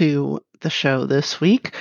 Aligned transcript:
to 0.00 0.40
the 0.62 0.70
show 0.70 1.04
this 1.04 1.42
week. 1.42 1.74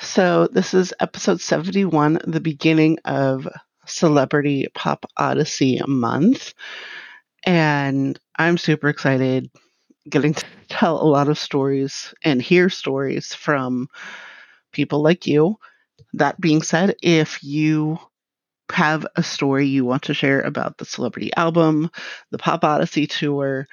So, 0.00 0.48
this 0.48 0.74
is 0.74 0.92
episode 0.98 1.40
71, 1.40 2.18
the 2.26 2.40
beginning 2.40 2.98
of 3.04 3.46
Celebrity 3.86 4.66
Pop 4.74 5.06
Odyssey 5.16 5.80
month. 5.86 6.52
And 7.44 8.18
I'm 8.36 8.58
super 8.58 8.88
excited 8.88 9.52
getting 10.08 10.34
to 10.34 10.44
tell 10.68 11.00
a 11.00 11.06
lot 11.06 11.28
of 11.28 11.38
stories 11.38 12.12
and 12.24 12.42
hear 12.42 12.70
stories 12.70 13.34
from 13.34 13.86
people 14.72 15.00
like 15.00 15.28
you. 15.28 15.56
That 16.14 16.40
being 16.40 16.62
said, 16.62 16.96
if 17.04 17.40
you 17.44 18.00
have 18.72 19.06
a 19.14 19.22
story 19.22 19.68
you 19.68 19.84
want 19.84 20.02
to 20.04 20.14
share 20.14 20.40
about 20.40 20.78
the 20.78 20.84
celebrity 20.84 21.30
album, 21.36 21.88
the 22.32 22.38
Pop 22.38 22.64
Odyssey 22.64 23.06
tour, 23.06 23.68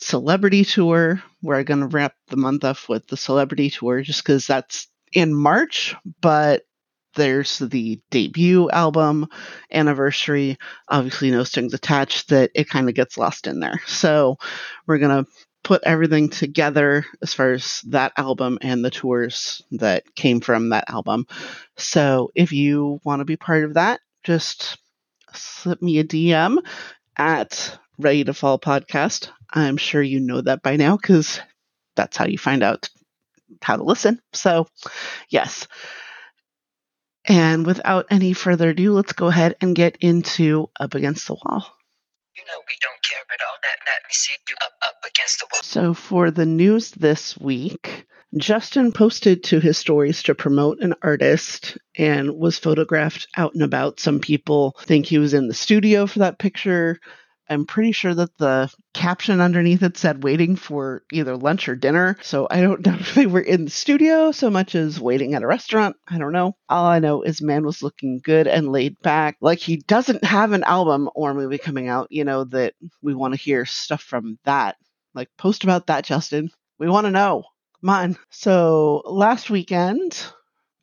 celebrity 0.00 0.64
tour. 0.64 1.22
We're 1.42 1.62
going 1.62 1.80
to 1.80 1.86
wrap 1.86 2.14
the 2.28 2.36
month 2.36 2.64
off 2.64 2.88
with 2.88 3.06
the 3.06 3.16
celebrity 3.16 3.70
tour 3.70 4.02
just 4.02 4.22
because 4.22 4.46
that's 4.46 4.88
in 5.12 5.34
March, 5.34 5.94
but 6.20 6.62
there's 7.14 7.58
the 7.58 8.00
debut 8.10 8.70
album 8.70 9.26
anniversary. 9.72 10.58
Obviously, 10.88 11.30
no 11.30 11.44
strings 11.44 11.74
attached, 11.74 12.28
that 12.28 12.50
it 12.54 12.68
kind 12.68 12.88
of 12.88 12.94
gets 12.94 13.18
lost 13.18 13.46
in 13.46 13.60
there. 13.60 13.80
So, 13.86 14.36
we're 14.86 14.98
going 14.98 15.24
to 15.24 15.30
put 15.62 15.82
everything 15.84 16.28
together 16.30 17.04
as 17.20 17.34
far 17.34 17.52
as 17.52 17.82
that 17.88 18.12
album 18.16 18.58
and 18.62 18.84
the 18.84 18.90
tours 18.90 19.60
that 19.72 20.14
came 20.14 20.40
from 20.40 20.70
that 20.70 20.84
album. 20.88 21.26
So, 21.76 22.30
if 22.34 22.52
you 22.52 23.00
want 23.04 23.20
to 23.20 23.24
be 23.24 23.36
part 23.36 23.64
of 23.64 23.74
that, 23.74 24.00
just 24.22 24.78
slip 25.34 25.82
me 25.82 25.98
a 25.98 26.04
DM 26.04 26.58
at 27.16 27.78
Ready 28.02 28.24
to 28.24 28.32
Fall 28.32 28.58
podcast. 28.58 29.28
I'm 29.50 29.76
sure 29.76 30.00
you 30.00 30.20
know 30.20 30.40
that 30.40 30.62
by 30.62 30.76
now 30.76 30.96
because 30.96 31.38
that's 31.96 32.16
how 32.16 32.24
you 32.24 32.38
find 32.38 32.62
out 32.62 32.88
how 33.60 33.76
to 33.76 33.82
listen. 33.82 34.22
So, 34.32 34.68
yes. 35.28 35.68
And 37.26 37.66
without 37.66 38.06
any 38.10 38.32
further 38.32 38.70
ado, 38.70 38.94
let's 38.94 39.12
go 39.12 39.26
ahead 39.26 39.56
and 39.60 39.76
get 39.76 39.98
into 40.00 40.70
Up 40.80 40.94
Against 40.94 41.26
the 41.26 41.34
Wall. 41.34 41.66
You 42.36 42.42
know 42.46 42.62
we 42.66 42.74
don't 42.80 43.02
care 43.02 43.22
at 43.34 43.46
all. 43.46 43.56
That 43.62 43.76
let 43.86 44.02
me 44.04 44.12
see 44.12 44.34
you 44.48 44.56
up 44.62 44.72
up 44.82 44.94
against 45.06 45.40
the 45.40 45.46
wall. 45.52 45.62
So, 45.62 45.92
for 45.92 46.30
the 46.30 46.46
news 46.46 46.92
this 46.92 47.36
week, 47.36 48.06
Justin 48.38 48.92
posted 48.92 49.44
to 49.44 49.60
his 49.60 49.76
stories 49.76 50.22
to 50.22 50.34
promote 50.34 50.80
an 50.80 50.94
artist 51.02 51.76
and 51.98 52.38
was 52.38 52.58
photographed 52.58 53.28
out 53.36 53.52
and 53.52 53.62
about. 53.62 54.00
Some 54.00 54.20
people 54.20 54.74
think 54.84 55.04
he 55.04 55.18
was 55.18 55.34
in 55.34 55.48
the 55.48 55.54
studio 55.54 56.06
for 56.06 56.20
that 56.20 56.38
picture. 56.38 56.98
I'm 57.50 57.66
pretty 57.66 57.92
sure 57.92 58.14
that 58.14 58.38
the 58.38 58.72
caption 58.94 59.40
underneath 59.40 59.82
it 59.82 59.98
said 59.98 60.22
waiting 60.22 60.56
for 60.56 61.02
either 61.12 61.36
lunch 61.36 61.68
or 61.68 61.76
dinner. 61.76 62.16
So 62.22 62.46
I 62.50 62.60
don't 62.60 62.86
know 62.86 62.94
if 62.94 63.14
they 63.14 63.26
were 63.26 63.40
in 63.40 63.64
the 63.66 63.70
studio 63.70 64.32
so 64.32 64.50
much 64.50 64.74
as 64.76 65.00
waiting 65.00 65.34
at 65.34 65.42
a 65.42 65.46
restaurant. 65.48 65.96
I 66.08 66.18
don't 66.18 66.32
know. 66.32 66.56
All 66.68 66.86
I 66.86 67.00
know 67.00 67.22
is 67.22 67.42
man 67.42 67.66
was 67.66 67.82
looking 67.82 68.20
good 68.24 68.46
and 68.46 68.70
laid 68.72 69.00
back. 69.02 69.36
Like 69.40 69.58
he 69.58 69.78
doesn't 69.78 70.24
have 70.24 70.52
an 70.52 70.64
album 70.64 71.10
or 71.14 71.34
movie 71.34 71.58
coming 71.58 71.88
out, 71.88 72.08
you 72.10 72.24
know, 72.24 72.44
that 72.44 72.74
we 73.02 73.14
want 73.14 73.34
to 73.34 73.40
hear 73.40 73.66
stuff 73.66 74.02
from 74.02 74.38
that. 74.44 74.76
Like 75.14 75.28
post 75.36 75.64
about 75.64 75.88
that, 75.88 76.04
Justin. 76.04 76.50
We 76.78 76.88
want 76.88 77.06
to 77.06 77.10
know. 77.10 77.44
Come 77.80 77.90
on. 77.90 78.18
So 78.30 79.02
last 79.06 79.50
weekend 79.50 80.22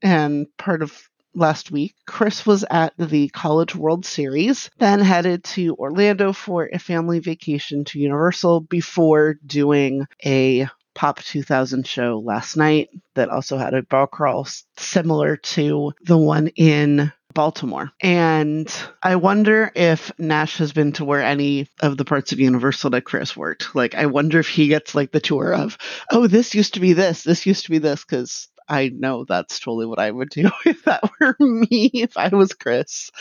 and 0.02 0.48
part 0.58 0.82
of 0.82 0.98
last 1.38 1.72
week, 1.72 1.96
Chris 2.06 2.46
was 2.46 2.66
at 2.70 2.94
the 2.98 3.30
College 3.30 3.76
World 3.76 4.06
Series, 4.06 4.70
then 4.80 5.00
headed 5.00 5.44
to 5.44 5.76
Orlando 5.76 6.34
for 6.34 6.70
a 6.72 6.80
family 6.80 7.20
vacation 7.20 7.86
to 7.86 8.00
Universal 8.00 8.62
before 8.62 9.36
doing 9.46 10.06
a 10.26 10.68
Pop 10.96 11.20
2000 11.20 11.86
show 11.86 12.24
last 12.26 12.58
night 12.58 12.90
that 13.14 13.30
also 13.30 13.56
had 13.56 13.76
a 13.76 13.84
ball 13.84 14.08
crawl 14.08 14.48
similar 14.78 15.38
to 15.38 15.94
the 16.02 16.18
one 16.18 16.48
in 16.56 17.14
Baltimore. 17.36 17.92
And 18.02 18.68
I 19.04 19.18
wonder 19.18 19.72
if 19.76 20.12
Nash 20.18 20.58
has 20.58 20.74
been 20.74 20.94
to 20.94 21.06
where 21.06 21.22
any 21.22 21.70
of 21.82 21.98
the 21.98 22.04
parts 22.04 22.32
of 22.32 22.40
Universal 22.40 22.90
that 22.90 23.04
Chris 23.04 23.38
worked. 23.38 23.76
Like, 23.76 23.94
I 23.94 24.08
wonder 24.08 24.40
if 24.40 24.48
he 24.48 24.70
gets 24.70 24.96
like 24.96 25.12
the 25.12 25.20
tour 25.20 25.54
of, 25.54 25.78
oh, 26.12 26.26
this 26.26 26.56
used 26.56 26.74
to 26.74 26.80
be 26.80 26.94
this, 26.94 27.22
this 27.22 27.46
used 27.46 27.66
to 27.66 27.70
be 27.70 27.78
this, 27.78 28.04
because 28.04 28.48
I 28.68 28.90
know 28.90 29.26
that's 29.26 29.60
totally 29.60 29.86
what 29.86 30.00
I 30.00 30.12
would 30.12 30.30
do 30.30 30.50
if 30.66 30.84
that 30.86 31.04
were 31.20 31.36
me, 31.40 31.90
if 31.94 32.18
I 32.18 32.30
was 32.30 32.54
Chris. 32.54 33.12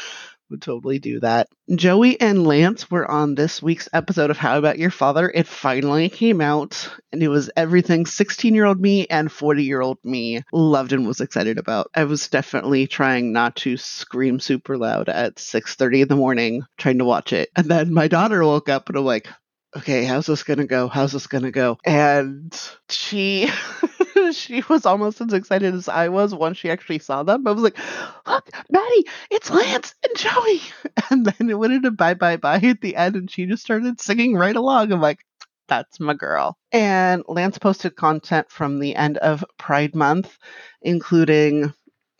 Would 0.48 0.62
totally 0.62 1.00
do 1.00 1.18
that. 1.20 1.48
Joey 1.74 2.20
and 2.20 2.46
Lance 2.46 2.88
were 2.88 3.10
on 3.10 3.34
this 3.34 3.60
week's 3.60 3.88
episode 3.92 4.30
of 4.30 4.36
How 4.36 4.56
I 4.56 4.60
Met 4.60 4.78
Your 4.78 4.92
Father. 4.92 5.28
It 5.28 5.48
finally 5.48 6.08
came 6.08 6.40
out, 6.40 6.88
and 7.10 7.20
it 7.20 7.26
was 7.26 7.50
everything 7.56 8.06
16 8.06 8.54
year 8.54 8.64
old 8.64 8.80
me 8.80 9.08
and 9.08 9.30
40 9.30 9.64
year 9.64 9.80
old 9.80 9.98
me 10.04 10.44
loved 10.52 10.92
and 10.92 11.04
was 11.04 11.20
excited 11.20 11.58
about. 11.58 11.90
I 11.96 12.04
was 12.04 12.28
definitely 12.28 12.86
trying 12.86 13.32
not 13.32 13.56
to 13.56 13.76
scream 13.76 14.38
super 14.38 14.78
loud 14.78 15.08
at 15.08 15.40
6:30 15.40 16.02
in 16.02 16.08
the 16.08 16.14
morning 16.14 16.62
trying 16.78 16.98
to 16.98 17.04
watch 17.04 17.32
it. 17.32 17.48
And 17.56 17.66
then 17.66 17.92
my 17.92 18.06
daughter 18.06 18.44
woke 18.44 18.68
up 18.68 18.88
and 18.88 18.96
I'm 18.98 19.04
like, 19.04 19.26
okay, 19.76 20.04
how's 20.04 20.26
this 20.26 20.44
gonna 20.44 20.66
go? 20.66 20.86
How's 20.88 21.12
this 21.12 21.26
gonna 21.26 21.50
go? 21.50 21.78
And 21.84 22.56
she 22.88 23.50
she 24.46 24.62
was 24.68 24.86
almost 24.86 25.20
as 25.20 25.32
excited 25.32 25.74
as 25.74 25.88
I 25.88 26.08
was 26.08 26.34
once 26.34 26.58
she 26.58 26.70
actually 26.70 26.98
saw 26.98 27.22
them. 27.22 27.46
I 27.46 27.52
was 27.52 27.62
like, 27.62 27.78
look, 28.26 28.50
Maddie, 28.70 29.06
it's 29.30 29.50
Lance 29.50 29.94
and 30.04 30.16
Joey. 30.16 30.60
And 31.10 31.24
then 31.24 31.50
it 31.50 31.58
went 31.58 31.72
into 31.72 31.90
bye 31.90 32.14
bye 32.14 32.36
bye 32.36 32.60
at 32.60 32.80
the 32.80 32.96
end, 32.96 33.16
and 33.16 33.30
she 33.30 33.46
just 33.46 33.62
started 33.62 34.00
singing 34.00 34.34
right 34.34 34.56
along. 34.56 34.92
I'm 34.92 35.00
like, 35.00 35.20
that's 35.68 36.00
my 36.00 36.14
girl. 36.14 36.56
And 36.72 37.22
Lance 37.28 37.58
posted 37.58 37.96
content 37.96 38.50
from 38.50 38.78
the 38.78 38.94
end 38.96 39.18
of 39.18 39.44
Pride 39.58 39.94
Month, 39.94 40.36
including 40.82 41.72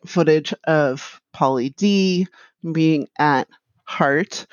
footage 0.07 0.55
of 0.65 1.21
Polly 1.33 1.71
D 1.71 2.29
being 2.73 3.09
at 3.19 3.49
Heart 3.85 4.47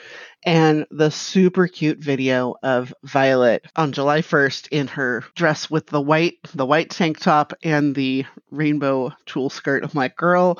and 0.45 0.85
the 0.91 1.09
super 1.11 1.67
cute 1.67 1.99
video 1.99 2.55
of 2.63 2.93
Violet 3.03 3.65
on 3.75 3.91
July 3.93 4.21
1st 4.21 4.67
in 4.71 4.87
her 4.87 5.23
dress 5.35 5.69
with 5.69 5.87
the 5.87 6.01
white 6.01 6.35
the 6.53 6.65
white 6.65 6.89
tank 6.89 7.19
top 7.19 7.53
and 7.63 7.95
the 7.95 8.25
rainbow 8.51 9.11
tulle 9.25 9.49
skirt. 9.49 9.83
I'm 9.83 9.91
like, 9.93 10.15
girl, 10.15 10.59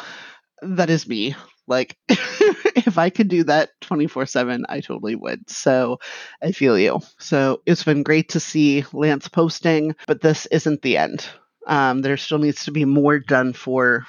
that 0.61 0.89
is 0.89 1.07
me. 1.07 1.35
Like 1.67 1.97
if 2.09 2.97
I 2.97 3.09
could 3.09 3.27
do 3.29 3.43
that 3.45 3.69
24/7, 3.81 4.63
I 4.69 4.81
totally 4.81 5.15
would. 5.15 5.49
So, 5.49 5.99
I 6.41 6.51
feel 6.51 6.77
you. 6.77 6.99
So, 7.19 7.61
it's 7.65 7.83
been 7.83 8.03
great 8.03 8.29
to 8.29 8.39
see 8.39 8.85
Lance 8.93 9.27
posting, 9.27 9.95
but 10.07 10.21
this 10.21 10.45
isn't 10.47 10.81
the 10.81 10.97
end. 10.97 11.25
Um, 11.67 12.01
there 12.01 12.17
still 12.17 12.39
needs 12.39 12.65
to 12.65 12.71
be 12.71 12.85
more 12.85 13.19
done 13.19 13.53
for 13.53 14.05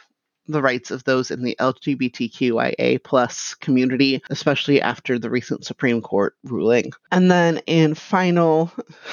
the 0.47 0.63
rights 0.63 0.91
of 0.91 1.05
those 1.05 1.31
in 1.31 1.43
the 1.43 1.57
LGBTQIA 1.61 3.03
plus 3.03 3.55
community, 3.55 4.23
especially 4.31 4.81
after 4.81 5.19
the 5.19 5.31
recent 5.31 5.65
Supreme 5.65 6.01
Court 6.01 6.37
ruling. 6.45 6.93
And 7.11 7.31
then 7.31 7.59
in 7.67 7.95
final, 7.95 8.71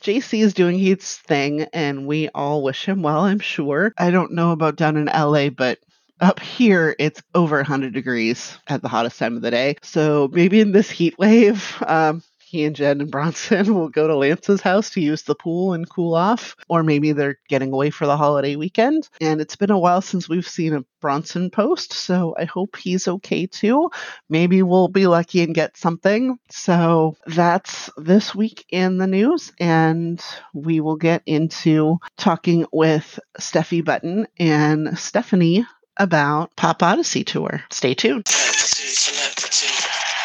JC 0.00 0.42
is 0.42 0.54
doing 0.54 0.78
his 0.78 1.16
thing, 1.18 1.62
and 1.72 2.06
we 2.06 2.28
all 2.30 2.62
wish 2.62 2.84
him 2.86 3.02
well, 3.02 3.20
I'm 3.20 3.40
sure. 3.40 3.92
I 3.98 4.10
don't 4.10 4.32
know 4.32 4.52
about 4.52 4.76
down 4.76 4.96
in 4.96 5.06
LA, 5.06 5.50
but 5.50 5.78
up 6.20 6.38
here 6.38 6.94
it's 7.00 7.20
over 7.34 7.56
100 7.56 7.92
degrees 7.92 8.56
at 8.68 8.80
the 8.80 8.88
hottest 8.88 9.18
time 9.18 9.36
of 9.36 9.42
the 9.42 9.50
day. 9.50 9.76
So 9.82 10.30
maybe 10.32 10.60
in 10.60 10.70
this 10.72 10.88
heat 10.88 11.18
wave, 11.18 11.82
um, 11.84 12.22
he 12.52 12.66
and 12.66 12.76
Jen 12.76 13.00
and 13.00 13.10
Bronson 13.10 13.74
will 13.74 13.88
go 13.88 14.06
to 14.06 14.14
Lance's 14.14 14.60
house 14.60 14.90
to 14.90 15.00
use 15.00 15.22
the 15.22 15.34
pool 15.34 15.72
and 15.72 15.88
cool 15.88 16.14
off, 16.14 16.54
or 16.68 16.82
maybe 16.82 17.12
they're 17.12 17.38
getting 17.48 17.72
away 17.72 17.88
for 17.88 18.06
the 18.06 18.18
holiday 18.18 18.56
weekend. 18.56 19.08
And 19.22 19.40
it's 19.40 19.56
been 19.56 19.70
a 19.70 19.78
while 19.78 20.02
since 20.02 20.28
we've 20.28 20.46
seen 20.46 20.74
a 20.74 20.84
Bronson 21.00 21.48
post, 21.50 21.94
so 21.94 22.34
I 22.38 22.44
hope 22.44 22.76
he's 22.76 23.08
okay 23.08 23.46
too. 23.46 23.90
Maybe 24.28 24.62
we'll 24.62 24.88
be 24.88 25.06
lucky 25.06 25.42
and 25.42 25.54
get 25.54 25.78
something. 25.78 26.38
So 26.50 27.16
that's 27.26 27.88
this 27.96 28.34
week 28.34 28.66
in 28.68 28.98
the 28.98 29.06
news, 29.06 29.50
and 29.58 30.22
we 30.52 30.80
will 30.80 30.96
get 30.96 31.22
into 31.24 32.00
talking 32.18 32.66
with 32.70 33.18
Stephie 33.38 33.80
Button 33.80 34.26
and 34.38 34.98
Stephanie 34.98 35.64
about 35.96 36.54
Pop 36.56 36.82
Odyssey 36.82 37.24
Tour. 37.24 37.62
Stay 37.70 37.94
tuned. 37.94 38.28
Celebrity, 38.28 39.68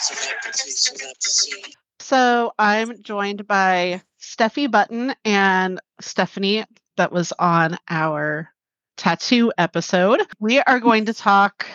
celebrity, 0.00 0.70
celebrity. 0.70 1.74
So 2.00 2.52
I'm 2.58 3.02
joined 3.02 3.46
by 3.46 4.02
Stephie 4.18 4.66
Button 4.66 5.14
and 5.24 5.80
Stephanie, 6.00 6.64
that 6.96 7.12
was 7.12 7.32
on 7.38 7.78
our 7.88 8.50
tattoo 8.96 9.52
episode. 9.56 10.20
We 10.38 10.60
are 10.60 10.80
going 10.80 11.06
to 11.06 11.14
talk 11.14 11.66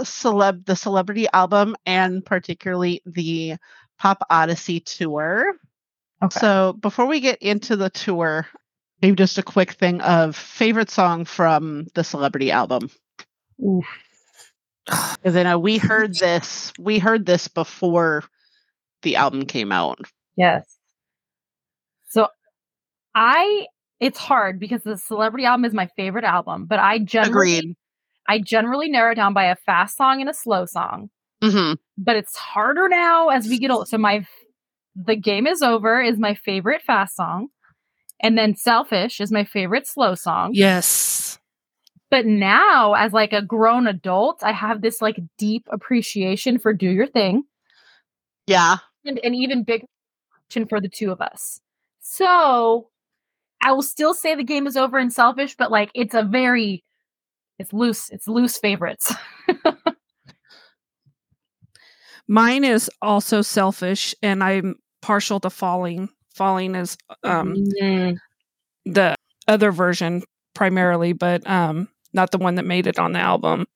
celeb 0.00 0.66
the 0.66 0.76
celebrity 0.76 1.26
album 1.32 1.76
and 1.86 2.24
particularly 2.24 3.00
the 3.06 3.54
Pop 3.98 4.26
Odyssey 4.28 4.80
tour. 4.80 5.54
Okay. 6.22 6.40
So 6.40 6.72
before 6.74 7.06
we 7.06 7.20
get 7.20 7.40
into 7.40 7.76
the 7.76 7.90
tour, 7.90 8.46
maybe 9.00 9.16
just 9.16 9.38
a 9.38 9.42
quick 9.42 9.72
thing 9.72 10.00
of 10.00 10.36
favorite 10.36 10.90
song 10.90 11.24
from 11.24 11.86
the 11.94 12.04
celebrity 12.04 12.50
album. 12.50 12.90
Because 14.86 15.36
I 15.36 15.42
know 15.42 15.58
we 15.58 15.78
heard 15.78 16.14
this, 16.18 16.72
we 16.78 16.98
heard 16.98 17.26
this 17.26 17.48
before 17.48 18.24
the 19.02 19.16
album 19.16 19.46
came 19.46 19.72
out. 19.72 20.00
Yes. 20.36 20.78
So 22.08 22.28
I 23.14 23.66
it's 24.00 24.18
hard 24.18 24.58
because 24.58 24.82
the 24.82 24.98
celebrity 24.98 25.44
album 25.44 25.64
is 25.64 25.72
my 25.72 25.88
favorite 25.96 26.24
album, 26.24 26.66
but 26.66 26.78
I 26.78 26.98
generally 26.98 27.58
Agreed. 27.58 27.76
I 28.26 28.38
generally 28.38 28.88
narrow 28.88 29.12
it 29.12 29.16
down 29.16 29.34
by 29.34 29.44
a 29.44 29.56
fast 29.56 29.96
song 29.96 30.20
and 30.20 30.30
a 30.30 30.34
slow 30.34 30.66
song. 30.66 31.10
hmm 31.42 31.74
But 31.96 32.16
it's 32.16 32.36
harder 32.36 32.88
now 32.88 33.28
as 33.28 33.48
we 33.48 33.58
get 33.58 33.70
older. 33.70 33.86
So 33.86 33.98
my 33.98 34.26
the 34.96 35.16
game 35.16 35.46
is 35.46 35.62
over 35.62 36.00
is 36.00 36.18
my 36.18 36.34
favorite 36.34 36.82
fast 36.82 37.16
song. 37.16 37.48
And 38.20 38.38
then 38.38 38.54
Selfish 38.54 39.20
is 39.20 39.32
my 39.32 39.44
favorite 39.44 39.86
slow 39.86 40.14
song. 40.14 40.50
Yes. 40.54 41.38
But 42.14 42.26
now 42.26 42.94
as 42.94 43.12
like 43.12 43.32
a 43.32 43.42
grown 43.42 43.88
adult, 43.88 44.44
I 44.44 44.52
have 44.52 44.82
this 44.82 45.02
like 45.02 45.18
deep 45.36 45.66
appreciation 45.72 46.60
for 46.60 46.72
Do 46.72 46.88
Your 46.88 47.08
Thing. 47.08 47.42
Yeah. 48.46 48.76
and 49.04 49.18
an 49.24 49.34
even 49.34 49.64
bigger 49.64 49.86
appreciation 50.30 50.68
for 50.68 50.80
the 50.80 50.88
two 50.88 51.10
of 51.10 51.20
us. 51.20 51.60
So 51.98 52.88
I 53.64 53.72
will 53.72 53.82
still 53.82 54.14
say 54.14 54.36
the 54.36 54.44
game 54.44 54.68
is 54.68 54.76
over 54.76 54.96
and 54.96 55.12
selfish, 55.12 55.56
but 55.56 55.72
like 55.72 55.90
it's 55.92 56.14
a 56.14 56.22
very 56.22 56.84
it's 57.58 57.72
loose, 57.72 58.10
it's 58.10 58.28
loose 58.28 58.58
favorites. 58.58 59.12
Mine 62.28 62.62
is 62.62 62.88
also 63.02 63.42
selfish 63.42 64.14
and 64.22 64.44
I'm 64.44 64.76
partial 65.02 65.40
to 65.40 65.50
falling. 65.50 66.08
Falling 66.32 66.76
is 66.76 66.96
um 67.24 67.56
Mm, 67.82 68.18
the 68.84 69.16
other 69.48 69.72
version 69.72 70.22
primarily, 70.54 71.12
but 71.12 71.44
um 71.50 71.88
not 72.14 72.30
the 72.30 72.38
one 72.38 72.54
that 72.56 72.64
made 72.64 72.86
it 72.86 72.98
on 72.98 73.12
the 73.12 73.18
album. 73.20 73.66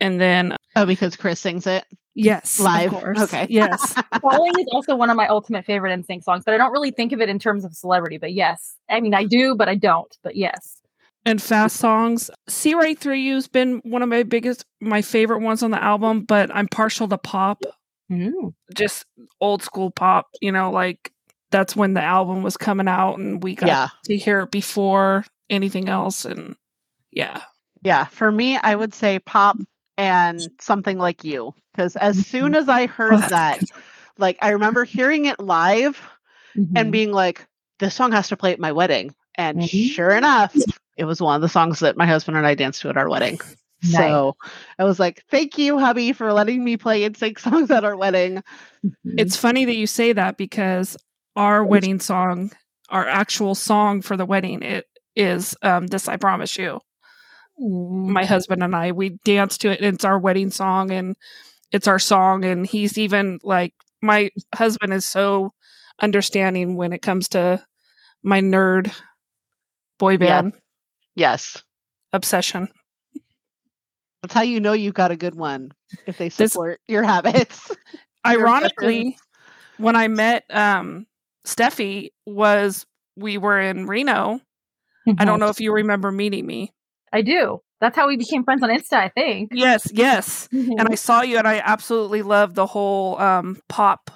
And 0.00 0.20
then 0.20 0.56
Oh, 0.76 0.86
because 0.86 1.14
Chris 1.16 1.38
sings 1.38 1.66
it. 1.68 1.84
yes, 2.14 2.58
of 2.58 2.64
Live. 2.64 2.90
course. 2.90 3.20
Okay. 3.22 3.46
Yes. 3.48 3.94
Falling 4.20 4.52
is 4.58 4.66
also 4.72 4.96
one 4.96 5.08
of 5.10 5.16
my 5.16 5.28
ultimate 5.28 5.64
favorite 5.64 5.96
NSYNC 6.00 6.24
songs, 6.24 6.42
but 6.44 6.52
I 6.54 6.56
don't 6.58 6.72
really 6.72 6.90
think 6.90 7.12
of 7.12 7.20
it 7.20 7.28
in 7.28 7.38
terms 7.38 7.64
of 7.64 7.74
celebrity. 7.74 8.18
But 8.18 8.32
yes, 8.32 8.74
I 8.90 9.00
mean 9.00 9.14
I 9.14 9.24
do, 9.24 9.54
but 9.54 9.68
I 9.68 9.76
don't. 9.76 10.12
But 10.24 10.34
yes, 10.34 10.80
and 11.24 11.40
fast 11.40 11.76
songs. 11.76 12.30
See 12.48 12.74
Right 12.74 12.98
Through 12.98 13.14
You's 13.14 13.46
been 13.46 13.80
one 13.84 14.02
of 14.02 14.08
my 14.08 14.24
biggest 14.24 14.64
my 14.80 15.00
favorite 15.00 15.40
ones 15.40 15.62
on 15.62 15.70
the 15.70 15.82
album, 15.82 16.22
but 16.22 16.50
I'm 16.54 16.66
partial 16.68 17.06
to 17.08 17.18
pop. 17.18 17.62
Mm. 18.10 18.52
Just 18.74 19.06
old 19.40 19.62
school 19.62 19.90
pop, 19.90 20.26
you 20.42 20.50
know, 20.52 20.70
like 20.72 21.12
that's 21.52 21.76
when 21.76 21.94
the 21.94 22.02
album 22.02 22.42
was 22.42 22.56
coming 22.56 22.88
out 22.88 23.18
and 23.18 23.42
we 23.42 23.54
got 23.54 23.68
Yeah. 23.68 23.88
to 24.06 24.16
hear 24.16 24.40
it 24.40 24.50
before 24.50 25.24
anything 25.48 25.88
else 25.88 26.24
and 26.24 26.56
yeah. 27.12 27.42
Yeah. 27.84 28.06
For 28.06 28.32
me, 28.32 28.56
I 28.56 28.74
would 28.74 28.94
say 28.94 29.18
pop 29.20 29.56
and 29.96 30.50
something 30.60 30.98
like 30.98 31.22
you. 31.22 31.54
Because 31.72 31.96
as 31.96 32.26
soon 32.26 32.54
as 32.54 32.68
I 32.68 32.86
heard 32.86 33.20
that, 33.28 33.60
like 34.18 34.38
I 34.42 34.50
remember 34.50 34.84
hearing 34.84 35.26
it 35.26 35.38
live 35.38 36.00
and 36.74 36.88
Mhm. 36.88 36.92
being 36.92 37.12
like, 37.12 37.46
this 37.78 37.94
song 37.94 38.12
has 38.12 38.28
to 38.28 38.36
play 38.36 38.52
at 38.52 38.60
my 38.60 38.72
wedding. 38.72 39.14
And 39.36 39.60
Mhm. 39.60 39.90
sure 39.90 40.10
enough, 40.10 40.54
it 40.96 41.04
was 41.04 41.20
one 41.20 41.36
of 41.36 41.42
the 41.42 41.48
songs 41.48 41.80
that 41.80 41.96
my 41.96 42.06
husband 42.06 42.36
and 42.36 42.46
I 42.46 42.54
danced 42.54 42.80
to 42.82 42.88
at 42.88 42.96
our 42.96 43.08
wedding. 43.08 43.38
Nice. 43.82 43.96
So 43.96 44.36
I 44.78 44.84
was 44.84 44.98
like, 44.98 45.22
thank 45.30 45.58
you, 45.58 45.78
hubby, 45.78 46.12
for 46.12 46.32
letting 46.32 46.64
me 46.64 46.76
play 46.76 47.04
and 47.04 47.16
sing 47.16 47.36
songs 47.38 47.70
at 47.70 47.84
our 47.84 47.96
wedding. 47.96 48.42
Mhm. 48.86 48.92
It's 49.18 49.36
funny 49.36 49.64
that 49.64 49.76
you 49.76 49.86
say 49.86 50.12
that 50.12 50.36
because 50.36 50.96
our 51.36 51.64
wedding 51.64 51.98
song, 52.00 52.52
our 52.88 53.06
actual 53.06 53.54
song 53.54 54.00
for 54.00 54.16
the 54.16 54.24
wedding, 54.26 54.62
it 54.62 54.86
is 55.16 55.56
um, 55.62 55.88
"This 55.88 56.08
I 56.08 56.16
Promise 56.16 56.56
You." 56.58 56.80
My 57.58 58.24
husband 58.24 58.62
and 58.62 58.74
I 58.74 58.92
we 58.92 59.10
dance 59.24 59.58
to 59.58 59.70
it. 59.70 59.80
And 59.80 59.94
it's 59.94 60.04
our 60.04 60.18
wedding 60.18 60.50
song, 60.50 60.90
and 60.90 61.16
it's 61.72 61.86
our 61.88 61.98
song. 61.98 62.44
And 62.44 62.66
he's 62.66 62.98
even 62.98 63.38
like 63.42 63.74
my 64.02 64.30
husband 64.54 64.92
is 64.92 65.06
so 65.06 65.52
understanding 66.00 66.76
when 66.76 66.92
it 66.92 67.02
comes 67.02 67.28
to 67.30 67.64
my 68.22 68.40
nerd 68.40 68.92
boy 69.98 70.12
Yeah. 70.12 70.42
band 70.42 70.52
Yes. 71.14 71.62
obsession. 72.12 72.68
That's 74.22 74.34
how 74.34 74.42
you 74.42 74.58
know 74.58 74.72
you've 74.72 74.94
got 74.94 75.10
a 75.10 75.16
good 75.16 75.34
one 75.34 75.72
if 76.06 76.18
they 76.18 76.28
This- 76.30 76.52
support 76.52 76.80
your 76.88 77.02
habits. 77.02 77.70
Your 78.26 78.40
Ironically, 78.40 79.18
when 79.76 79.96
I 79.96 80.08
met 80.08 80.44
um, 80.48 81.06
Stephie, 81.44 82.10
was 82.24 82.86
we 83.16 83.36
were 83.36 83.60
in 83.60 83.86
Reno. 83.86 84.40
I 85.18 85.26
don't 85.26 85.38
know 85.40 85.50
if 85.50 85.60
you 85.60 85.74
remember 85.74 86.10
meeting 86.10 86.46
me. 86.46 86.72
I 87.14 87.22
do. 87.22 87.60
That's 87.80 87.96
how 87.96 88.08
we 88.08 88.16
became 88.16 88.42
friends 88.42 88.62
on 88.62 88.70
Insta, 88.70 88.94
I 88.94 89.08
think. 89.08 89.50
Yes, 89.54 89.88
yes. 89.92 90.48
and 90.52 90.88
I 90.90 90.96
saw 90.96 91.22
you, 91.22 91.38
and 91.38 91.46
I 91.46 91.60
absolutely 91.64 92.22
love 92.22 92.54
the 92.54 92.66
whole 92.66 93.18
um, 93.20 93.60
pop 93.68 94.10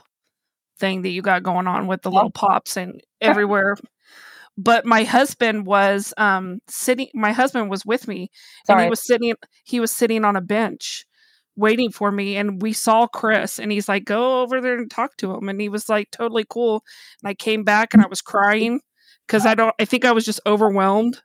thing 0.81 1.03
that 1.03 1.11
you 1.11 1.23
got 1.23 1.43
going 1.43 1.69
on 1.69 1.87
with 1.87 2.03
the 2.03 2.11
little 2.11 2.31
pops 2.31 2.77
and 2.77 3.01
everywhere. 3.21 3.77
But 4.57 4.85
my 4.85 5.05
husband 5.05 5.67
was 5.67 6.13
um, 6.17 6.59
sitting. 6.69 7.09
My 7.15 7.31
husband 7.31 7.71
was 7.71 7.87
with 7.87 8.09
me, 8.09 8.31
and 8.69 8.81
he 8.81 8.89
was 8.89 9.07
sitting. 9.07 9.35
He 9.65 9.79
was 9.79 9.93
sitting 9.93 10.25
on 10.25 10.35
a 10.35 10.41
bench, 10.41 11.05
waiting 11.55 11.93
for 11.93 12.11
me. 12.11 12.37
And 12.37 12.61
we 12.61 12.73
saw 12.73 13.07
Chris, 13.07 13.61
and 13.61 13.71
he's 13.71 13.89
like, 13.89 14.05
"Go 14.05 14.43
over 14.43 14.61
there 14.61 14.77
and 14.77 14.91
talk 14.91 15.17
to 15.19 15.33
him." 15.33 15.49
And 15.49 15.61
he 15.61 15.69
was 15.69 15.89
like, 15.89 16.11
totally 16.11 16.45
cool. 16.49 16.83
And 17.23 17.31
I 17.31 17.35
came 17.35 17.63
back, 17.63 17.95
and 17.95 18.03
I 18.03 18.09
was 18.09 18.21
crying 18.21 18.81
because 19.27 19.47
I 19.47 19.55
don't. 19.55 19.75
I 19.79 19.85
think 19.85 20.05
I 20.05 20.11
was 20.13 20.25
just 20.25 20.41
overwhelmed. 20.45 21.23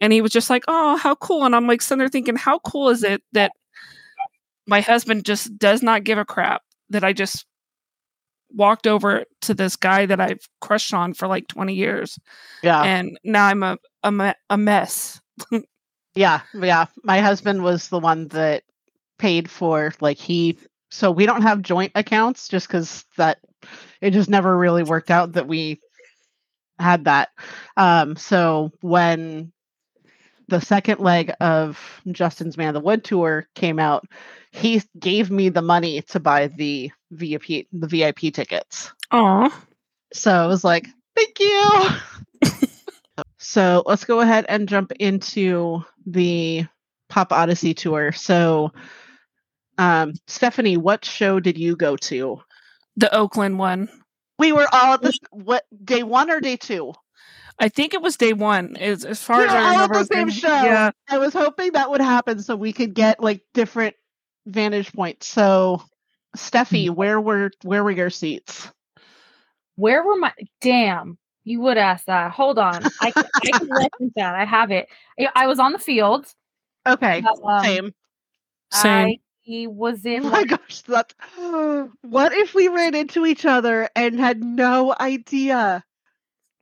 And 0.00 0.12
he 0.12 0.20
was 0.20 0.32
just 0.32 0.50
like, 0.50 0.64
"Oh, 0.68 0.96
how 0.96 1.14
cool!" 1.16 1.44
And 1.44 1.54
I'm 1.54 1.66
like 1.66 1.82
sitting 1.82 1.98
there 1.98 2.08
thinking, 2.08 2.36
"How 2.36 2.58
cool 2.60 2.90
is 2.90 3.02
it 3.02 3.22
that 3.32 3.52
my 4.66 4.80
husband 4.80 5.24
just 5.24 5.58
does 5.58 5.82
not 5.82 6.04
give 6.04 6.18
a 6.18 6.24
crap 6.24 6.62
that 6.90 7.04
I 7.04 7.12
just 7.12 7.46
walked 8.50 8.86
over 8.86 9.24
to 9.42 9.54
this 9.54 9.76
guy 9.76 10.06
that 10.06 10.20
I've 10.20 10.40
crushed 10.60 10.94
on 10.94 11.14
for 11.14 11.26
like 11.26 11.48
20 11.48 11.74
years, 11.74 12.18
yeah. 12.62 12.82
and 12.82 13.18
now 13.24 13.46
I'm 13.46 13.62
a 13.62 13.78
a, 14.02 14.34
a 14.50 14.58
mess." 14.58 15.20
Yeah, 16.18 16.40
yeah. 16.52 16.86
My 17.04 17.20
husband 17.20 17.62
was 17.62 17.90
the 17.90 18.00
one 18.00 18.26
that 18.28 18.64
paid 19.20 19.48
for 19.48 19.94
like 20.00 20.18
he 20.18 20.58
so 20.90 21.12
we 21.12 21.26
don't 21.26 21.42
have 21.42 21.62
joint 21.62 21.92
accounts 21.94 22.48
just 22.48 22.68
cuz 22.68 23.04
that 23.16 23.38
it 24.00 24.10
just 24.10 24.28
never 24.28 24.58
really 24.58 24.82
worked 24.82 25.12
out 25.12 25.32
that 25.34 25.46
we 25.46 25.80
had 26.80 27.04
that. 27.04 27.28
Um 27.76 28.16
so 28.16 28.72
when 28.80 29.52
the 30.48 30.60
second 30.60 31.00
leg 31.00 31.32
of 31.40 31.78
Justin's 32.10 32.56
Man 32.56 32.68
of 32.68 32.74
the 32.74 32.80
Woods 32.80 33.08
tour 33.08 33.46
came 33.54 33.78
out, 33.78 34.06
he 34.50 34.82
gave 34.98 35.30
me 35.30 35.48
the 35.50 35.62
money 35.62 36.02
to 36.02 36.20
buy 36.20 36.48
the 36.48 36.90
VIP 37.10 37.66
the 37.72 37.86
VIP 37.86 38.32
tickets. 38.32 38.92
Aw, 39.10 39.48
So 40.12 40.30
I 40.32 40.46
was 40.46 40.64
like, 40.64 40.86
thank 41.14 41.38
you. 41.40 41.88
so 43.38 43.82
let's 43.86 44.04
go 44.04 44.20
ahead 44.20 44.46
and 44.48 44.68
jump 44.68 44.92
into 44.98 45.82
the 46.06 46.64
Pop 47.08 47.32
Odyssey 47.32 47.74
tour. 47.74 48.12
So, 48.12 48.72
um, 49.78 50.12
Stephanie, 50.26 50.76
what 50.76 51.04
show 51.04 51.40
did 51.40 51.56
you 51.58 51.76
go 51.76 51.96
to? 51.96 52.40
the 52.96 53.14
Oakland 53.14 53.58
one. 53.60 53.88
We 54.40 54.50
were 54.52 54.66
all 54.72 54.94
at 54.94 55.02
this. 55.02 55.18
What 55.30 55.64
day 55.84 56.02
one 56.02 56.30
or 56.32 56.40
day 56.40 56.56
two? 56.56 56.92
I 57.60 57.68
think 57.68 57.94
it 57.94 58.02
was 58.02 58.16
day 58.16 58.32
one. 58.32 58.76
As, 58.76 59.04
as 59.04 59.22
far 59.22 59.38
We 59.38 59.44
as 59.46 59.50
were 59.52 59.58
I 59.58 59.62
all 59.64 59.72
remember, 59.72 59.94
the 59.94 59.98
it 59.98 60.00
was 60.00 60.08
same 60.08 60.30
show. 60.30 60.48
Yeah, 60.48 60.90
I 61.08 61.18
was 61.18 61.32
hoping 61.32 61.72
that 61.72 61.90
would 61.90 62.00
happen 62.00 62.40
so 62.40 62.54
we 62.56 62.72
could 62.72 62.94
get 62.94 63.20
like 63.20 63.42
different 63.52 63.96
vantage 64.46 64.92
points. 64.92 65.26
So, 65.26 65.82
Stephie, 66.36 66.90
where 66.90 67.20
were 67.20 67.50
where 67.62 67.82
were 67.82 67.90
your 67.90 68.10
seats? 68.10 68.68
Where 69.76 70.04
were 70.04 70.16
my 70.16 70.32
damn? 70.60 71.18
You 71.44 71.60
would 71.62 71.78
ask 71.78 72.04
that. 72.06 72.30
Hold 72.32 72.58
on. 72.58 72.84
I 73.00 73.10
can, 73.12 73.24
I 73.44 73.50
can 73.58 73.68
reference 73.70 74.12
that. 74.16 74.34
I 74.34 74.44
have 74.44 74.70
it. 74.70 74.88
I, 75.18 75.28
I 75.34 75.46
was 75.46 75.58
on 75.58 75.72
the 75.72 75.78
field. 75.78 76.26
Okay, 76.86 77.22
Um, 77.44 77.64
same. 77.64 77.94
Same. 78.72 79.18
I 79.50 79.66
was 79.66 80.04
in 80.04 80.26
Oh 80.26 80.30
my 80.30 80.38
like, 80.40 80.48
gosh, 80.48 80.82
that. 80.82 81.14
What 82.02 82.32
if 82.32 82.54
we 82.54 82.68
ran 82.68 82.94
into 82.94 83.24
each 83.26 83.46
other 83.46 83.88
and 83.96 84.18
had 84.20 84.42
no 84.44 84.94
idea? 85.00 85.84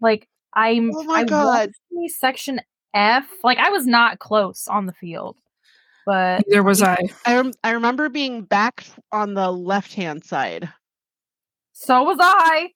like 0.00 0.28
I'm 0.56 0.90
Oh 0.94 1.04
my 1.04 1.20
I 1.20 1.24
God. 1.24 1.70
want 1.94 2.10
section 2.10 2.60
F. 2.94 3.26
Like 3.44 3.58
I 3.58 3.70
was 3.70 3.86
not 3.86 4.18
close 4.18 4.66
on 4.68 4.86
the 4.86 4.92
field. 4.94 5.36
But 6.06 6.44
there 6.48 6.62
was 6.62 6.82
I. 6.82 6.96
I 7.24 7.36
rem- 7.36 7.52
I 7.62 7.70
remember 7.72 8.08
being 8.08 8.42
back 8.42 8.86
on 9.12 9.34
the 9.34 9.50
left 9.50 9.92
hand 9.92 10.24
side. 10.24 10.68
so 11.72 12.02
was 12.04 12.18
I. 12.20 12.70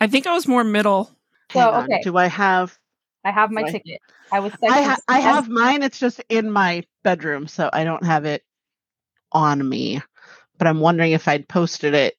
I 0.00 0.06
think 0.06 0.26
I 0.26 0.32
was 0.34 0.48
more 0.48 0.64
middle. 0.64 1.10
So, 1.52 1.60
Hang 1.60 1.84
okay. 1.84 2.00
Do 2.02 2.16
I 2.16 2.26
have? 2.26 2.76
I 3.24 3.30
have 3.30 3.50
my 3.50 3.62
Sorry. 3.62 3.72
ticket. 3.72 4.00
I 4.32 4.40
was 4.40 4.52
section 4.52 4.72
I 4.72 4.82
ha- 4.82 4.96
I 5.08 5.18
F. 5.18 5.24
have 5.24 5.48
mine. 5.48 5.82
It's 5.82 5.98
just 5.98 6.22
in 6.28 6.50
my 6.50 6.82
bedroom, 7.02 7.46
so 7.46 7.68
I 7.72 7.84
don't 7.84 8.04
have 8.04 8.24
it 8.24 8.42
on 9.32 9.68
me. 9.68 10.00
But 10.58 10.66
I'm 10.66 10.80
wondering 10.80 11.12
if 11.12 11.28
I'd 11.28 11.48
posted 11.48 11.94
it 11.94 12.16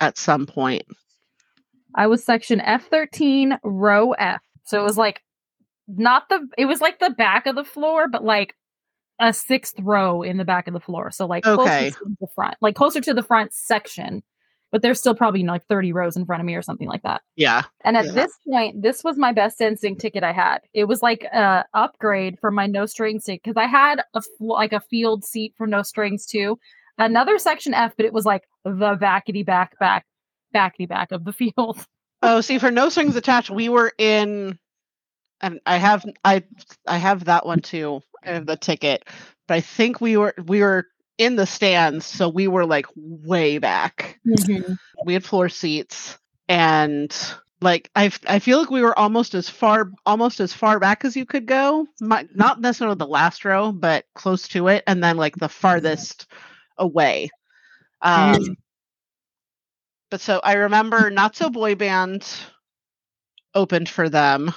at 0.00 0.18
some 0.18 0.46
point. 0.46 0.84
I 1.94 2.06
was 2.06 2.24
section 2.24 2.60
F13, 2.60 3.58
row 3.62 4.12
F. 4.12 4.42
So 4.64 4.80
it 4.80 4.84
was 4.84 4.96
like 4.98 5.22
not 5.86 6.28
the 6.28 6.46
it 6.58 6.66
was 6.66 6.80
like 6.80 6.98
the 6.98 7.10
back 7.10 7.46
of 7.46 7.56
the 7.56 7.64
floor, 7.64 8.08
but 8.08 8.24
like 8.24 8.54
a 9.20 9.32
sixth 9.32 9.74
row 9.80 10.22
in 10.22 10.38
the 10.38 10.44
back 10.44 10.66
of 10.66 10.74
the 10.74 10.80
floor. 10.80 11.10
So 11.10 11.26
like 11.26 11.46
Okay. 11.46 11.90
closer 11.92 11.98
to 11.98 12.16
the 12.20 12.26
front, 12.34 12.56
like 12.60 12.74
closer 12.74 13.00
to 13.00 13.14
the 13.14 13.22
front 13.22 13.52
section. 13.52 14.22
but 14.72 14.82
there's 14.82 14.98
still 14.98 15.14
probably 15.14 15.38
you 15.38 15.46
know, 15.46 15.52
like 15.52 15.64
30 15.68 15.92
rows 15.92 16.16
in 16.16 16.26
front 16.26 16.40
of 16.40 16.46
me 16.46 16.56
or 16.56 16.62
something 16.62 16.88
like 16.88 17.02
that. 17.04 17.22
Yeah. 17.36 17.62
And 17.84 17.96
at 17.96 18.06
Yeah. 18.06 18.10
this 18.12 18.32
point, 18.44 18.82
this 18.82 19.04
was 19.04 19.16
my 19.16 19.30
best 19.32 19.60
NSYNC 19.60 20.00
ticket 20.00 20.24
I 20.24 20.32
had. 20.32 20.62
It 20.72 20.86
was 20.86 21.00
like 21.00 21.22
a 21.32 21.64
upgrade 21.74 22.40
for 22.40 22.50
my 22.50 22.66
no 22.66 22.84
strings 22.84 23.22
ticket 23.22 23.44
because 23.44 23.56
I 23.56 23.68
had 23.68 24.02
a 24.14 24.22
like 24.40 24.72
a 24.72 24.80
field 24.80 25.22
seat 25.24 25.54
for 25.56 25.68
no 25.68 25.82
strings 25.82 26.26
too. 26.26 26.58
Another 26.98 27.38
section 27.38 27.72
F, 27.72 27.92
but 27.96 28.04
it 28.04 28.12
was 28.12 28.24
like 28.26 28.42
the 28.64 28.96
backety 29.00 29.46
back 29.46 29.78
back 29.78 30.06
backety 30.54 30.88
back 30.88 31.12
of 31.12 31.24
the 31.24 31.32
field. 31.32 31.78
Oh, 32.26 32.40
see, 32.40 32.58
for 32.58 32.70
no 32.70 32.88
strings 32.88 33.16
attached, 33.16 33.50
we 33.50 33.68
were 33.68 33.92
in, 33.98 34.58
and 35.42 35.60
I 35.66 35.76
have 35.76 36.06
I 36.24 36.42
I 36.86 36.96
have 36.96 37.26
that 37.26 37.44
one 37.44 37.60
too, 37.60 38.00
I 38.24 38.30
have 38.30 38.46
the 38.46 38.56
ticket, 38.56 39.04
but 39.46 39.54
I 39.54 39.60
think 39.60 40.00
we 40.00 40.16
were 40.16 40.34
we 40.46 40.62
were 40.62 40.86
in 41.18 41.36
the 41.36 41.44
stands, 41.44 42.06
so 42.06 42.30
we 42.30 42.48
were 42.48 42.64
like 42.64 42.86
way 42.96 43.58
back. 43.58 44.20
We 45.04 45.12
had 45.12 45.22
floor 45.22 45.50
seats, 45.50 46.18
and 46.48 47.14
like 47.60 47.90
I, 47.94 48.10
I 48.26 48.38
feel 48.38 48.58
like 48.58 48.70
we 48.70 48.82
were 48.82 48.98
almost 48.98 49.34
as 49.34 49.48
far 49.48 49.90
almost 50.06 50.40
as 50.40 50.52
far 50.52 50.78
back 50.80 51.04
as 51.04 51.16
you 51.16 51.26
could 51.26 51.46
go. 51.46 51.86
My, 52.00 52.26
not 52.34 52.60
necessarily 52.60 52.96
the 52.96 53.06
last 53.06 53.44
row, 53.44 53.70
but 53.72 54.06
close 54.14 54.48
to 54.48 54.68
it, 54.68 54.84
and 54.86 55.02
then 55.02 55.16
like 55.16 55.36
the 55.36 55.48
farthest 55.48 56.26
away. 56.78 57.30
Um, 58.02 58.56
but 60.14 60.20
so 60.20 60.40
I 60.44 60.52
remember 60.52 61.10
Not 61.10 61.34
So 61.34 61.50
Boy 61.50 61.74
Band 61.74 62.24
opened 63.52 63.88
for 63.88 64.08
them. 64.08 64.52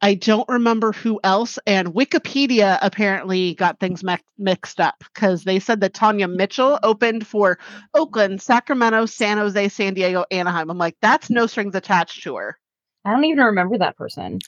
I 0.00 0.14
don't 0.14 0.48
remember 0.48 0.92
who 0.92 1.20
else, 1.22 1.58
and 1.66 1.88
Wikipedia 1.88 2.78
apparently 2.80 3.54
got 3.54 3.78
things 3.78 4.02
mi- 4.02 4.16
mixed 4.38 4.80
up 4.80 4.94
because 5.12 5.44
they 5.44 5.58
said 5.58 5.82
that 5.82 5.92
Tanya 5.92 6.28
Mitchell 6.28 6.78
opened 6.82 7.26
for 7.26 7.58
Oakland, 7.92 8.40
Sacramento, 8.40 9.04
San 9.04 9.36
Jose, 9.36 9.68
San 9.68 9.92
Diego, 9.92 10.24
Anaheim. 10.30 10.70
I'm 10.70 10.78
like, 10.78 10.96
that's 11.02 11.28
no 11.28 11.46
strings 11.46 11.74
attached 11.74 12.22
to 12.22 12.36
her. 12.36 12.56
I 13.04 13.10
don't 13.10 13.26
even 13.26 13.44
remember 13.44 13.76
that 13.76 13.98
person. 13.98 14.38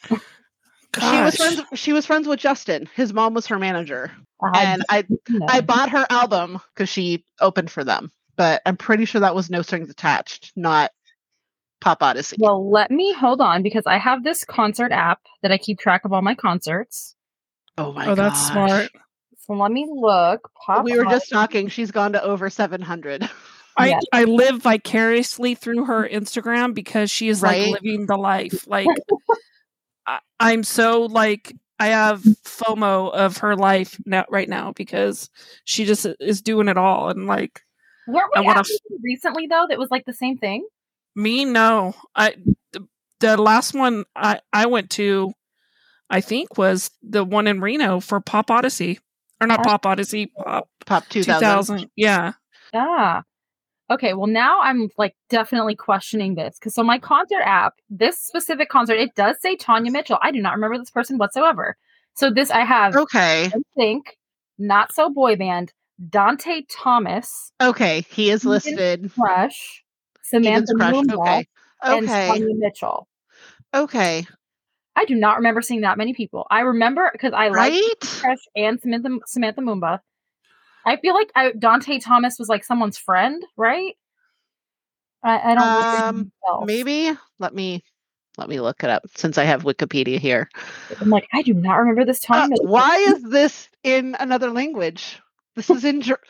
She 0.98 1.20
was 1.20 1.36
friends. 1.36 1.60
She 1.74 1.92
was 1.92 2.06
friends 2.06 2.26
with 2.26 2.40
Justin. 2.40 2.88
His 2.96 3.12
mom 3.12 3.34
was 3.34 3.48
her 3.48 3.58
manager, 3.58 4.10
I 4.42 4.64
and 4.64 4.82
I 4.88 5.04
no- 5.28 5.46
I 5.46 5.60
bought 5.60 5.90
her 5.90 6.06
album 6.08 6.58
because 6.74 6.88
she 6.88 7.26
opened 7.38 7.70
for 7.70 7.84
them. 7.84 8.10
But 8.36 8.62
I'm 8.66 8.76
pretty 8.76 9.04
sure 9.04 9.20
that 9.20 9.34
was 9.34 9.50
no 9.50 9.62
strings 9.62 9.90
attached, 9.90 10.52
not 10.56 10.90
Pop 11.80 12.02
Odyssey. 12.02 12.36
well, 12.40 12.70
let 12.70 12.90
me 12.90 13.12
hold 13.12 13.40
on 13.40 13.62
because 13.62 13.84
I 13.86 13.98
have 13.98 14.24
this 14.24 14.44
concert 14.44 14.90
app 14.92 15.20
that 15.42 15.52
I 15.52 15.58
keep 15.58 15.78
track 15.78 16.04
of 16.04 16.12
all 16.12 16.22
my 16.22 16.34
concerts. 16.34 17.14
oh 17.78 17.92
my 17.92 18.06
oh, 18.08 18.14
that's 18.14 18.40
gosh. 18.50 18.52
smart. 18.52 18.90
So 19.46 19.52
let 19.52 19.70
me 19.70 19.86
look. 19.90 20.50
Pop 20.64 20.84
we 20.84 20.96
were 20.96 21.04
just 21.04 21.30
Odyssey. 21.30 21.34
talking. 21.34 21.68
She's 21.68 21.90
gone 21.90 22.12
to 22.12 22.22
over 22.22 22.48
700. 22.48 23.28
I, 23.76 23.88
Yeah. 23.88 24.00
I 24.12 24.24
live 24.24 24.62
vicariously 24.62 25.54
through 25.56 25.84
her 25.84 26.08
Instagram 26.08 26.72
because 26.74 27.10
she 27.10 27.28
is 27.28 27.42
Right? 27.42 27.72
like 27.72 27.82
living 27.82 28.06
the 28.06 28.16
life. 28.16 28.66
Like 28.66 28.86
I, 30.06 30.20
I'm 30.40 30.62
so 30.62 31.02
like 31.02 31.52
I 31.80 31.88
have 31.88 32.22
FOMO 32.22 33.12
of 33.12 33.36
her 33.38 33.56
life 33.56 33.98
now 34.06 34.24
right 34.30 34.48
now 34.48 34.72
because 34.72 35.28
she 35.64 35.84
just 35.84 36.06
is 36.20 36.40
doing 36.40 36.68
it 36.68 36.78
all 36.78 37.08
and 37.10 37.26
like 37.26 37.62
Weren't 38.06 38.30
I 38.34 38.40
we 38.40 38.46
wanna 38.46 38.60
at 38.60 38.66
one 38.88 39.00
recently 39.02 39.46
though 39.46 39.66
that 39.68 39.78
was 39.78 39.90
like 39.90 40.04
the 40.04 40.12
same 40.12 40.36
thing? 40.38 40.66
me 41.16 41.44
no 41.44 41.94
I 42.16 42.34
the, 42.72 42.86
the 43.20 43.36
last 43.40 43.72
one 43.74 44.04
I 44.16 44.40
I 44.52 44.66
went 44.66 44.90
to 44.90 45.32
I 46.10 46.20
think 46.20 46.58
was 46.58 46.90
the 47.02 47.24
one 47.24 47.46
in 47.46 47.60
Reno 47.60 48.00
for 48.00 48.20
Pop 48.20 48.50
Odyssey 48.50 48.98
or 49.40 49.46
not 49.46 49.60
Oh. 49.60 49.62
Pop 49.62 49.86
Odyssey 49.86 50.26
Pop 50.26 50.68
Pop 50.86 51.08
2000. 51.08 51.40
2000 51.40 51.90
yeah 51.96 52.32
Ah. 52.74 53.22
Okay, 53.90 54.14
well 54.14 54.26
now 54.26 54.60
I'm 54.62 54.88
like 54.96 55.14
definitely 55.28 55.76
questioning 55.76 56.34
this 56.34 56.58
because 56.58 56.74
so 56.74 56.82
my 56.82 56.98
concert 56.98 57.42
app, 57.44 57.74
this 57.90 58.18
specific 58.18 58.70
concert, 58.70 58.94
it 58.94 59.14
does 59.14 59.36
say 59.40 59.56
Tanya 59.56 59.92
Mitchell. 59.92 60.18
I 60.22 60.30
do 60.32 60.40
not 60.40 60.54
remember 60.54 60.78
this 60.78 60.90
person 60.90 61.18
whatsoever. 61.18 61.76
So 62.14 62.30
this 62.30 62.50
I 62.50 62.60
have 62.64 62.96
Okay. 62.96 63.50
I 63.54 63.58
think 63.76 64.16
not 64.58 64.92
so 64.92 65.10
boy 65.10 65.36
band, 65.36 65.72
Dante 66.10 66.62
Thomas, 66.70 67.52
Okay. 67.60 68.04
He 68.10 68.30
is 68.30 68.44
listed. 68.44 69.10
Crush, 69.18 69.84
Samantha 70.22 70.74
Crush. 70.74 70.94
Moonwell, 70.94 71.16
Okay. 71.18 71.46
and 71.82 72.04
Okay. 72.04 72.38
Mitchell. 72.58 73.08
Okay. 73.74 74.26
I 74.96 75.04
do 75.06 75.14
not 75.14 75.36
remember 75.38 75.60
seeing 75.62 75.80
that 75.82 75.98
many 75.98 76.14
people. 76.14 76.46
I 76.50 76.60
remember 76.60 77.10
because 77.12 77.32
I 77.32 77.48
like 77.48 77.72
Right? 77.72 77.94
Crush 78.20 78.38
and 78.54 78.80
Samantha 78.80 79.10
Samantha 79.26 79.60
Mumba. 79.60 80.00
I 80.86 80.96
feel 80.98 81.14
like 81.14 81.30
I, 81.34 81.52
Dante 81.52 81.98
Thomas 81.98 82.38
was 82.38 82.48
like 82.48 82.64
someone's 82.64 82.98
friend, 82.98 83.42
right? 83.56 83.96
I, 85.22 85.52
I 85.52 85.54
don't. 85.54 85.64
Um. 86.06 86.32
Maybe. 86.66 87.16
Let 87.38 87.54
me 87.54 87.82
let 88.36 88.48
me 88.48 88.60
look 88.60 88.84
it 88.84 88.90
up 88.90 89.04
since 89.16 89.38
I 89.38 89.44
have 89.44 89.62
Wikipedia 89.64 90.18
here. 90.18 90.48
I'm 91.00 91.08
like 91.08 91.26
I 91.32 91.42
do 91.42 91.54
not 91.54 91.76
remember 91.76 92.04
this 92.04 92.22
Uh, 92.24 92.46
time. 92.46 92.50
why 92.62 92.96
is 92.98 93.22
this 93.22 93.68
in 93.82 94.16
another 94.20 94.50
language? 94.50 95.20
This 95.54 95.70
is 95.70 95.84
in 95.84 96.00
Ger- 96.00 96.20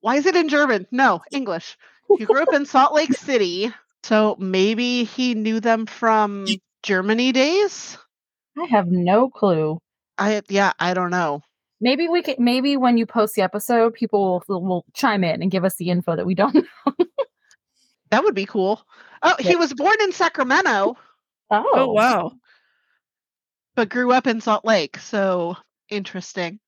Why 0.00 0.16
is 0.16 0.26
it 0.26 0.36
in 0.36 0.48
German? 0.48 0.86
No, 0.90 1.22
English. 1.30 1.76
He 2.18 2.24
grew 2.24 2.42
up 2.42 2.52
in 2.52 2.66
Salt 2.66 2.92
Lake 2.92 3.12
City, 3.12 3.72
so 4.02 4.36
maybe 4.38 5.04
he 5.04 5.34
knew 5.34 5.60
them 5.60 5.86
from 5.86 6.46
Germany 6.82 7.32
days. 7.32 7.96
I 8.58 8.64
have 8.64 8.88
no 8.88 9.30
clue. 9.30 9.78
I 10.18 10.42
yeah, 10.48 10.72
I 10.78 10.94
don't 10.94 11.10
know. 11.10 11.42
Maybe 11.80 12.08
we 12.08 12.22
could. 12.22 12.38
Maybe 12.38 12.76
when 12.76 12.98
you 12.98 13.06
post 13.06 13.34
the 13.34 13.42
episode, 13.42 13.94
people 13.94 14.42
will, 14.48 14.62
will 14.62 14.84
chime 14.92 15.24
in 15.24 15.40
and 15.40 15.50
give 15.50 15.64
us 15.64 15.76
the 15.76 15.88
info 15.88 16.16
that 16.16 16.26
we 16.26 16.34
don't. 16.34 16.54
know. 16.86 16.94
That 18.10 18.24
would 18.24 18.34
be 18.34 18.46
cool. 18.46 18.84
Oh, 19.22 19.36
he 19.38 19.54
was 19.54 19.72
born 19.72 19.96
in 20.02 20.12
Sacramento, 20.12 20.96
Oh, 21.50 21.70
oh 21.74 21.92
wow 21.92 22.32
but 23.80 23.88
grew 23.88 24.12
up 24.12 24.26
in 24.26 24.40
Salt 24.40 24.64
Lake. 24.64 24.98
So 24.98 25.56
interesting. 25.88 26.60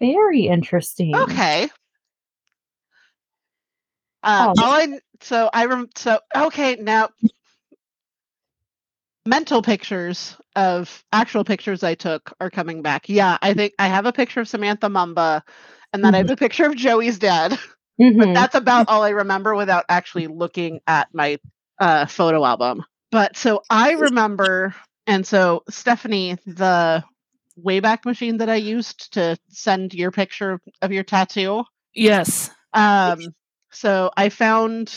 Very 0.00 0.46
interesting. 0.46 1.14
Okay. 1.14 1.68
Uh, 4.22 4.48
Oh. 4.56 4.62
all 4.62 4.72
I 4.72 5.00
so 5.20 5.50
I 5.52 5.66
rem 5.66 5.88
so 5.96 6.18
okay 6.34 6.76
now 6.76 7.10
mental 9.26 9.62
pictures 9.62 10.36
of 10.56 11.04
actual 11.12 11.44
pictures 11.44 11.82
I 11.82 11.94
took 11.94 12.32
are 12.40 12.50
coming 12.50 12.82
back. 12.82 13.08
Yeah, 13.08 13.38
I 13.40 13.54
think 13.54 13.74
I 13.78 13.88
have 13.88 14.06
a 14.06 14.12
picture 14.12 14.40
of 14.40 14.48
Samantha 14.48 14.88
Mumba, 14.88 15.42
and 15.92 16.04
then 16.04 16.14
I 16.14 16.18
have 16.18 16.30
a 16.30 16.36
picture 16.36 16.66
of 16.66 16.76
Joey's 16.76 17.18
dad. 17.18 17.58
Mhm. 18.00 18.34
That's 18.34 18.56
about 18.56 18.88
all 18.88 19.04
I 19.04 19.10
remember 19.10 19.54
without 19.54 19.84
actually 19.88 20.26
looking 20.26 20.80
at 20.88 21.08
my 21.14 21.38
uh, 21.78 22.06
photo 22.06 22.44
album. 22.44 22.82
But 23.12 23.36
so 23.36 23.62
I 23.70 23.92
remember, 23.92 24.74
and 25.06 25.24
so 25.24 25.62
Stephanie, 25.70 26.36
the 26.44 27.04
Wayback 27.62 28.04
Machine 28.04 28.38
that 28.38 28.48
I 28.48 28.56
used 28.56 29.12
to 29.14 29.36
send 29.48 29.94
your 29.94 30.10
picture 30.10 30.60
of 30.82 30.92
your 30.92 31.04
tattoo. 31.04 31.64
yes 31.94 32.50
Um, 32.72 33.34
so 33.70 34.10
I 34.16 34.28
found 34.28 34.92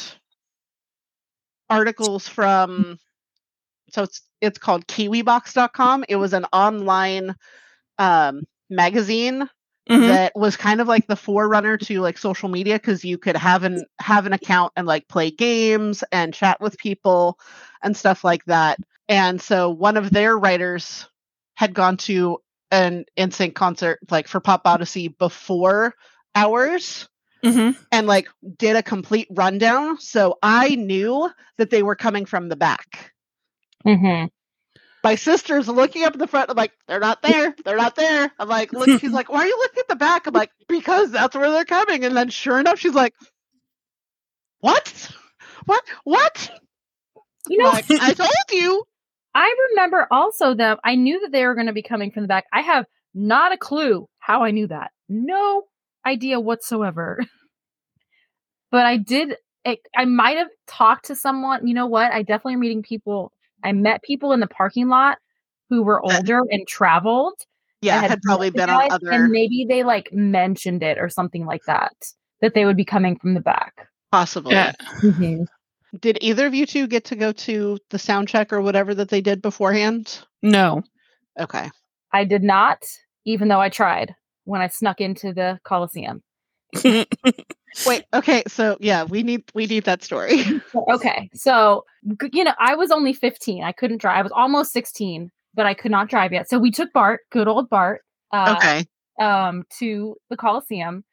articles 1.70 2.28
from, 2.28 3.00
so 3.90 4.04
it's 4.04 4.22
it's 4.42 4.60
called 4.60 4.88
KiwiBox.com. 4.88 6.06
It 6.10 6.16
was 6.16 6.34
an 6.34 6.46
online 6.54 7.36
um, 7.98 8.44
magazine 8.70 9.50
Mhm. 9.90 10.08
that 10.08 10.34
was 10.36 10.58
kind 10.58 10.82
of 10.82 10.88
like 10.88 11.08
the 11.08 11.16
forerunner 11.16 11.78
to 11.78 12.02
like 12.02 12.18
social 12.18 12.50
media 12.50 12.76
because 12.76 13.06
you 13.06 13.18
could 13.18 13.38
have 13.38 13.64
an 13.64 13.86
have 14.00 14.26
an 14.26 14.34
account 14.34 14.74
and 14.76 14.86
like 14.86 15.08
play 15.08 15.32
games 15.32 16.04
and 16.12 16.34
chat 16.34 16.60
with 16.60 16.78
people 16.78 17.40
and 17.82 17.96
stuff 17.96 18.24
like 18.24 18.44
that. 18.46 18.78
And 19.08 19.42
so 19.42 19.70
one 19.70 19.98
of 19.98 20.12
their 20.12 20.38
writers 20.38 21.08
had 21.56 21.74
gone 21.74 21.98
to 21.98 22.40
an 22.72 23.06
NSYNC 23.18 23.56
concert 23.56 24.00
like 24.10 24.28
for 24.28 24.40
Pop 24.40 24.62
Odyssey 24.66 25.08
before 25.08 25.94
ours 26.36 27.08
Mhm. 27.44 27.78
and 27.92 28.08
like 28.08 28.28
did 28.58 28.76
a 28.76 28.84
complete 28.84 29.28
rundown. 29.32 30.00
So 30.00 30.38
I 30.42 30.76
knew 30.76 31.30
that 31.58 31.70
they 31.70 31.84
were 31.84 31.96
coming 31.96 32.26
from 32.26 32.50
the 32.50 32.56
back. 32.56 33.14
Mhm. 33.86 34.30
My 35.04 35.16
sister's 35.16 35.68
looking 35.70 36.04
up 36.04 36.14
at 36.14 36.20
the 36.20 36.28
front. 36.28 36.50
I'm 36.50 36.58
like, 36.58 36.74
they're 36.88 37.00
not 37.00 37.22
there. 37.22 37.56
They're 37.64 37.78
not 37.78 37.96
there. 37.96 38.32
I'm 38.40 38.50
like, 38.50 38.74
look, 38.74 39.00
she's 39.00 39.12
like, 39.12 39.30
why 39.30 39.40
are 39.42 39.48
you 39.48 39.58
looking 39.58 39.80
at 39.80 39.88
the 39.88 39.96
back? 39.96 40.28
I'm 40.28 40.34
like, 40.34 40.52
because 40.68 41.12
that's 41.12 41.36
where 41.36 41.50
they're 41.52 41.64
coming. 41.64 42.04
And 42.04 42.18
then 42.18 42.30
sure 42.30 42.60
enough, 42.60 42.80
she's 42.80 42.96
like, 42.96 43.14
what? 44.60 45.12
What? 45.66 45.84
What? 46.04 46.50
You 47.48 47.60
know, 47.60 47.70
like, 47.70 47.86
I 47.90 48.14
told 48.14 48.32
you. 48.52 48.84
I 49.38 49.56
remember 49.70 50.08
also 50.10 50.56
that 50.56 50.80
I 50.84 50.96
knew 50.96 51.20
that 51.22 51.32
they 51.32 51.46
were 51.46 51.54
going 51.54 51.68
to 51.68 51.74
be 51.74 51.84
coming 51.84 52.10
from 52.10 52.24
the 52.24 52.28
back. 52.28 52.46
I 52.52 52.62
have 52.62 52.86
not 53.14 53.54
a 53.54 53.58
clue 53.58 54.08
how 54.18 54.44
I 54.44 54.50
knew 54.50 54.66
that. 54.68 54.90
No 55.08 55.66
idea 56.04 56.40
whatsoever. 56.40 57.20
but 58.72 58.88
I 58.88 58.98
did. 58.98 59.36
It, 59.64 59.80
I 59.96 60.06
might 60.06 60.38
have 60.38 60.48
talked 60.66 61.06
to 61.06 61.16
someone. 61.16 61.68
You 61.68 61.76
know 61.76 61.86
what? 61.86 62.12
I 62.12 62.24
definitely 62.24 62.54
am 62.54 62.62
meeting 62.62 62.82
people. 62.82 63.32
I 63.64 63.74
met 63.74 64.02
people 64.02 64.32
in 64.32 64.40
the 64.40 64.48
parking 64.48 64.88
lot 64.88 65.20
who 65.70 65.84
were 65.84 66.04
Uh, 66.04 66.18
older 66.18 66.42
and 66.50 66.68
traveled. 66.68 67.36
Yeah, 67.82 67.98
and 68.00 68.08
had 68.08 68.22
probably 68.24 68.50
been 68.50 68.72
on 68.72 68.92
other. 68.92 69.12
And 69.12 69.30
maybe 69.30 69.68
they 69.70 69.84
like 69.84 70.12
mentioned 70.12 70.82
it 70.82 70.98
or 70.98 71.10
something 71.10 71.46
like 71.46 71.62
that. 71.68 71.94
That 72.42 72.56
they 72.56 72.66
would 72.66 72.78
be 72.78 72.86
coming 72.86 73.20
from 73.20 73.36
the 73.36 73.40
back. 73.40 73.88
Possibly. 74.12 74.56
Yeah. 74.56 74.74
Did 76.00 76.18
either 76.22 76.46
of 76.46 76.54
you 76.54 76.66
two 76.66 76.88
get 76.88 77.06
to 77.06 77.16
go 77.16 77.32
to 77.32 77.78
the 77.90 78.00
sound 78.00 78.28
check 78.28 78.52
or 78.54 78.62
whatever 78.62 78.94
that 78.96 79.10
they 79.10 79.22
did 79.22 79.42
beforehand? 79.42 80.20
No. 80.42 80.84
Okay. 81.40 81.70
I 82.14 82.24
did 82.24 82.44
not, 82.44 82.86
even 83.26 83.48
though 83.48 83.60
I 83.60 83.70
tried 83.70 84.16
when 84.46 84.62
I 84.62 84.68
snuck 84.68 85.02
into 85.02 85.34
the 85.34 85.60
Coliseum. 85.64 86.24
Wait. 87.86 88.06
Okay. 88.14 88.44
So 88.48 88.78
yeah, 88.80 89.04
we 89.04 89.24
need 89.24 89.44
we 89.54 89.66
need 89.66 89.84
that 89.86 90.04
story. 90.04 90.44
Okay, 90.90 91.30
so 91.34 91.84
you 92.32 92.44
know, 92.44 92.54
I 92.60 92.76
was 92.76 92.92
only 92.92 93.14
15. 93.14 93.64
I 93.64 93.72
couldn't 93.72 94.00
drive. 94.00 94.20
I 94.20 94.22
was 94.22 94.32
almost 94.32 94.72
16, 94.72 95.32
but 95.54 95.66
I 95.66 95.74
could 95.74 95.92
not 95.92 96.10
drive 96.10 96.32
yet. 96.32 96.50
So 96.50 96.60
we 96.60 96.72
took 96.72 96.94
BART, 96.94 97.22
good 97.32 97.48
old 97.48 97.70
BART, 97.70 98.02
uh, 98.32 98.56
okay. 98.58 98.86
um, 99.20 99.64
to 99.80 100.16
the 100.30 100.38
Coliseum. 100.38 101.04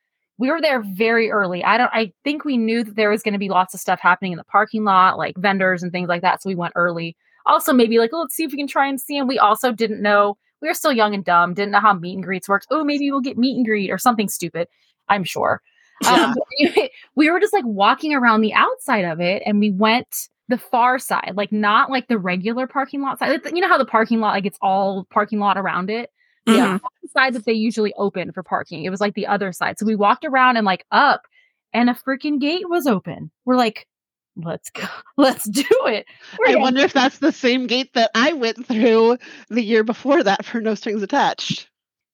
We 0.44 0.50
were 0.50 0.60
there 0.60 0.82
very 0.82 1.30
early. 1.30 1.64
I 1.64 1.78
don't. 1.78 1.90
I 1.94 2.12
think 2.22 2.44
we 2.44 2.58
knew 2.58 2.84
that 2.84 2.96
there 2.96 3.08
was 3.08 3.22
going 3.22 3.32
to 3.32 3.38
be 3.38 3.48
lots 3.48 3.72
of 3.72 3.80
stuff 3.80 3.98
happening 3.98 4.32
in 4.32 4.36
the 4.36 4.44
parking 4.44 4.84
lot, 4.84 5.16
like 5.16 5.38
vendors 5.38 5.82
and 5.82 5.90
things 5.90 6.06
like 6.06 6.20
that. 6.20 6.42
So 6.42 6.50
we 6.50 6.54
went 6.54 6.74
early. 6.76 7.16
Also, 7.46 7.72
maybe 7.72 7.98
like, 7.98 8.10
oh, 8.12 8.20
let's 8.20 8.34
see 8.34 8.44
if 8.44 8.52
we 8.52 8.58
can 8.58 8.66
try 8.66 8.86
and 8.86 9.00
see 9.00 9.16
him. 9.16 9.26
We 9.26 9.38
also 9.38 9.72
didn't 9.72 10.02
know. 10.02 10.36
We 10.60 10.68
were 10.68 10.74
still 10.74 10.92
young 10.92 11.14
and 11.14 11.24
dumb. 11.24 11.54
Didn't 11.54 11.70
know 11.72 11.80
how 11.80 11.94
meet 11.94 12.12
and 12.16 12.22
greets 12.22 12.46
worked. 12.46 12.66
Oh, 12.70 12.84
maybe 12.84 13.10
we'll 13.10 13.22
get 13.22 13.38
meet 13.38 13.56
and 13.56 13.64
greet 13.64 13.90
or 13.90 13.96
something 13.96 14.28
stupid. 14.28 14.68
I'm 15.08 15.24
sure. 15.24 15.62
Um, 16.06 16.34
we- 16.60 16.90
we 17.14 17.30
were 17.30 17.40
just 17.40 17.54
like 17.54 17.64
walking 17.64 18.12
around 18.12 18.42
the 18.42 18.52
outside 18.52 19.06
of 19.06 19.22
it, 19.22 19.42
and 19.46 19.60
we 19.60 19.70
went 19.70 20.28
the 20.48 20.58
far 20.58 20.98
side, 20.98 21.32
like 21.36 21.52
not 21.52 21.90
like 21.90 22.08
the 22.08 22.18
regular 22.18 22.66
parking 22.66 23.00
lot 23.00 23.18
side. 23.18 23.30
Like, 23.30 23.54
You 23.54 23.62
know 23.62 23.68
how 23.68 23.78
the 23.78 23.86
parking 23.86 24.20
lot, 24.20 24.32
like 24.32 24.44
it's 24.44 24.58
all 24.60 25.06
parking 25.08 25.38
lot 25.38 25.56
around 25.56 25.88
it. 25.88 26.10
Mhm. 26.46 26.80
the 27.02 27.08
side 27.08 27.34
that 27.34 27.44
they 27.44 27.52
usually 27.52 27.94
open 27.96 28.32
for 28.32 28.42
parking. 28.42 28.84
It 28.84 28.90
was 28.90 29.00
like 29.00 29.14
the 29.14 29.26
other 29.26 29.52
side. 29.52 29.78
So 29.78 29.86
we 29.86 29.96
walked 29.96 30.24
around 30.24 30.56
and 30.56 30.66
like 30.66 30.84
up, 30.90 31.22
and 31.72 31.88
a 31.90 31.94
freaking 31.94 32.40
gate 32.40 32.68
was 32.68 32.86
open. 32.86 33.30
We're 33.44 33.56
like, 33.56 33.86
let's 34.36 34.70
go, 34.70 34.86
let's 35.16 35.48
do 35.48 35.64
it. 35.86 36.06
We're 36.38 36.46
I 36.48 36.52
gonna- 36.52 36.60
wonder 36.62 36.80
if 36.82 36.92
that's 36.92 37.18
the 37.18 37.32
same 37.32 37.66
gate 37.66 37.92
that 37.94 38.10
I 38.14 38.32
went 38.34 38.66
through 38.66 39.18
the 39.48 39.62
year 39.62 39.84
before 39.84 40.22
that 40.22 40.44
for 40.44 40.60
no 40.60 40.74
strings 40.74 41.02
attached. 41.02 41.68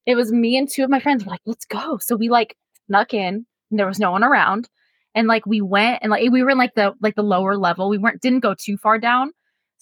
it 0.06 0.14
was 0.16 0.32
me 0.32 0.56
and 0.56 0.68
two 0.68 0.82
of 0.84 0.90
my 0.90 1.00
friends 1.00 1.25
were 1.25 1.30
like, 1.30 1.42
let's 1.46 1.64
go. 1.66 1.99
So 1.99 2.16
we 2.16 2.28
like 2.28 2.56
snuck 2.87 3.12
in, 3.14 3.46
and 3.70 3.78
there 3.78 3.87
was 3.87 3.99
no 4.00 4.10
one 4.12 4.25
around. 4.25 4.68
And 5.14 5.26
like 5.28 5.44
we 5.44 5.60
went 5.60 5.99
and 6.02 6.10
like 6.10 6.30
we 6.30 6.42
were 6.44 6.50
in 6.50 6.58
like 6.58 6.75
the 6.75 6.94
like 7.00 7.16
the 7.16 7.22
lower 7.22 7.56
level. 7.56 7.88
We 7.90 7.99
weren't 7.99 8.20
didn't 8.22 8.40
go 8.40 8.54
too 8.54 8.76
far 8.76 8.99
down. 8.99 9.32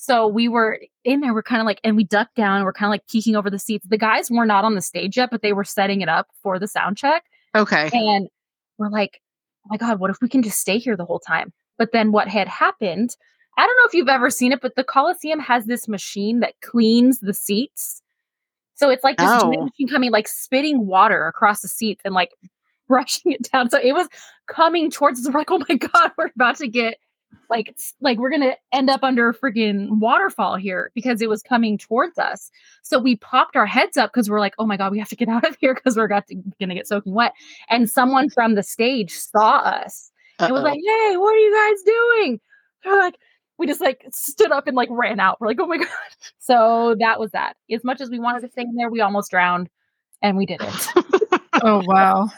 So 0.01 0.29
we 0.29 0.47
were 0.49 0.79
in 1.03 1.21
there, 1.21 1.35
we're 1.35 1.43
kind 1.43 1.61
of 1.61 1.67
like, 1.67 1.81
and 1.83 1.97
we 1.97 2.05
ducked 2.05 2.37
down, 2.37 2.63
we're 2.63 2.73
kind 2.73 2.87
of 2.87 2.93
like 2.93 3.09
peeking 3.09 3.35
over 3.35 3.51
the 3.51 3.59
seats. 3.59 3.85
The 3.89 3.99
guys 3.99 4.31
were 4.31 4.47
not 4.47 4.65
on 4.65 4.77
the 4.77 4.81
stage 4.81 5.17
yet, 5.17 5.29
but 5.29 5.43
they 5.43 5.53
were 5.53 5.65
setting 5.65 6.03
it 6.03 6.09
up 6.09 6.29
for 6.41 6.61
the 6.61 6.69
sound 6.69 6.97
check. 6.97 7.25
Okay. 7.57 7.91
And 7.93 8.29
we're 8.79 8.91
like, 8.91 9.21
oh 9.67 9.71
my 9.71 9.77
God, 9.77 9.99
what 9.99 10.11
if 10.11 10.19
we 10.23 10.29
can 10.29 10.41
just 10.41 10.61
stay 10.61 10.79
here 10.79 10.97
the 10.97 11.05
whole 11.05 11.19
time? 11.19 11.53
But 11.79 11.91
then 11.91 12.13
what 12.13 12.29
had 12.29 12.47
happened, 12.47 13.17
I 13.57 13.67
don't 13.67 13.77
know 13.77 13.87
if 13.87 13.93
you've 13.93 14.09
ever 14.09 14.31
seen 14.31 14.53
it, 14.53 14.61
but 14.61 14.77
the 14.77 14.85
Coliseum 14.85 15.41
has 15.41 15.65
this 15.67 15.89
machine 15.89 16.39
that 16.41 16.55
cleans 16.63 17.19
the 17.19 17.35
seats. 17.35 18.01
So 18.77 18.91
it's 18.91 19.03
like 19.03 19.17
this 19.17 19.29
Oh. 19.29 19.49
machine 19.51 19.89
coming, 19.89 20.13
like 20.13 20.29
spitting 20.29 20.87
water 20.87 21.27
across 21.27 21.61
the 21.63 21.69
seats 21.69 22.03
and 22.05 22.15
like 22.15 22.31
brushing 22.87 23.33
it 23.33 23.51
down. 23.51 23.69
So 23.69 23.81
it 23.81 23.95
was 23.95 24.07
coming 24.47 24.93
towards 24.93 25.19
us. 25.19 25.27
We're 25.33 25.41
like, 25.41 25.51
oh 25.51 25.61
my 25.69 25.75
God, 25.75 26.13
we're 26.19 26.31
about 26.37 26.55
to 26.59 26.69
get 26.69 26.99
like, 27.51 27.75
like 28.01 28.19
we're 28.19 28.31
gonna 28.31 28.57
end 28.73 28.91
up 28.91 29.03
under 29.03 29.29
a 29.29 29.35
freaking 29.35 29.99
waterfall 29.99 30.57
here 30.57 30.91
because 30.95 31.23
it 31.23 31.29
was 31.29 31.43
coming 31.43 31.79
towards 31.79 32.19
us. 32.19 32.51
So 32.83 32.99
we 32.99 33.17
popped 33.17 33.57
our 33.57 33.67
heads 33.67 33.97
up 33.97 34.13
because 34.13 34.29
we're 34.29 34.41
like, 34.41 34.55
oh 34.59 34.67
my 34.67 34.77
God, 34.77 34.93
we 34.93 34.99
have 34.99 35.09
to 35.09 35.17
get 35.17 35.29
out 35.29 35.49
of 35.49 35.57
here 35.61 35.75
because 35.75 35.97
we're 35.97 36.09
got 36.09 36.27
to, 36.29 36.37
gonna 36.61 36.75
get 36.75 36.87
soaking 36.87 37.15
wet. 37.15 37.33
And 37.69 37.89
someone 37.89 38.31
from 38.31 38.55
the 38.55 38.63
stage 38.63 39.13
saw 39.13 39.59
us 39.59 40.11
and 40.39 40.53
was 40.53 40.63
like, 40.63 40.81
hey, 40.85 41.17
what 41.17 41.35
are 41.35 41.39
you 41.39 41.55
guys 41.55 41.83
doing? 41.83 42.41
They're 42.85 42.99
like, 42.99 43.17
we 43.59 43.67
just 43.67 43.81
like 43.81 44.05
stood 44.11 44.53
up 44.53 44.67
and 44.67 44.77
like 44.77 44.89
ran 44.91 45.19
out. 45.19 45.41
We're 45.41 45.49
like, 45.49 45.61
oh 45.61 45.67
my 45.67 45.77
God. 45.79 45.89
So 46.39 46.97
that 47.01 47.19
was 47.19 47.33
that. 47.33 47.57
As 47.71 47.85
much 47.85 48.01
as 48.01 48.11
we 48.11 48.19
wanted 48.19 48.43
to 48.43 48.49
stay 48.49 48.63
in 48.63 48.75
there, 48.75 48.91
we 48.91 49.01
almost 49.01 49.31
drowned 49.31 49.69
and 50.23 50.37
we 50.37 50.47
didn't. 50.47 50.89
Oh 51.65 51.83
wow. 51.87 52.29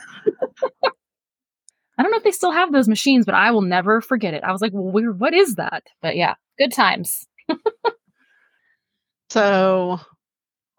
I 2.00 2.02
don't 2.02 2.12
know 2.12 2.16
if 2.16 2.24
they 2.24 2.30
still 2.30 2.50
have 2.50 2.72
those 2.72 2.88
machines, 2.88 3.26
but 3.26 3.34
I 3.34 3.50
will 3.50 3.60
never 3.60 4.00
forget 4.00 4.32
it. 4.32 4.42
I 4.42 4.52
was 4.52 4.62
like, 4.62 4.72
well, 4.72 4.90
what 5.12 5.34
is 5.34 5.56
that? 5.56 5.82
But 6.00 6.16
yeah, 6.16 6.32
good 6.56 6.72
times. 6.72 7.26
so 9.28 10.00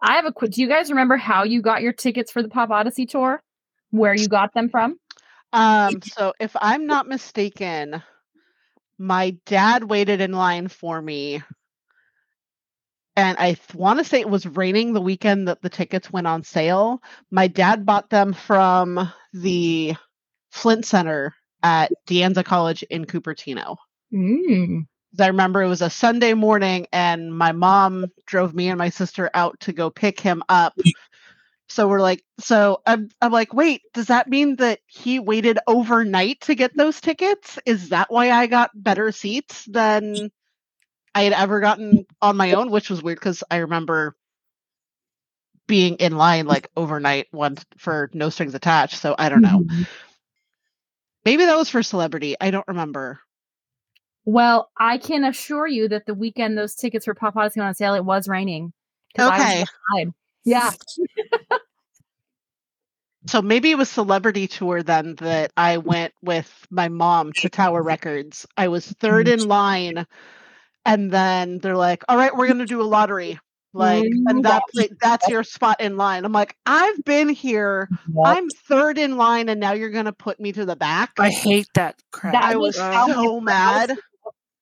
I 0.02 0.16
have 0.16 0.26
a 0.26 0.32
quick. 0.32 0.50
Do 0.50 0.60
you 0.60 0.68
guys 0.68 0.90
remember 0.90 1.16
how 1.16 1.44
you 1.44 1.62
got 1.62 1.80
your 1.80 1.92
tickets 1.92 2.32
for 2.32 2.42
the 2.42 2.48
Pop 2.48 2.70
Odyssey 2.70 3.06
tour? 3.06 3.40
Where 3.90 4.12
you 4.12 4.26
got 4.26 4.52
them 4.52 4.68
from? 4.68 4.98
um 5.52 6.02
so 6.02 6.32
if 6.40 6.56
I'm 6.60 6.86
not 6.86 7.06
mistaken, 7.06 8.02
my 8.98 9.36
dad 9.46 9.84
waited 9.84 10.20
in 10.20 10.32
line 10.32 10.66
for 10.66 11.00
me. 11.00 11.40
And 13.14 13.38
I 13.38 13.56
want 13.74 14.00
to 14.00 14.04
say 14.04 14.18
it 14.18 14.28
was 14.28 14.44
raining 14.44 14.92
the 14.92 15.00
weekend 15.00 15.46
that 15.46 15.62
the 15.62 15.68
tickets 15.68 16.12
went 16.12 16.26
on 16.26 16.42
sale. 16.42 17.00
My 17.30 17.46
dad 17.46 17.86
bought 17.86 18.10
them 18.10 18.32
from 18.32 19.08
the 19.32 19.94
Flint 20.52 20.84
Center 20.84 21.34
at 21.62 21.90
De 22.06 22.20
Anza 22.20 22.44
College 22.44 22.82
in 22.84 23.06
Cupertino. 23.06 23.76
Mm. 24.12 24.86
I 25.18 25.26
remember 25.26 25.62
it 25.62 25.68
was 25.68 25.82
a 25.82 25.90
Sunday 25.90 26.34
morning 26.34 26.86
and 26.92 27.36
my 27.36 27.52
mom 27.52 28.06
drove 28.26 28.54
me 28.54 28.68
and 28.68 28.78
my 28.78 28.90
sister 28.90 29.30
out 29.34 29.58
to 29.60 29.72
go 29.72 29.90
pick 29.90 30.20
him 30.20 30.42
up. 30.48 30.74
So 31.68 31.88
we're 31.88 32.00
like, 32.00 32.22
so 32.38 32.82
I'm, 32.86 33.08
I'm 33.20 33.32
like, 33.32 33.54
wait, 33.54 33.82
does 33.94 34.06
that 34.08 34.28
mean 34.28 34.56
that 34.56 34.80
he 34.86 35.18
waited 35.18 35.58
overnight 35.66 36.42
to 36.42 36.54
get 36.54 36.76
those 36.76 37.00
tickets? 37.00 37.58
Is 37.64 37.90
that 37.90 38.10
why 38.10 38.30
I 38.30 38.46
got 38.46 38.70
better 38.74 39.10
seats 39.10 39.64
than 39.64 40.30
I 41.14 41.22
had 41.22 41.32
ever 41.32 41.60
gotten 41.60 42.04
on 42.20 42.36
my 42.36 42.52
own? 42.52 42.70
Which 42.70 42.90
was 42.90 43.02
weird 43.02 43.18
because 43.18 43.42
I 43.50 43.58
remember 43.58 44.16
being 45.66 45.96
in 45.96 46.16
line 46.16 46.46
like 46.46 46.68
overnight 46.76 47.28
once 47.32 47.64
for 47.78 48.10
no 48.12 48.28
strings 48.28 48.54
attached. 48.54 49.00
So 49.00 49.14
I 49.18 49.28
don't 49.28 49.42
know. 49.42 49.64
Maybe 51.24 51.44
that 51.44 51.56
was 51.56 51.68
for 51.68 51.82
celebrity. 51.82 52.36
I 52.40 52.50
don't 52.50 52.66
remember. 52.66 53.20
Well, 54.24 54.70
I 54.78 54.98
can 54.98 55.24
assure 55.24 55.66
you 55.66 55.88
that 55.88 56.06
the 56.06 56.14
weekend 56.14 56.56
those 56.56 56.74
tickets 56.74 57.04
for 57.04 57.14
Pop 57.14 57.36
Odyssey 57.36 57.60
on 57.60 57.74
sale, 57.74 57.94
it 57.94 58.04
was 58.04 58.28
raining. 58.28 58.72
I 59.18 59.24
was 59.24 59.68
Okay. 59.94 60.10
Yeah. 60.44 60.70
So 63.26 63.40
maybe 63.40 63.70
it 63.70 63.78
was 63.78 63.88
celebrity 63.88 64.48
tour 64.48 64.82
then 64.82 65.14
that 65.16 65.52
I 65.56 65.78
went 65.78 66.12
with 66.22 66.66
my 66.70 66.88
mom 66.88 67.32
to 67.34 67.48
Tower 67.48 67.82
Records. 67.84 68.46
I 68.56 68.68
was 68.68 68.88
third 68.88 69.26
mm-hmm. 69.26 69.42
in 69.42 69.48
line, 69.48 70.06
and 70.84 71.10
then 71.12 71.58
they're 71.58 71.76
like, 71.76 72.02
"All 72.08 72.16
right, 72.16 72.36
we're 72.36 72.48
gonna 72.48 72.66
do 72.66 72.82
a 72.82 72.84
lottery." 72.84 73.38
Like, 73.74 74.04
Mm, 74.04 74.24
and 74.28 74.44
that 74.44 74.62
pla- 74.74 74.84
that's 75.00 75.28
your 75.28 75.42
spot 75.42 75.80
in 75.80 75.96
line. 75.96 76.24
I'm 76.24 76.32
like, 76.32 76.56
I've 76.66 77.02
been 77.04 77.28
here. 77.28 77.88
I'm 78.24 78.48
third 78.50 78.98
in 78.98 79.16
line, 79.16 79.48
and 79.48 79.58
now 79.60 79.72
you're 79.72 79.90
gonna 79.90 80.12
put 80.12 80.38
me 80.38 80.52
to 80.52 80.64
the 80.64 80.76
back. 80.76 81.12
I 81.18 81.30
hate 81.30 81.68
that 81.74 82.02
crap. 82.10 82.34
That 82.34 82.44
I 82.44 82.56
was 82.56 82.76
was 82.76 83.16
so 83.16 83.40
mad. 83.40 83.96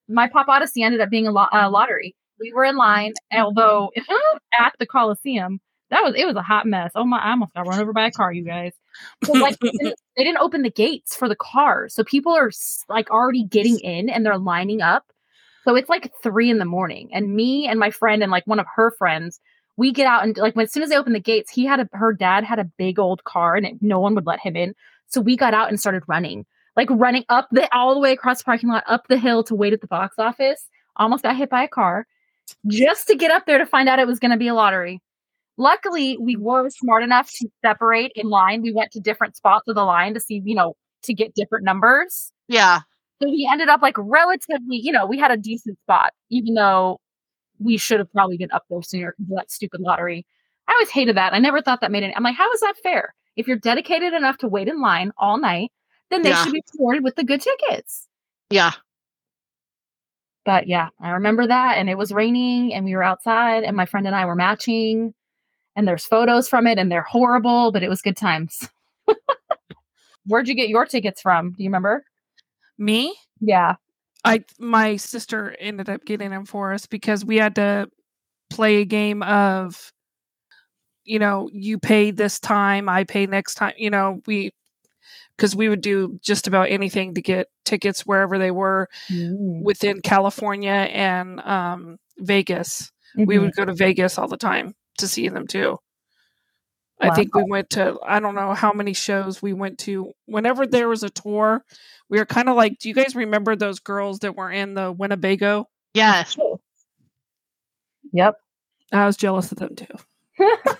my 0.08 0.28
Pop 0.28 0.48
Odyssey 0.48 0.82
ended 0.82 1.00
up 1.00 1.10
being 1.10 1.26
a, 1.26 1.32
lo- 1.32 1.48
a 1.52 1.68
lottery. 1.68 2.14
We 2.38 2.52
were 2.52 2.64
in 2.64 2.76
line, 2.76 3.14
although 3.32 3.90
at 4.58 4.72
the 4.78 4.86
Coliseum, 4.86 5.60
that 5.90 6.02
was 6.02 6.14
it 6.16 6.24
was 6.24 6.36
a 6.36 6.42
hot 6.42 6.66
mess. 6.66 6.92
Oh 6.94 7.04
my! 7.04 7.18
I 7.18 7.30
almost 7.30 7.52
got 7.54 7.66
run 7.66 7.80
over 7.80 7.92
by 7.92 8.06
a 8.06 8.10
car, 8.12 8.32
you 8.32 8.44
guys. 8.44 8.72
So, 9.24 9.32
like 9.32 9.58
they 9.58 9.70
didn't, 9.70 9.98
they 10.16 10.24
didn't 10.24 10.38
open 10.38 10.62
the 10.62 10.70
gates 10.70 11.16
for 11.16 11.28
the 11.28 11.36
cars, 11.36 11.94
so 11.94 12.04
people 12.04 12.32
are 12.32 12.50
like 12.88 13.10
already 13.10 13.44
getting 13.44 13.78
in 13.80 14.08
and 14.08 14.24
they're 14.24 14.38
lining 14.38 14.82
up. 14.82 15.04
So 15.64 15.74
it's 15.74 15.88
like 15.88 16.10
three 16.22 16.50
in 16.50 16.58
the 16.58 16.64
morning, 16.64 17.10
and 17.12 17.34
me 17.34 17.66
and 17.66 17.78
my 17.78 17.90
friend 17.90 18.22
and 18.22 18.32
like 18.32 18.46
one 18.46 18.60
of 18.60 18.66
her 18.74 18.90
friends, 18.92 19.40
we 19.76 19.92
get 19.92 20.06
out 20.06 20.22
and 20.24 20.36
like 20.36 20.56
when, 20.56 20.64
as 20.64 20.72
soon 20.72 20.82
as 20.82 20.90
they 20.90 20.96
opened 20.96 21.14
the 21.14 21.20
gates, 21.20 21.50
he 21.50 21.64
had 21.64 21.80
a 21.80 21.88
her 21.92 22.12
dad 22.12 22.44
had 22.44 22.58
a 22.58 22.64
big 22.64 22.98
old 22.98 23.24
car 23.24 23.56
and 23.56 23.66
it, 23.66 23.74
no 23.80 23.98
one 23.98 24.14
would 24.14 24.26
let 24.26 24.40
him 24.40 24.56
in. 24.56 24.74
So 25.06 25.20
we 25.20 25.36
got 25.36 25.54
out 25.54 25.68
and 25.68 25.80
started 25.80 26.02
running, 26.06 26.46
like 26.76 26.88
running 26.90 27.24
up 27.28 27.48
the 27.50 27.68
all 27.74 27.94
the 27.94 28.00
way 28.00 28.12
across 28.12 28.38
the 28.38 28.44
parking 28.44 28.68
lot, 28.68 28.84
up 28.86 29.08
the 29.08 29.18
hill 29.18 29.42
to 29.44 29.54
wait 29.54 29.72
at 29.72 29.80
the 29.80 29.86
box 29.86 30.16
office. 30.18 30.68
Almost 30.96 31.22
got 31.22 31.36
hit 31.36 31.50
by 31.50 31.62
a 31.62 31.68
car, 31.68 32.06
just 32.66 33.06
to 33.06 33.16
get 33.16 33.30
up 33.30 33.46
there 33.46 33.58
to 33.58 33.66
find 33.66 33.88
out 33.88 33.98
it 33.98 34.06
was 34.06 34.18
going 34.18 34.32
to 34.32 34.36
be 34.36 34.48
a 34.48 34.54
lottery. 34.54 35.00
Luckily, 35.56 36.16
we 36.18 36.36
were 36.36 36.68
smart 36.70 37.02
enough 37.02 37.30
to 37.38 37.48
separate 37.64 38.12
in 38.14 38.28
line. 38.28 38.62
We 38.62 38.72
went 38.72 38.92
to 38.92 39.00
different 39.00 39.36
spots 39.36 39.68
of 39.68 39.74
the 39.74 39.84
line 39.84 40.14
to 40.14 40.20
see, 40.20 40.42
you 40.44 40.54
know, 40.54 40.74
to 41.04 41.14
get 41.14 41.34
different 41.34 41.64
numbers. 41.64 42.32
Yeah, 42.48 42.80
So 43.22 43.28
we 43.28 43.48
ended 43.50 43.68
up 43.68 43.82
like 43.82 43.96
relatively, 43.98 44.76
you 44.78 44.92
know, 44.92 45.04
we 45.06 45.18
had 45.18 45.30
a 45.30 45.36
decent 45.36 45.78
spot, 45.80 46.12
even 46.30 46.54
though 46.54 47.00
we 47.58 47.76
should 47.76 47.98
have 47.98 48.10
probably 48.12 48.38
been 48.38 48.50
up 48.52 48.64
there 48.70 48.82
sooner 48.82 49.14
because 49.18 49.30
of 49.32 49.36
that 49.36 49.50
stupid 49.50 49.80
lottery. 49.80 50.26
I 50.68 50.72
always 50.72 50.88
hated 50.90 51.16
that. 51.16 51.34
I 51.34 51.38
never 51.38 51.60
thought 51.60 51.80
that 51.82 51.90
made 51.90 52.02
any. 52.02 52.14
I'm 52.16 52.22
like, 52.22 52.36
how 52.36 52.50
is 52.52 52.60
that 52.60 52.74
fair? 52.82 53.14
If 53.36 53.46
you're 53.46 53.58
dedicated 53.58 54.12
enough 54.14 54.38
to 54.38 54.48
wait 54.48 54.68
in 54.68 54.80
line 54.80 55.12
all 55.18 55.38
night, 55.38 55.70
then 56.10 56.22
they 56.22 56.30
Yeah. 56.30 56.42
should 56.44 56.52
be 56.52 56.62
rewarded 56.78 57.04
with 57.04 57.16
the 57.16 57.24
good 57.24 57.40
tickets. 57.40 58.08
yeah. 58.50 58.72
But 60.46 60.66
yeah, 60.66 60.88
I 61.00 61.10
remember 61.10 61.46
that. 61.46 61.76
And 61.76 61.90
it 61.90 61.98
was 61.98 62.12
raining 62.12 62.72
and 62.72 62.84
we 62.86 62.94
were 62.96 63.02
outside 63.02 63.62
and 63.62 63.76
my 63.76 63.84
friend 63.84 64.06
and 64.06 64.16
I 64.16 64.24
were 64.24 64.34
matching. 64.34 65.12
And 65.76 65.86
there's 65.86 66.06
photos 66.06 66.48
from 66.48 66.66
it 66.66 66.78
and 66.78 66.90
they're 66.90 67.02
horrible, 67.02 67.70
but 67.72 67.82
it 67.82 67.90
was 67.90 68.00
good 68.00 68.16
times. 68.16 68.66
Where'd 70.26 70.48
you 70.48 70.54
get 70.54 70.70
your 70.70 70.86
tickets 70.86 71.20
from? 71.20 71.52
Do 71.52 71.62
you 71.62 71.68
remember? 71.68 72.04
Me? 72.80 73.14
Yeah. 73.40 73.74
I 74.24 74.44
my 74.58 74.96
sister 74.96 75.54
ended 75.60 75.88
up 75.88 76.04
getting 76.04 76.30
them 76.30 76.44
for 76.46 76.72
us 76.72 76.86
because 76.86 77.24
we 77.24 77.36
had 77.36 77.54
to 77.56 77.88
play 78.50 78.78
a 78.78 78.84
game 78.84 79.22
of 79.22 79.92
you 81.04 81.18
know, 81.18 81.48
you 81.52 81.78
pay 81.78 82.10
this 82.10 82.38
time, 82.38 82.88
I 82.88 83.04
pay 83.04 83.26
next 83.26 83.54
time, 83.54 83.72
you 83.76 83.90
know, 83.90 84.20
we 84.26 84.52
because 85.36 85.56
we 85.56 85.68
would 85.68 85.80
do 85.82 86.18
just 86.22 86.46
about 86.46 86.70
anything 86.70 87.14
to 87.14 87.22
get 87.22 87.48
tickets 87.64 88.02
wherever 88.06 88.38
they 88.38 88.50
were 88.50 88.88
Mm. 89.10 89.62
within 89.64 90.00
California 90.02 90.72
and 90.72 91.40
um, 91.40 91.98
Vegas. 92.18 92.92
We 93.26 93.36
Mhm. 93.36 93.40
would 93.42 93.54
go 93.56 93.64
to 93.66 93.74
Vegas 93.74 94.18
all 94.18 94.28
the 94.28 94.36
time 94.36 94.74
to 94.98 95.08
see 95.08 95.28
them 95.28 95.46
too. 95.46 95.78
I 97.00 97.14
think 97.14 97.34
we 97.34 97.44
went 97.44 97.70
to 97.70 97.96
I 98.06 98.20
don't 98.20 98.34
know 98.34 98.52
how 98.54 98.72
many 98.72 98.92
shows 98.92 99.40
we 99.40 99.52
went 99.52 99.78
to. 99.80 100.12
Whenever 100.26 100.66
there 100.66 100.88
was 100.88 101.02
a 101.02 101.10
tour, 101.10 101.64
we 102.08 102.18
were 102.18 102.26
kind 102.26 102.48
of 102.48 102.56
like, 102.56 102.78
do 102.78 102.88
you 102.88 102.94
guys 102.94 103.14
remember 103.14 103.56
those 103.56 103.78
girls 103.80 104.18
that 104.20 104.36
were 104.36 104.50
in 104.50 104.74
the 104.74 104.92
Winnebago? 104.92 105.66
Yes. 105.94 106.36
Yep. 108.12 108.34
I 108.92 109.06
was 109.06 109.16
jealous 109.16 109.50
of 109.52 109.58
them 109.58 109.76
too. 109.76 109.86
I 110.40 110.78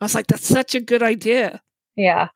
was 0.00 0.14
like, 0.14 0.26
that's 0.26 0.46
such 0.46 0.74
a 0.74 0.80
good 0.80 1.02
idea. 1.02 1.60
yeah. 1.96 2.28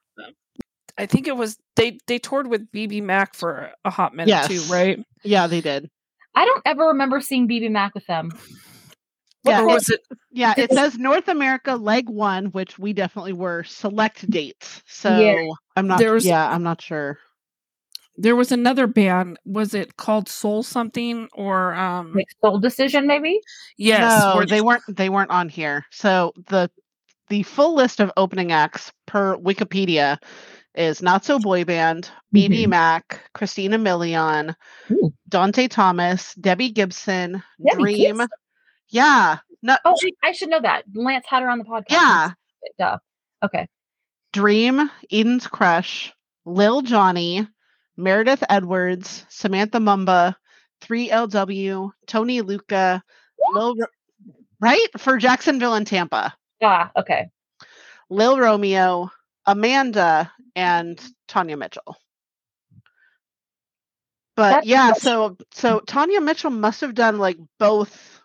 I 0.99 1.07
think 1.07 1.27
it 1.29 1.37
was 1.37 1.57
they 1.77 1.99
they 2.09 2.19
toured 2.19 2.47
with 2.47 2.71
BBMak 2.73 3.35
for 3.35 3.71
a 3.87 3.91
hot 3.91 4.15
minute 4.15 4.29
Yes. 4.29 4.49
too, 4.49 4.61
right? 4.73 5.03
Yeah, 5.25 5.47
they 5.47 5.63
did. 5.63 5.89
I 6.35 6.45
don't 6.45 6.63
ever 6.67 6.89
remember 6.89 7.23
seeing 7.23 7.49
BBMak 7.49 7.95
with 7.95 8.07
them. 8.07 8.31
Yeah, 9.45 9.63
or 9.63 9.67
was 9.67 9.89
it 9.89 10.01
Yeah, 10.31 10.55
it 10.59 10.73
says 10.73 10.99
North 10.99 11.29
America 11.29 11.75
leg 11.75 12.09
one, 12.09 12.47
which 12.47 12.79
we 12.79 12.93
definitely 12.93 13.33
were 13.33 13.65
select 13.65 14.29
dates. 14.31 14.83
So 14.87 15.19
Yeah. 15.19 15.49
I'm 15.77 15.87
not. 15.87 15.99
There 15.99 16.13
was- 16.13 16.27
yeah, 16.27 16.49
I'm 16.51 16.63
not 16.63 16.81
sure. 16.83 17.19
there 18.17 18.37
was 18.37 18.53
another 18.53 18.87
band? 18.87 19.39
Was 19.47 19.73
it 19.73 19.97
called 19.97 20.29
Soul 20.29 20.63
something 20.63 21.29
or 21.33 21.75
um 21.75 22.13
Like 22.15 22.27
Soul 22.43 22.59
Decision, 22.59 23.07
maybe? 23.07 23.41
yes, 23.79 24.23
no, 24.25 24.37
where 24.37 24.47
they 24.47 24.61
weren't. 24.61 24.83
They 24.89 25.09
weren't 25.09 25.31
on 25.31 25.49
here. 25.49 25.87
So 25.91 26.33
the 26.49 26.71
the 27.29 27.43
full 27.45 27.75
list 27.75 28.01
of 28.01 28.11
opening 28.17 28.51
acts 28.53 28.93
per 29.07 29.37
Wikipedia 29.37 30.19
is 30.75 31.01
Not 31.01 31.25
So 31.25 31.39
Boy 31.39 31.65
Band, 31.65 32.11
BB 32.35 32.65
Mhm. 32.65 32.69
Mac, 32.69 33.21
Christina 33.35 33.79
Milian, 33.79 34.55
Ooh. 34.91 35.13
Dante 35.29 35.69
Thomas, 35.69 36.35
Debbie 36.35 36.71
Gibson, 36.73 37.43
Debbie 37.65 37.83
Dream. 37.83 37.97
Gibson? 38.19 38.29
Yeah, 38.91 39.39
no, 39.63 39.77
Oh, 39.85 39.97
I- 40.25 40.33
should 40.33 40.49
know 40.51 40.61
that. 40.61 40.85
Lance 40.95 41.27
had 41.29 41.43
her 41.43 41.51
on 41.51 41.59
the 41.59 41.65
podcast. 41.65 41.91
yeah, 41.91 42.31
Duh. 42.79 42.99
Okay. 43.43 43.69
Dream, 44.33 44.91
Eden's 45.11 45.47
Crush, 45.47 46.13
Lil 46.45 46.83
Johnny, 46.83 47.47
Meredith 47.97 48.45
Edwards, 48.49 49.25
Samantha 49.29 49.79
Mumba, 49.79 50.37
3LW, 50.83 51.91
Tony 52.07 52.41
Lucca, 52.41 53.03
Lil, 53.53 53.75
Ro- 53.77 53.87
right? 54.61 54.89
For 54.99 55.19
Jacksonville 55.19 55.75
and 55.75 55.87
Tampa. 55.87 56.35
Ah, 56.63 56.91
okay. 56.97 57.29
Lil 58.09 58.39
Romeo, 58.39 59.11
Amanda, 59.47 60.33
and 60.57 61.01
Tanya 61.29 61.57
Mitchell. 61.57 61.97
But 64.37 64.51
That's 64.53 64.67
yeah, 64.67 64.93
so 64.95 65.37
so 65.53 65.81
Tanya 65.81 66.21
Mitchell 66.21 66.51
must 66.51 66.81
have 66.81 66.95
done 66.95 67.19
like 67.19 67.39
both. 67.59 68.20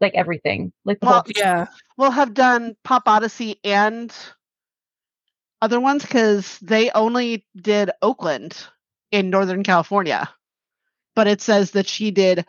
Like 0.00 0.14
everything. 0.14 0.72
Like 0.84 1.00
the 1.00 1.06
Well, 1.06 1.24
yeah. 1.34 1.66
Will 1.96 2.10
have 2.10 2.34
done 2.34 2.76
Pop 2.84 3.02
Odyssey 3.06 3.58
and 3.64 4.14
other 5.60 5.80
ones 5.80 6.02
because 6.02 6.58
they 6.60 6.90
only 6.90 7.44
did 7.56 7.90
Oakland 8.00 8.56
in 9.10 9.30
Northern 9.30 9.64
California. 9.64 10.28
But 11.16 11.26
it 11.26 11.40
says 11.40 11.72
that 11.72 11.88
she 11.88 12.12
did 12.12 12.46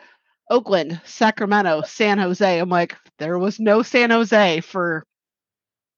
Oakland, 0.50 1.02
Sacramento, 1.06 1.82
San 1.86 2.20
Jose. 2.20 2.60
I'm 2.60 2.70
like, 2.70 2.96
there 3.18 3.40
was 3.40 3.60
no 3.60 3.82
San 3.82 4.12
Jose 4.12 4.62
for 4.62 5.06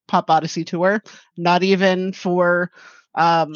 Pop 0.07 0.29
Odyssey 0.29 0.63
tour, 0.63 1.01
not 1.37 1.63
even 1.63 2.13
for 2.13 2.71
um, 3.15 3.53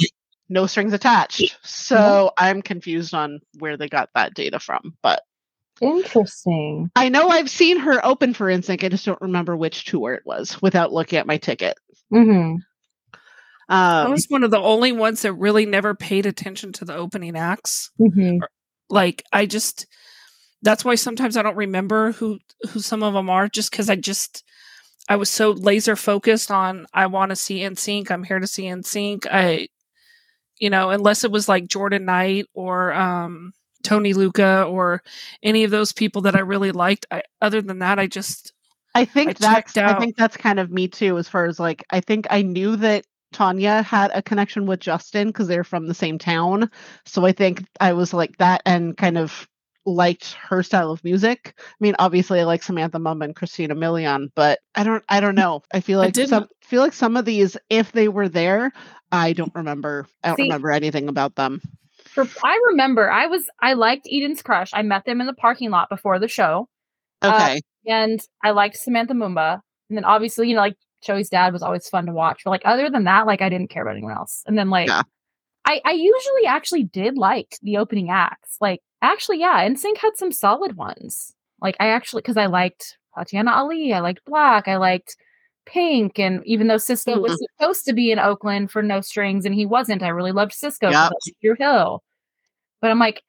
No 0.49 0.67
Strings 0.67 0.93
Attached. 0.93 1.57
So 1.63 2.31
I'm 2.37 2.61
confused 2.61 3.13
on 3.13 3.39
where 3.59 3.77
they 3.77 3.87
got 3.87 4.09
that 4.15 4.33
data 4.33 4.59
from. 4.59 4.95
But 5.01 5.21
Interesting. 5.81 6.89
I 6.95 7.09
know 7.09 7.29
I've 7.29 7.49
seen 7.49 7.79
her 7.79 8.03
open 8.05 8.33
for 8.33 8.47
NSYNC. 8.47 8.83
I 8.83 8.89
just 8.89 9.05
don't 9.05 9.21
remember 9.21 9.57
which 9.57 9.85
tour 9.85 10.13
it 10.13 10.23
was 10.25 10.61
without 10.61 10.93
looking 10.93 11.19
at 11.19 11.27
my 11.27 11.37
ticket. 11.37 11.77
Mm-hmm. 12.13 12.57
I 13.67 14.03
Um, 14.05 14.11
was 14.11 14.27
one 14.29 14.43
of 14.43 14.51
the 14.51 14.59
only 14.59 14.91
ones 14.91 15.23
that 15.23 15.33
really 15.33 15.65
never 15.65 15.95
paid 15.95 16.25
attention 16.25 16.71
to 16.73 16.85
the 16.85 16.95
opening 16.95 17.35
acts. 17.35 17.91
Mm-hmm. 17.99 18.37
Like 18.89 19.23
I 19.33 19.45
just 19.45 19.87
that's 20.61 20.85
why 20.85 20.95
sometimes 20.95 21.35
I 21.35 21.41
don't 21.41 21.57
remember 21.57 22.11
who 22.13 22.39
who 22.69 22.79
some 22.79 23.03
of 23.03 23.13
them 23.13 23.29
are 23.29 23.47
just 23.47 23.71
cuz 23.71 23.89
I 23.89 23.95
just 23.95 24.43
I 25.09 25.15
was 25.15 25.29
so 25.29 25.51
laser 25.51 25.95
focused 25.95 26.51
on 26.51 26.85
I 26.93 27.07
want 27.07 27.31
to 27.31 27.35
see 27.35 27.59
NSYNC, 27.59 28.11
I'm 28.11 28.23
here 28.23 28.39
to 28.39 28.47
see 28.47 28.63
NSYNC. 28.63 29.25
I 29.31 29.67
you 30.59 30.69
know, 30.69 30.91
unless 30.91 31.23
it 31.23 31.31
was 31.31 31.49
like 31.49 31.67
Jordan 31.67 32.05
Knight 32.05 32.45
or 32.53 32.93
um 32.93 33.53
Tony 33.85 34.13
Lucca 34.13 34.63
or 34.63 35.01
any 35.43 35.63
of 35.63 35.71
those 35.71 35.91
people 35.93 36.21
that 36.23 36.35
I 36.35 36.39
really 36.39 36.71
liked. 36.71 37.05
I, 37.11 37.23
other 37.41 37.61
than 37.61 37.79
that, 37.79 37.99
I 37.99 38.07
just 38.07 38.53
I 38.93 39.05
think 39.05 39.29
I 39.29 39.33
that's 39.33 39.77
I 39.77 39.99
think 39.99 40.15
that's 40.15 40.37
kind 40.37 40.59
of 40.59 40.71
me 40.71 40.87
too. 40.87 41.17
As 41.17 41.27
far 41.27 41.45
as 41.45 41.59
like, 41.59 41.83
I 41.89 41.99
think 41.99 42.27
I 42.29 42.41
knew 42.41 42.75
that 42.77 43.05
Tanya 43.33 43.81
had 43.81 44.11
a 44.13 44.21
connection 44.21 44.65
with 44.65 44.79
Justin 44.79 45.27
because 45.27 45.47
they're 45.47 45.65
from 45.65 45.87
the 45.87 45.93
same 45.93 46.17
town. 46.17 46.71
So 47.05 47.25
I 47.25 47.33
think 47.33 47.65
I 47.79 47.93
was 47.93 48.13
like 48.13 48.37
that 48.37 48.61
and 48.65 48.95
kind 48.95 49.17
of 49.17 49.47
liked 49.85 50.33
her 50.33 50.63
style 50.63 50.91
of 50.91 51.03
music. 51.03 51.53
I 51.57 51.61
mean, 51.79 51.95
obviously 51.99 52.39
I 52.39 52.43
like 52.45 52.63
Samantha 52.63 52.97
Mum 52.97 53.21
and 53.21 53.35
Christina 53.35 53.75
Milian, 53.75 54.29
but 54.35 54.59
I 54.73 54.83
don't 54.83 55.03
I 55.09 55.19
don't 55.19 55.35
know. 55.35 55.61
I 55.73 55.81
feel 55.81 55.99
like 55.99 56.13
didn't- 56.13 56.29
some 56.29 56.47
feel 56.61 56.81
like 56.81 56.93
some 56.93 57.17
of 57.17 57.25
these, 57.25 57.57
if 57.69 57.91
they 57.91 58.07
were 58.07 58.29
there, 58.29 58.71
I 59.11 59.33
don't 59.33 59.53
remember 59.53 60.07
I 60.23 60.29
don't 60.29 60.37
See- 60.37 60.43
remember 60.43 60.71
anything 60.71 61.09
about 61.09 61.35
them. 61.35 61.61
For, 62.15 62.27
I 62.43 62.59
remember 62.69 63.11
I 63.11 63.27
was 63.27 63.43
I 63.61 63.73
liked 63.73 64.07
Eden's 64.11 64.41
Crush. 64.41 64.71
I 64.73 64.81
met 64.81 65.05
them 65.05 65.21
in 65.21 65.27
the 65.27 65.33
parking 65.33 65.69
lot 65.69 65.89
before 65.89 66.17
the 66.17 66.27
show. 66.27 66.67
Uh, 67.21 67.33
Okay. 67.33 67.61
and 67.85 68.19
I 68.43 68.51
liked 68.51 68.77
Samantha 68.77 69.13
Mumba. 69.13 69.59
And 69.89 69.97
then 69.97 70.05
obviously, 70.05 70.49
you 70.49 70.55
know, 70.55 70.61
like 70.61 70.77
Joey's 71.03 71.29
dad 71.29 71.53
was 71.53 71.61
always 71.61 71.87
fun 71.89 72.05
to 72.07 72.13
watch. 72.13 72.41
But 72.43 72.51
like 72.51 72.61
other 72.65 72.89
than 72.89 73.03
that, 73.03 73.27
like 73.27 73.41
I 73.41 73.49
didn't 73.49 73.69
care 73.69 73.83
about 73.83 73.95
anyone 73.97 74.13
else. 74.15 74.43
And 74.47 74.57
then 74.57 74.69
like 74.69 74.87
Yeah. 74.87 75.03
I, 75.65 75.81
I 75.83 75.91
usually 75.91 76.45
actually 76.47 76.83
did 76.83 77.17
like 77.17 77.57
the 77.61 77.77
opening 77.77 78.09
acts. 78.09 78.57
Like 78.61 78.81
actually, 79.01 79.39
yeah, 79.39 79.61
and 79.61 79.75
NSYNC 79.75 79.97
had 79.97 80.15
some 80.15 80.31
solid 80.31 80.77
ones. 80.77 81.33
Like 81.61 81.75
I 81.79 81.87
actually 81.89 82.21
because 82.21 82.37
I 82.37 82.45
liked 82.45 82.97
Tatiana 83.17 83.51
Ali, 83.51 83.91
I 83.93 83.99
liked 83.99 84.25
Blaque, 84.25 84.67
I 84.67 84.77
liked 84.77 85.15
Pink, 85.65 86.19
and 86.19 86.41
even 86.45 86.67
though 86.67 86.75
Sisqó 86.75 87.19
was 87.19 87.43
supposed 87.57 87.85
to 87.85 87.93
be 87.93 88.11
in 88.11 88.19
Oakland 88.19 88.69
for 88.71 88.83
no 88.83 89.01
strings 89.01 89.45
and 89.45 89.55
he 89.55 89.65
wasn't, 89.65 90.03
I 90.03 90.09
really 90.09 90.31
loved 90.31 90.51
Sisqó. 90.51 90.91
Yep. 90.91 91.11
Dru 91.41 91.55
Hill. 91.57 92.03
But 92.81 92.91
I'm 92.91 92.99
like, 92.99 93.23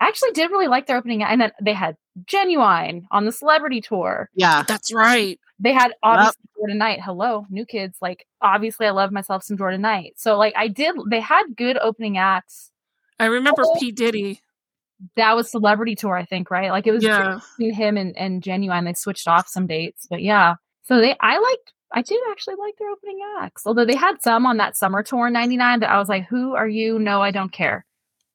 I 0.00 0.08
actually 0.08 0.32
did 0.32 0.50
really 0.50 0.68
like 0.68 0.86
their 0.86 0.96
opening. 0.96 1.22
And 1.22 1.40
then 1.40 1.52
they 1.62 1.72
had 1.72 1.96
Ginuwine 2.24 3.04
on 3.10 3.24
the 3.24 3.32
celebrity 3.32 3.80
tour. 3.80 4.28
Yeah. 4.34 4.62
that's 4.66 4.92
right. 4.92 5.38
They 5.58 5.72
had 5.72 5.92
obviously 6.02 6.42
Jordan 6.58 6.78
Knight. 6.78 7.00
Hello, 7.02 7.46
new 7.50 7.64
kids. 7.64 7.96
Like 8.02 8.26
obviously 8.42 8.86
I 8.86 8.90
love 8.90 9.10
myself 9.10 9.42
some 9.42 9.56
Jordan 9.56 9.80
Knight. 9.80 10.12
So 10.16 10.36
like 10.36 10.52
I 10.56 10.68
did 10.68 10.94
they 11.10 11.20
had 11.20 11.44
good 11.56 11.78
opening 11.78 12.18
acts. 12.18 12.70
I 13.18 13.26
remember 13.26 13.62
Oh. 13.64 13.76
P 13.80 13.90
Diddy. 13.92 14.40
That 15.16 15.34
was 15.36 15.50
celebrity 15.50 15.94
tour, 15.94 16.16
I 16.16 16.24
think, 16.24 16.50
right? 16.50 16.70
Like 16.70 16.86
it 16.86 16.92
was 16.92 17.02
Yeah. 17.02 17.38
between 17.58 17.74
him 17.74 17.96
and, 17.96 18.16
and 18.18 18.42
Ginuwine. 18.42 18.84
They 18.84 18.92
switched 18.94 19.28
off 19.28 19.48
some 19.48 19.66
dates. 19.66 20.06
But 20.10 20.22
yeah. 20.22 20.56
So 20.82 21.00
they 21.00 21.16
I 21.20 21.38
liked 21.38 21.72
I 21.92 22.02
did 22.02 22.20
actually 22.30 22.56
like 22.56 22.74
their 22.78 22.90
opening 22.90 23.18
acts. 23.40 23.62
Although 23.66 23.84
they 23.86 23.96
had 23.96 24.20
some 24.22 24.44
on 24.44 24.58
that 24.58 24.76
summer 24.76 25.02
tour 25.02 25.28
in 25.28 25.32
99 25.32 25.80
that 25.80 25.90
I 25.90 25.98
was 25.98 26.08
like, 26.10 26.26
who 26.26 26.54
are 26.54 26.68
you? 26.68 26.98
No, 26.98 27.22
I 27.22 27.30
don't 27.30 27.52
care. 27.52 27.86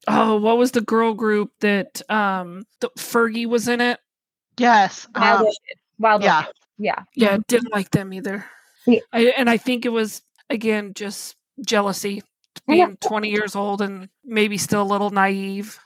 Oh, 0.07 0.37
what 0.37 0.57
was 0.57 0.71
the 0.71 0.81
girl 0.81 1.13
group 1.13 1.51
that 1.59 2.01
um 2.09 2.65
the 2.79 2.89
Fergie 2.97 3.45
was 3.45 3.67
in 3.67 3.81
it? 3.81 3.99
Yes. 4.57 5.07
Wild 5.15 5.39
Um, 5.41 5.45
Orchid. 5.45 5.77
Wild 5.99 6.23
yeah. 6.23 6.37
Orchid. 6.39 6.53
Yeah. 6.77 7.03
Yeah, 7.15 7.37
didn't 7.47 7.71
like 7.71 7.91
them 7.91 8.11
either. 8.13 8.45
Yeah. 8.87 8.99
I, 9.13 9.25
and 9.37 9.49
I 9.49 9.57
think 9.57 9.85
it 9.85 9.89
was 9.89 10.23
again 10.49 10.93
just 10.95 11.35
jealousy, 11.63 12.23
being 12.67 12.97
20 13.01 13.29
years 13.29 13.55
old 13.55 13.81
and 13.81 14.09
maybe 14.25 14.57
still 14.57 14.81
a 14.81 14.83
little 14.83 15.11
naive 15.11 15.79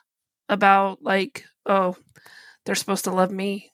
about 0.47 1.01
like, 1.01 1.43
oh, 1.65 1.97
they're 2.65 2.75
supposed 2.75 3.03
to 3.05 3.11
love 3.11 3.31
me. 3.31 3.71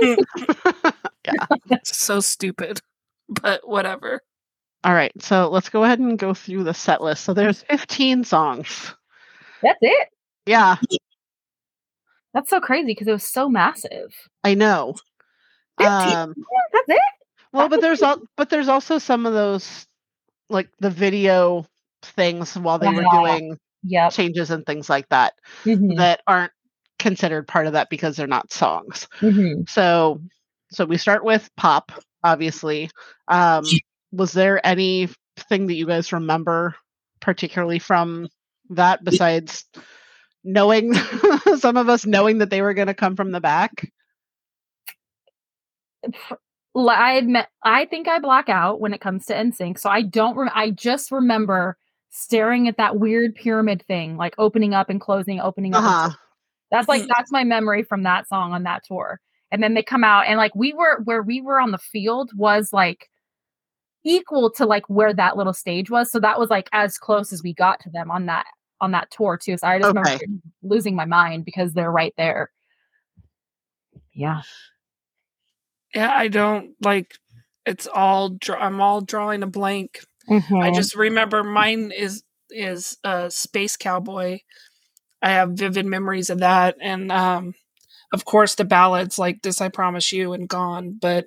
yeah. 0.00 0.16
so 1.84 2.20
stupid, 2.20 2.80
but 3.28 3.66
whatever. 3.68 4.20
All 4.84 4.94
right. 4.94 5.12
So 5.22 5.48
let's 5.48 5.68
go 5.68 5.84
ahead 5.84 5.98
and 5.98 6.18
go 6.18 6.34
through 6.34 6.64
the 6.64 6.74
set 6.74 7.00
list. 7.00 7.24
So 7.24 7.34
there's 7.34 7.62
15 7.62 8.24
songs. 8.24 8.94
That's 9.62 9.78
it. 9.82 10.08
Yeah, 10.46 10.76
That's 12.34 12.50
so 12.50 12.60
crazy 12.60 12.86
because 12.88 13.08
it 13.08 13.12
was 13.12 13.24
so 13.24 13.48
massive. 13.48 14.14
I 14.44 14.54
know. 14.54 14.94
Um, 15.78 16.34
That's 16.72 16.88
it. 16.88 17.00
well, 17.52 17.68
but 17.68 17.80
there's 17.80 18.02
all, 18.02 18.18
but 18.36 18.50
there's 18.50 18.68
also 18.68 18.98
some 18.98 19.26
of 19.26 19.32
those 19.32 19.86
like 20.50 20.68
the 20.80 20.90
video 20.90 21.66
things 22.02 22.56
while 22.56 22.78
they 22.78 22.90
were 22.90 23.04
doing 23.10 23.58
Yep. 23.84 24.12
changes 24.12 24.50
and 24.50 24.64
things 24.66 24.88
like 24.90 25.08
that 25.08 25.34
Mhm, 25.66 25.96
that 25.96 26.20
aren't 26.26 26.52
considered 26.98 27.46
part 27.46 27.66
of 27.66 27.72
that 27.74 27.90
because 27.90 28.16
they're 28.16 28.26
not 28.26 28.52
songs. 28.52 29.08
mhm. 29.20 29.68
So 29.68 30.20
so 30.70 30.84
we 30.84 30.96
start 30.98 31.24
with 31.24 31.48
pop, 31.56 31.92
obviously. 32.24 32.90
Um 33.28 33.64
was 34.12 34.32
there 34.32 34.64
anything 34.66 35.14
that 35.66 35.74
you 35.74 35.86
guys 35.86 36.12
remember 36.12 36.74
particularly 37.20 37.78
from 37.78 38.28
that 38.70 39.04
besides 39.04 39.64
knowing 40.44 40.94
some 41.58 41.76
of 41.76 41.88
us 41.88 42.06
knowing 42.06 42.38
that 42.38 42.50
they 42.50 42.62
were 42.62 42.74
going 42.74 42.88
to 42.88 42.94
come 42.94 43.16
from 43.16 43.32
the 43.32 43.40
back? 43.40 43.90
I 46.76 47.14
admit, 47.14 47.46
I 47.64 47.86
think 47.86 48.08
I 48.08 48.18
black 48.18 48.48
out 48.48 48.80
when 48.80 48.92
it 48.92 49.00
comes 49.00 49.26
to 49.26 49.34
NSYNC. 49.34 49.78
So 49.78 49.90
I 49.90 50.02
don't. 50.02 50.36
Rem- 50.36 50.50
I 50.54 50.70
just 50.70 51.10
remember 51.10 51.76
staring 52.10 52.68
at 52.68 52.76
that 52.76 52.98
weird 52.98 53.34
pyramid 53.34 53.84
thing, 53.86 54.16
like 54.16 54.34
opening 54.38 54.74
up 54.74 54.88
and 54.88 55.00
closing, 55.00 55.40
opening 55.40 55.74
up. 55.74 55.84
Uh-huh. 55.84 56.10
That's 56.70 56.88
like 56.88 57.06
that's 57.08 57.32
my 57.32 57.44
memory 57.44 57.82
from 57.82 58.02
that 58.02 58.28
song 58.28 58.52
on 58.52 58.64
that 58.64 58.82
tour. 58.84 59.20
And 59.50 59.62
then 59.62 59.74
they 59.74 59.82
come 59.82 60.04
out 60.04 60.26
and 60.26 60.36
like 60.36 60.54
we 60.54 60.74
were 60.74 61.00
where 61.04 61.22
we 61.22 61.40
were 61.40 61.60
on 61.60 61.70
the 61.70 61.78
field 61.78 62.30
was 62.36 62.72
like 62.72 63.08
equal 64.04 64.50
to 64.52 64.66
like 64.66 64.88
where 64.88 65.14
that 65.14 65.36
little 65.36 65.54
stage 65.54 65.90
was. 65.90 66.10
So 66.10 66.20
that 66.20 66.38
was 66.38 66.50
like 66.50 66.68
as 66.72 66.98
close 66.98 67.32
as 67.32 67.42
we 67.42 67.54
got 67.54 67.80
to 67.80 67.90
them 67.90 68.10
on 68.10 68.26
that 68.26 68.44
on 68.80 68.92
that 68.92 69.10
tour 69.10 69.36
too. 69.36 69.56
So 69.56 69.66
I 69.66 69.78
just 69.78 69.88
remember 69.88 70.18
losing 70.62 70.94
my 70.96 71.04
mind 71.04 71.44
because 71.44 71.72
they're 71.72 71.90
right 71.90 72.14
there. 72.16 72.50
Yeah. 74.12 74.42
Yeah, 75.94 76.12
I 76.14 76.28
don't 76.28 76.74
like. 76.82 77.14
It's 77.66 77.86
all. 77.86 78.30
Draw, 78.30 78.56
I'm 78.58 78.80
all 78.80 79.00
drawing 79.00 79.42
a 79.42 79.46
blank. 79.46 80.00
I 80.28 80.34
Mhm. 80.34 80.74
just 80.74 80.94
remember 80.94 81.42
mine 81.42 81.90
is 81.90 82.22
is 82.50 82.98
uh, 83.04 83.28
Space 83.30 83.76
Cowboy. 83.76 84.40
I 85.22 85.30
have 85.30 85.52
vivid 85.52 85.86
memories 85.86 86.30
of 86.30 86.38
that, 86.40 86.76
and 86.80 87.10
um, 87.10 87.54
of 88.12 88.24
course 88.24 88.54
the 88.54 88.64
ballads 88.64 89.18
like 89.18 89.42
"This 89.42 89.60
I 89.60 89.68
Promise 89.68 90.12
You" 90.12 90.32
and 90.34 90.48
"Gone." 90.48 90.98
But 91.00 91.26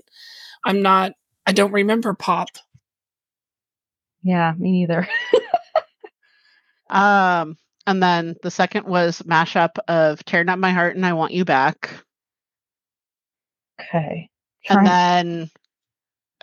I'm 0.66 0.82
not. 0.82 1.14
I 1.46 1.52
don't 1.54 1.72
remember 1.74 2.14
pop. 2.14 2.50
yeah, 4.24 4.54
me 4.58 4.72
neither. 4.72 5.08
Um 6.92 7.58
and 7.88 8.02
then 8.02 8.36
the 8.44 8.52
second 8.52 8.86
was 8.86 9.22
mashup 9.24 9.78
of 9.88 10.24
Tearing 10.26 10.50
Up 10.50 10.60
My 10.60 10.72
Heart 10.72 10.96
and 10.96 11.06
I 11.06 11.14
Want 11.14 11.34
You 11.34 11.46
Back. 11.46 11.90
Okay. 13.80 14.30
and 14.70 14.86
then 14.86 15.50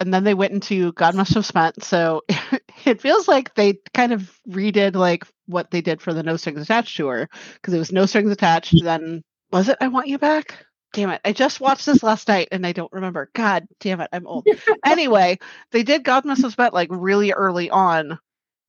and 0.00 0.14
then 0.14 0.24
they 0.24 0.34
went 0.34 0.52
into 0.52 0.92
God 0.92 1.14
Must 1.14 1.34
Have 1.34 1.46
Spent. 1.46 1.82
So 1.82 2.22
it 2.84 3.00
feels 3.00 3.28
like 3.28 3.54
they 3.54 3.78
kind 3.94 4.12
of 4.12 4.38
redid 4.48 4.94
like 4.94 5.24
what 5.46 5.70
they 5.70 5.80
did 5.80 6.00
for 6.00 6.12
the 6.14 6.22
No 6.22 6.36
Strings 6.36 6.62
Attached 6.62 6.96
tour 6.96 7.28
because 7.54 7.74
it 7.74 7.78
was 7.78 7.92
No 7.92 8.06
Strings 8.06 8.30
Attached. 8.30 8.82
Then 8.82 9.22
was 9.50 9.68
it 9.68 9.78
I 9.80 9.88
Want 9.88 10.08
You 10.08 10.18
Back? 10.18 10.64
Damn 10.94 11.10
it! 11.10 11.20
I 11.24 11.32
just 11.32 11.60
watched 11.60 11.84
this 11.84 12.02
last 12.02 12.28
night 12.28 12.48
and 12.50 12.66
I 12.66 12.72
don't 12.72 12.92
remember. 12.92 13.30
God 13.34 13.66
damn 13.80 14.00
it! 14.00 14.08
I'm 14.12 14.26
old. 14.26 14.46
anyway, 14.84 15.38
they 15.70 15.82
did 15.82 16.04
God 16.04 16.24
Must 16.24 16.42
Have 16.42 16.52
Spent 16.52 16.72
like 16.74 16.88
really 16.90 17.32
early 17.32 17.70
on 17.70 18.18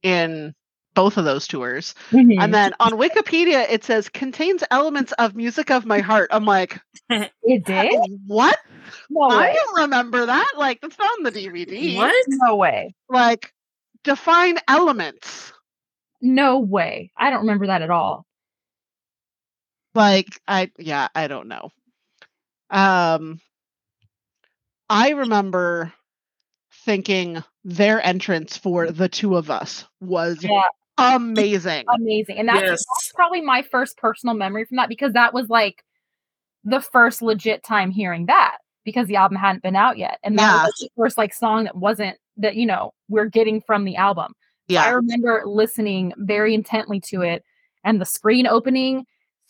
in 0.04 0.54
both 0.95 1.17
of 1.17 1.25
those 1.25 1.47
tours. 1.47 1.95
Mhm. 2.12 2.41
And 2.41 2.54
then 2.54 2.73
on 2.80 2.91
Wikipedia 2.93 3.69
it 3.69 3.84
says 3.84 4.10
contains 4.10 4.63
elements 4.71 5.12
of 5.13 5.36
Music 5.36 5.71
of 5.71 5.86
My 5.86 5.99
Heart. 5.99 6.30
I'm 6.34 6.45
like, 6.45 6.80
it 7.10 7.65
did? 7.65 7.93
what? 8.28 8.58
No 9.10 9.21
I 9.21 9.47
way. 9.47 9.54
don't 9.54 9.82
remember 9.84 10.25
that. 10.25 10.52
Like 10.58 10.82
that's 10.82 10.97
not 10.97 11.12
on 11.19 11.23
the 11.23 11.32
DVD. 11.32 11.95
What? 11.95 12.25
No 12.28 12.56
way. 12.56 12.95
Like 13.08 13.54
define 14.04 14.58
elements. 14.67 15.54
No 16.21 16.60
way. 16.60 17.12
I 17.15 17.30
don't 17.30 17.41
remember 17.41 17.67
that 17.67 17.82
at 17.82 17.89
all. 17.91 18.25
Like 19.95 20.28
I 20.47 20.71
yeah, 20.78 21.08
I 21.15 21.28
don't 21.28 21.47
know. 21.47 21.71
Um 22.69 23.39
I 24.89 25.10
remember 25.12 25.93
thinking 26.86 27.43
their 27.63 28.04
entrance 28.06 28.58
for 28.58 28.91
the 28.91 29.08
two 29.10 29.36
of 29.36 29.49
us 29.52 29.86
was 29.99 30.43
Yeah, 30.43 30.63
amazing. 30.99 31.85
amazing. 31.93 32.38
And 32.38 32.47
that's, 32.49 32.62
Yes. 32.62 32.83
that's 32.97 33.12
probably 33.13 33.41
my 33.41 33.62
first 33.62 33.97
personal 33.97 34.35
memory 34.35 34.65
from 34.65 34.77
that 34.77 34.89
because 34.89 35.13
that 35.13 35.33
was 35.33 35.49
like 35.49 35.83
the 36.63 36.81
first 36.81 37.21
legit 37.21 37.63
time 37.63 37.91
hearing 37.91 38.25
that 38.27 38.57
because 38.83 39.07
the 39.07 39.15
album 39.15 39.38
hadn't 39.38 39.63
been 39.63 39.75
out 39.75 39.97
yet. 39.97 40.19
And 40.23 40.38
that 40.38 40.53
Yeah. 40.53 40.63
was 40.65 40.73
the 40.79 40.89
first 40.97 41.17
like 41.17 41.33
song 41.33 41.65
that 41.65 41.75
wasn't 41.75 42.17
that, 42.38 42.55
you 42.55 42.65
know, 42.65 42.93
we're 43.07 43.25
getting 43.25 43.62
from 43.62 43.85
the 43.85 43.95
album. 43.95 44.33
Yeah. 44.67 44.83
I 44.83 44.89
remember 44.89 45.43
listening 45.45 46.13
very 46.17 46.53
intently 46.53 46.99
to 47.01 47.21
it 47.21 47.43
and 47.83 47.99
the 47.99 48.05
screen 48.05 48.45
opening. 48.47 49.05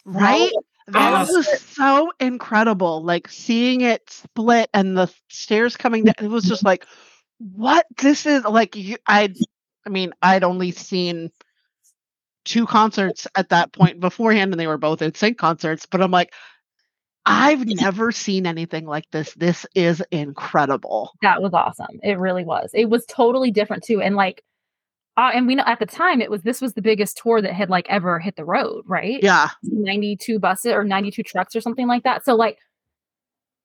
Right? 0.06 0.52
That 0.88 1.28
was 1.28 1.62
so 1.62 2.12
incredible. 2.20 3.04
Like 3.04 3.28
seeing 3.28 3.82
it 3.82 4.10
split 4.10 4.70
and 4.74 4.98
the 4.98 5.12
stairs 5.30 5.78
coming 5.78 6.06
down. 6.06 6.16
It 6.20 6.30
was 6.30 6.46
just 6.46 6.64
like, 6.64 6.86
what? 7.38 7.86
This 7.98 8.26
is 8.26 8.44
like 8.44 8.76
you. 8.76 8.98
I. 9.08 9.34
I 9.86 9.90
mean, 9.90 10.14
I'd 10.22 10.44
only 10.44 10.72
seen 10.72 11.32
two 12.46 12.66
concerts 12.66 13.28
at 13.36 13.50
that 13.50 13.74
point 13.74 14.00
beforehand, 14.00 14.52
and 14.52 14.60
they 14.60 14.68
were 14.68 14.78
both 14.78 15.00
NSYNC 15.00 15.38
concerts. 15.38 15.86
But 15.86 16.02
I'm 16.02 16.12
like, 16.12 16.34
I've 17.26 17.66
never 17.66 18.12
seen 18.12 18.46
anything 18.46 18.86
like 18.86 19.10
this. 19.12 19.34
This 19.36 19.66
is 19.76 20.04
incredible. 20.12 21.12
That 21.22 21.42
was 21.42 21.54
awesome. 21.54 22.00
It 22.04 22.18
really 22.18 22.44
was. 22.44 22.72
It 22.74 22.90
was 22.90 23.06
totally 23.06 23.52
different 23.52 23.84
too. 23.84 24.02
And 24.02 24.16
like, 24.16 24.44
uh, 25.18 25.32
and 25.34 25.48
we 25.48 25.56
know 25.56 25.64
at 25.66 25.80
the 25.80 25.86
time 25.86 26.22
it 26.22 26.32
was 26.32 26.44
this 26.44 26.62
was 26.62 26.74
the 26.74 26.82
biggest 26.82 27.20
tour 27.22 27.42
that 27.42 27.54
had 27.54 27.70
like 27.70 27.86
ever 27.90 28.20
hit 28.20 28.36
the 28.36 28.46
road, 28.46 28.84
right? 28.88 29.22
Yeah. 29.22 29.50
92 29.64 30.40
buses 30.40 30.72
or 30.72 30.84
92 30.84 31.24
trucks 31.24 31.56
or 31.56 31.62
something 31.62 31.88
like 31.88 32.04
that. 32.04 32.24
So 32.24 32.36
like 32.36 32.58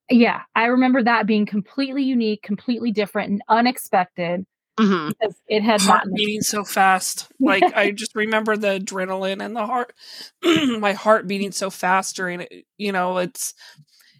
yeah, 0.09 0.41
I 0.53 0.65
remember 0.65 1.01
that 1.01 1.25
being 1.25 1.47
completely 1.47 2.03
unique, 2.03 2.43
completely 2.43 2.91
different 2.91 3.31
and 3.31 3.41
unexpected 3.49 4.45
hmm 4.79 5.09
because 5.09 5.35
it 5.47 5.61
had 5.63 5.81
Heart 5.81 6.07
not 6.07 6.15
beating 6.15 6.41
so 6.41 6.63
fast. 6.63 7.27
Like 7.39 7.63
I 7.75 7.91
just 7.91 8.15
remember 8.15 8.57
the 8.57 8.79
adrenaline 8.79 9.43
and 9.43 9.55
the 9.55 9.65
heart. 9.65 9.93
my 10.43 10.93
heart 10.93 11.27
beating 11.27 11.51
so 11.51 11.69
fast 11.69 12.15
during 12.15 12.41
it. 12.41 12.65
You 12.77 12.91
know, 12.91 13.17
it's 13.17 13.53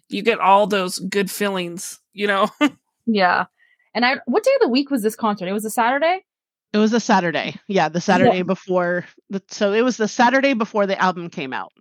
you 0.08 0.22
get 0.22 0.40
all 0.40 0.66
those 0.66 0.98
good 0.98 1.30
feelings. 1.30 2.00
You 2.12 2.26
know. 2.28 2.48
yeah. 3.06 3.46
And 3.94 4.04
I 4.04 4.16
what 4.26 4.44
day 4.44 4.52
of 4.54 4.62
the 4.62 4.68
week 4.68 4.90
was 4.90 5.02
this 5.02 5.16
concert? 5.16 5.48
It 5.48 5.52
was 5.52 5.64
a 5.64 5.70
Saturday? 5.70 6.24
It 6.72 6.78
was 6.78 6.92
a 6.92 7.00
Saturday. 7.00 7.58
Yeah, 7.68 7.88
the 7.88 8.00
Saturday 8.00 8.42
before. 8.42 9.06
The, 9.30 9.42
so 9.48 9.72
it 9.72 9.82
was 9.82 9.96
the 9.96 10.08
Saturday 10.08 10.52
before 10.52 10.86
the 10.86 11.00
album 11.00 11.30
came 11.30 11.52
out. 11.52 11.72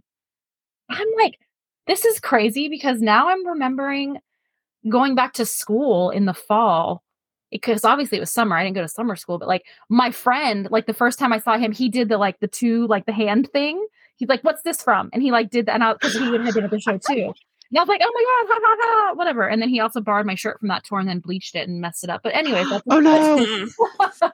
I'm 0.89 1.07
like, 1.17 1.39
this 1.87 2.05
is 2.05 2.19
crazy 2.19 2.69
because 2.69 3.01
now 3.01 3.29
I'm 3.29 3.45
remembering 3.45 4.19
going 4.87 5.15
back 5.15 5.33
to 5.33 5.45
school 5.45 6.11
in 6.11 6.25
the 6.25 6.33
fall 6.33 7.03
because 7.61 7.85
obviously 7.85 8.17
it 8.17 8.21
was 8.21 8.31
summer. 8.31 8.57
I 8.57 8.63
didn't 8.63 8.75
go 8.75 8.81
to 8.81 8.87
summer 8.87 9.15
school, 9.15 9.37
but 9.37 9.47
like 9.47 9.65
my 9.89 10.11
friend, 10.11 10.67
like 10.71 10.87
the 10.87 10.93
first 10.93 11.17
time 11.19 11.31
I 11.31 11.39
saw 11.39 11.57
him, 11.57 11.71
he 11.71 11.89
did 11.89 12.09
the 12.09 12.17
like 12.17 12.39
the 12.39 12.47
two 12.47 12.87
like 12.87 13.05
the 13.05 13.13
hand 13.13 13.49
thing. 13.53 13.85
He's 14.17 14.29
like, 14.29 14.41
"What's 14.43 14.63
this 14.63 14.81
from?" 14.81 15.09
And 15.13 15.21
he 15.21 15.31
like 15.31 15.49
did 15.49 15.65
that, 15.67 15.75
and 15.75 15.83
I 15.83 15.93
because 15.93 16.13
he 16.13 16.23
had 16.23 16.53
been 16.53 16.63
at 16.63 16.71
the 16.71 16.79
show 16.79 16.97
too. 16.97 17.33
And 17.71 17.79
I 17.79 17.81
was 17.81 17.89
like, 17.89 18.01
"Oh 18.03 18.11
my 18.13 18.45
god, 18.47 18.53
ha, 18.53 18.59
ha, 18.63 18.77
ha, 18.79 19.13
whatever." 19.15 19.47
And 19.47 19.61
then 19.61 19.69
he 19.69 19.79
also 19.79 20.01
borrowed 20.01 20.25
my 20.25 20.35
shirt 20.35 20.59
from 20.59 20.69
that 20.69 20.83
tour 20.83 20.99
and 20.99 21.07
then 21.07 21.19
bleached 21.19 21.55
it 21.55 21.67
and 21.67 21.81
messed 21.81 22.03
it 22.03 22.09
up. 22.09 22.21
But 22.23 22.35
anyway, 22.35 22.63
that's 22.69 22.83
Oh 22.89 22.99
no. 22.99 23.67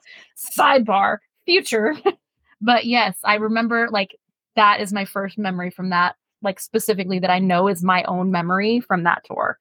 sidebar 0.57 1.17
future 1.45 1.95
but 2.61 2.85
yes 2.85 3.17
i 3.23 3.35
remember 3.35 3.87
like 3.89 4.15
that 4.55 4.79
is 4.79 4.93
my 4.93 5.05
first 5.05 5.37
memory 5.37 5.71
from 5.71 5.89
that 5.89 6.15
like 6.41 6.59
specifically 6.59 7.19
that 7.19 7.29
i 7.29 7.39
know 7.39 7.67
is 7.67 7.83
my 7.83 8.03
own 8.03 8.31
memory 8.31 8.79
from 8.79 9.03
that 9.03 9.23
tour 9.25 9.57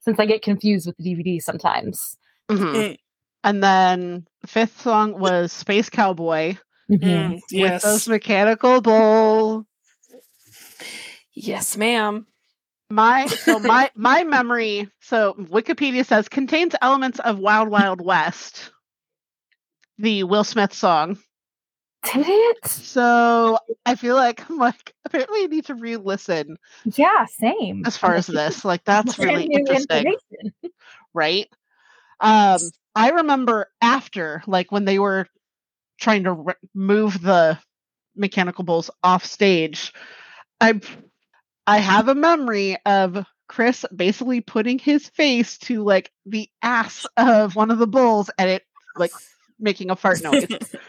since 0.00 0.18
i 0.18 0.26
get 0.26 0.42
confused 0.42 0.86
with 0.86 0.96
the 0.96 1.04
dvd 1.04 1.40
sometimes 1.40 2.16
Mhm. 2.58 2.74
Mm. 2.74 2.96
And 3.44 3.62
then 3.62 4.26
fifth 4.46 4.80
song 4.80 5.18
was 5.18 5.52
Space 5.52 5.90
Cowboy 5.90 6.56
Mm, 6.90 7.34
with 7.34 7.42
yes. 7.50 7.82
those 7.82 8.08
mechanical 8.08 8.80
bull. 8.80 9.66
Yes, 11.34 11.76
ma'am. 11.76 12.26
My 12.90 13.26
so 13.44 13.58
my 13.58 13.90
my 13.94 14.22
memory. 14.24 14.88
So 15.00 15.34
Wikipedia 15.34 16.04
says 16.04 16.28
contains 16.28 16.74
elements 16.82 17.18
of 17.20 17.38
Wild 17.38 17.68
Wild 17.68 18.00
West, 18.00 18.70
the 19.98 20.24
Will 20.24 20.44
Smith 20.44 20.72
song. 20.74 21.18
did 22.04 22.26
it 22.28 22.66
So 22.66 23.58
I 23.86 23.94
feel 23.94 24.14
like 24.14 24.48
I'm 24.50 24.58
like 24.58 24.92
apparently 25.04 25.42
I 25.44 25.46
need 25.46 25.64
to 25.66 25.74
re-listen 25.74 26.56
yeah 26.84 27.24
same 27.26 27.82
as 27.86 27.96
far 27.96 28.14
as 28.14 28.26
this. 28.26 28.64
Like 28.64 28.84
that's 28.84 29.18
really 29.18 29.46
interesting. 29.46 30.14
right? 31.14 31.48
Um, 32.22 32.58
I 32.94 33.10
remember 33.10 33.68
after, 33.82 34.42
like 34.46 34.72
when 34.72 34.84
they 34.84 34.98
were 34.98 35.26
trying 36.00 36.24
to 36.24 36.32
re- 36.32 36.54
move 36.74 37.20
the 37.20 37.58
mechanical 38.16 38.64
bulls 38.64 38.90
off 39.02 39.24
stage, 39.24 39.92
I 40.60 40.80
I 41.66 41.78
have 41.78 42.08
a 42.08 42.14
memory 42.14 42.76
of 42.86 43.24
Chris 43.48 43.84
basically 43.94 44.40
putting 44.40 44.78
his 44.78 45.08
face 45.10 45.58
to 45.58 45.82
like 45.82 46.10
the 46.24 46.48
ass 46.62 47.06
of 47.16 47.56
one 47.56 47.70
of 47.70 47.78
the 47.78 47.86
bulls 47.86 48.30
and 48.38 48.48
it 48.48 48.62
like 48.96 49.12
making 49.58 49.90
a 49.90 49.96
fart 49.96 50.22
noise. 50.22 50.46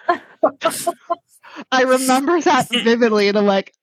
I 1.72 1.84
remember 1.84 2.40
that 2.42 2.68
vividly, 2.70 3.28
and 3.28 3.38
I'm 3.38 3.46
like, 3.46 3.74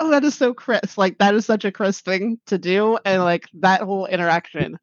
oh, 0.00 0.10
that 0.10 0.24
is 0.24 0.34
so 0.34 0.54
Chris. 0.54 0.98
Like 0.98 1.18
that 1.18 1.34
is 1.34 1.46
such 1.46 1.64
a 1.64 1.72
Chris 1.72 2.00
thing 2.00 2.40
to 2.46 2.58
do, 2.58 2.98
and 3.04 3.22
like 3.22 3.48
that 3.60 3.82
whole 3.82 4.06
interaction. 4.06 4.78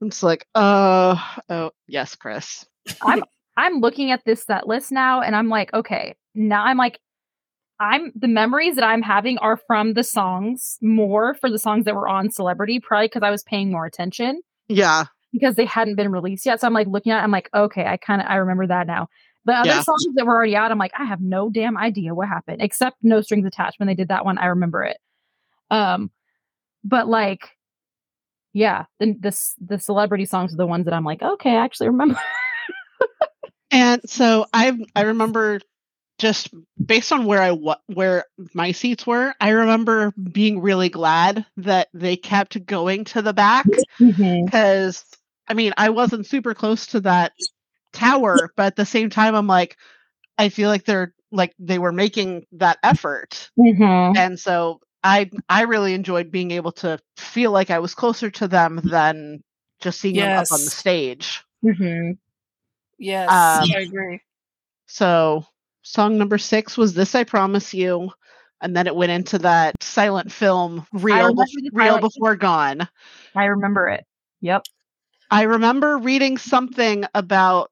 I'm 0.00 0.10
just 0.10 0.22
like, 0.22 0.46
uh, 0.54 1.16
oh 1.48 1.70
yes, 1.88 2.14
Chris. 2.14 2.66
I'm 3.02 3.22
I'm 3.56 3.80
looking 3.80 4.10
at 4.10 4.24
this 4.24 4.44
set 4.44 4.66
list 4.66 4.92
now 4.92 5.20
and 5.22 5.34
I'm 5.34 5.48
like, 5.48 5.72
okay, 5.74 6.14
now 6.34 6.64
I'm 6.64 6.76
like 6.76 6.98
I'm 7.80 8.12
the 8.14 8.28
memories 8.28 8.76
that 8.76 8.84
I'm 8.84 9.02
having 9.02 9.38
are 9.38 9.56
from 9.66 9.94
the 9.94 10.04
songs 10.04 10.78
more 10.82 11.34
for 11.34 11.50
the 11.50 11.58
songs 11.58 11.84
that 11.84 11.94
were 11.94 12.08
on 12.08 12.30
Celebrity, 12.30 12.80
probably 12.80 13.06
because 13.08 13.22
I 13.22 13.30
was 13.30 13.42
paying 13.42 13.70
more 13.70 13.86
attention 13.86 14.40
Yeah, 14.68 15.04
because 15.32 15.56
they 15.56 15.66
hadn't 15.66 15.96
been 15.96 16.10
released 16.12 16.46
yet. 16.46 16.60
So 16.60 16.66
I'm 16.66 16.74
like 16.74 16.86
looking 16.88 17.12
at 17.12 17.20
it, 17.20 17.24
I'm 17.24 17.30
like, 17.30 17.50
okay, 17.54 17.86
I 17.86 17.96
kind 17.98 18.20
of 18.20 18.28
I 18.28 18.36
remember 18.36 18.66
that 18.66 18.86
now. 18.86 19.08
The 19.44 19.52
other 19.54 19.68
Yeah. 19.68 19.82
songs 19.82 20.06
that 20.14 20.26
were 20.26 20.34
already 20.34 20.56
out, 20.56 20.70
I'm 20.72 20.78
like, 20.78 20.92
I 20.98 21.04
have 21.04 21.20
no 21.20 21.50
damn 21.50 21.76
idea 21.78 22.14
what 22.14 22.28
happened, 22.28 22.62
except 22.62 22.96
No 23.02 23.20
Strings 23.20 23.46
Attached. 23.46 23.78
When 23.78 23.86
they 23.86 23.94
did 23.94 24.08
that 24.08 24.24
one, 24.24 24.38
I 24.38 24.46
remember 24.46 24.82
it. 24.84 24.98
Um, 25.70 26.10
but 26.84 27.08
like, 27.08 27.55
yeah, 28.56 28.86
the 28.98 29.12
the, 29.20 29.38
the 29.60 29.78
celebrity 29.78 30.24
songs 30.24 30.54
are 30.54 30.56
the 30.56 30.66
ones 30.66 30.86
that 30.86 30.94
I'm 30.94 31.04
like, 31.04 31.20
okay, 31.20 31.50
I 31.50 31.62
actually 31.62 31.90
remember. 31.90 32.18
and 33.70 34.00
so 34.08 34.46
I 34.54 34.72
I 34.94 35.02
remember 35.02 35.60
just 36.18 36.48
based 36.82 37.12
on 37.12 37.26
where 37.26 37.42
I 37.42 37.50
wa- 37.50 37.76
where 37.88 38.24
my 38.54 38.72
seats 38.72 39.06
were, 39.06 39.34
I 39.42 39.50
remember 39.50 40.12
being 40.12 40.62
really 40.62 40.88
glad 40.88 41.44
that 41.58 41.88
they 41.92 42.16
kept 42.16 42.64
going 42.64 43.04
to 43.04 43.20
the 43.20 43.34
back 43.34 43.66
because 44.46 45.04
I 45.46 45.52
mean 45.52 45.74
I 45.76 45.90
wasn't 45.90 46.24
super 46.24 46.54
close 46.54 46.86
to 46.88 47.00
that 47.00 47.32
tower, 47.92 48.52
but 48.56 48.68
at 48.68 48.76
the 48.76 48.86
same 48.86 49.10
time 49.10 49.34
I'm 49.34 49.46
like 49.46 49.76
I 50.38 50.48
feel 50.48 50.70
like 50.70 50.86
they're 50.86 51.12
like 51.30 51.52
they 51.58 51.78
were 51.78 51.92
making 51.92 52.46
that 52.52 52.78
effort, 52.82 53.50
Mhm. 53.58 54.16
and 54.16 54.40
so 54.40 54.80
I 55.06 55.30
I 55.48 55.62
really 55.62 55.94
enjoyed 55.94 56.30
being 56.32 56.50
able 56.50 56.72
to 56.72 56.98
feel 57.16 57.52
like 57.52 57.70
I 57.70 57.78
was 57.78 57.94
closer 57.94 58.28
to 58.30 58.48
them 58.48 58.80
than 58.82 59.42
just 59.80 60.00
seeing 60.00 60.16
them 60.16 60.32
up 60.32 60.50
on 60.50 60.64
the 60.64 60.70
Yes. 60.70 60.76
stage. 60.76 61.44
Mhm. 61.64 62.18
Yes, 62.98 63.30
Um, 63.30 63.70
I 63.72 63.80
agree. 63.80 64.20
So 64.86 65.44
song 65.82 66.18
number 66.18 66.38
six 66.38 66.76
was 66.76 66.92
"This 66.94 67.14
I 67.14 67.22
Promise 67.22 67.72
You," 67.72 68.10
and 68.60 68.76
then 68.76 68.88
it 68.88 68.96
went 68.96 69.12
into 69.12 69.38
that 69.38 69.80
silent 69.80 70.32
film 70.32 70.84
"Real, 70.92 71.34
the 71.34 71.70
Real 71.72 72.00
Before 72.00 72.34
Gone." 72.34 72.88
I 73.36 73.44
remember 73.44 73.88
it. 73.88 74.04
Yep. 74.40 74.64
I 75.30 75.42
remember 75.42 75.98
reading 75.98 76.36
something 76.36 77.04
about 77.14 77.70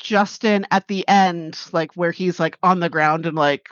Justin 0.00 0.66
at 0.70 0.86
the 0.88 1.06
end, 1.08 1.58
like 1.72 1.92
where 1.94 2.10
he's 2.12 2.40
like 2.40 2.58
on 2.62 2.80
the 2.80 2.90
ground 2.90 3.26
and 3.26 3.36
like 3.36 3.68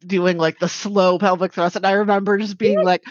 doing 0.00 0.36
like 0.38 0.58
the 0.58 0.68
slow 0.68 1.18
pelvic 1.18 1.52
thrust, 1.52 1.76
and 1.76 1.86
I 1.86 1.92
remember 1.92 2.38
just 2.38 2.58
being 2.58 2.82
like. 2.82 3.02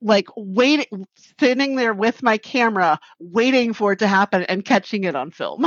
Like 0.00 0.28
waiting, 0.36 1.08
sitting 1.40 1.74
there 1.74 1.92
with 1.92 2.22
my 2.22 2.38
camera, 2.38 3.00
waiting 3.18 3.72
for 3.72 3.90
it 3.90 3.98
to 3.98 4.06
happen 4.06 4.44
and 4.44 4.64
catching 4.64 5.02
it 5.02 5.16
on 5.16 5.32
film. 5.32 5.66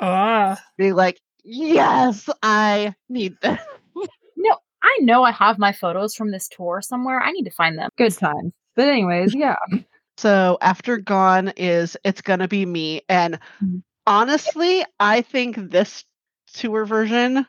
Ah, 0.00 0.60
Being 0.76 0.94
like, 0.94 1.20
"Yes, 1.44 2.28
I 2.42 2.92
need 3.08 3.36
this." 3.42 3.60
No, 4.36 4.56
I 4.82 4.98
know 5.02 5.22
I 5.22 5.30
have 5.30 5.60
my 5.60 5.70
photos 5.72 6.16
from 6.16 6.32
this 6.32 6.48
tour 6.48 6.80
somewhere. 6.82 7.20
I 7.22 7.30
need 7.30 7.44
to 7.44 7.52
find 7.52 7.78
them. 7.78 7.88
Good 7.96 8.14
times. 8.18 8.52
But 8.74 8.88
anyways, 8.88 9.32
yeah. 9.32 9.54
So 10.18 10.58
after 10.60 10.96
Gone 10.96 11.52
is 11.56 11.96
It's 12.02 12.22
Gonna 12.22 12.48
Be 12.48 12.66
Me. 12.66 13.02
And 13.08 13.38
Mhm. 13.62 13.82
honestly, 14.08 14.84
I 14.98 15.20
think 15.22 15.70
this 15.70 16.04
tour 16.52 16.84
version 16.84 17.46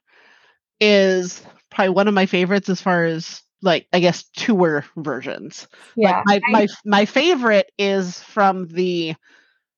is 0.79 1.41
probably 1.69 1.89
one 1.93 2.07
of 2.07 2.13
my 2.13 2.25
favorites 2.25 2.69
as 2.69 2.81
far 2.81 3.05
as 3.05 3.41
like 3.61 3.87
I 3.93 3.99
guess 3.99 4.23
tour 4.35 4.85
versions. 4.95 5.67
Yeah. 5.95 6.23
Like 6.25 6.41
my 6.49 6.61
my 6.61 6.67
my 6.85 7.05
favorite 7.05 7.71
is 7.77 8.21
from 8.21 8.67
the 8.67 9.15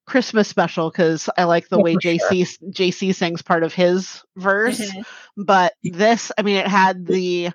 Christmas 0.05 0.47
special 0.47 0.89
because 0.89 1.29
I 1.37 1.43
like 1.45 1.69
the 1.69 1.77
Yeah, 1.77 1.83
way 1.83 1.93
for 1.93 2.01
sure. 2.01 2.35
JC 2.35 2.57
JC 2.71 3.13
sings 3.13 3.41
part 3.41 3.63
of 3.63 3.73
his 3.73 4.23
verse. 4.37 4.79
Mhm. 4.79 5.03
But 5.37 5.73
this, 5.83 6.31
I 6.37 6.41
mean, 6.43 6.57
it 6.57 6.67
had 6.67 7.05
the 7.05 7.51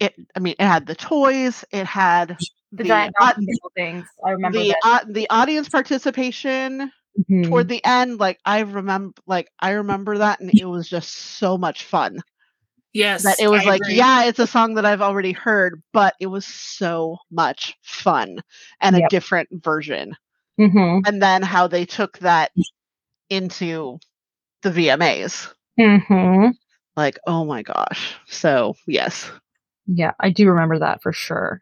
it. 0.00 0.14
I 0.34 0.40
mean, 0.40 0.54
it 0.58 0.64
had 0.66 0.86
the 0.86 0.94
toys. 0.94 1.64
It 1.72 1.86
had 1.86 2.38
the 2.72 2.84
the 2.84 3.12
au- 3.20 3.32
things. 3.74 4.06
I 4.24 4.30
remember 4.30 4.58
the 4.58 4.68
that. 4.68 4.78
uh, 4.84 5.00
the 5.08 5.28
audience 5.30 5.68
participation 5.68 6.90
Mhm. 7.30 7.44
toward 7.44 7.68
the 7.68 7.84
end 7.84 8.18
like 8.20 8.38
i 8.44 8.60
remember 8.60 9.12
like 9.26 9.48
i 9.60 9.70
remember 9.72 10.18
that 10.18 10.40
and 10.40 10.52
it 10.56 10.64
was 10.64 10.88
just 10.88 11.10
so 11.12 11.58
much 11.58 11.84
fun 11.84 12.22
yes. 12.92 13.22
that 13.24 13.40
it 13.40 13.48
was 13.48 13.62
I 13.62 13.66
like 13.70 13.80
agree. 13.82 13.94
yeah 13.96 14.24
it's 14.24 14.38
a 14.38 14.46
song 14.46 14.74
that 14.74 14.84
i've 14.84 15.00
already 15.02 15.32
heard 15.32 15.82
but 15.92 16.14
it 16.20 16.26
was 16.26 16.44
so 16.46 17.18
much 17.30 17.74
fun 17.82 18.38
and 18.80 18.96
a 18.96 19.08
different 19.08 19.48
version 19.52 20.16
Mhm. 20.60 21.02
and 21.06 21.22
then 21.22 21.42
how 21.42 21.66
they 21.66 21.84
took 21.86 22.18
that 22.18 22.52
into 23.30 23.98
the 24.62 24.70
vmas 24.70 25.52
Mhm. 25.78 26.52
like 26.96 27.18
oh 27.26 27.44
my 27.44 27.62
gosh 27.62 28.14
so 28.28 28.74
yes 28.86 29.30
Yeah, 29.86 30.12
I 30.20 30.30
do 30.30 30.48
remember 30.48 30.78
that 30.78 31.02
for 31.02 31.12
sure. 31.12 31.60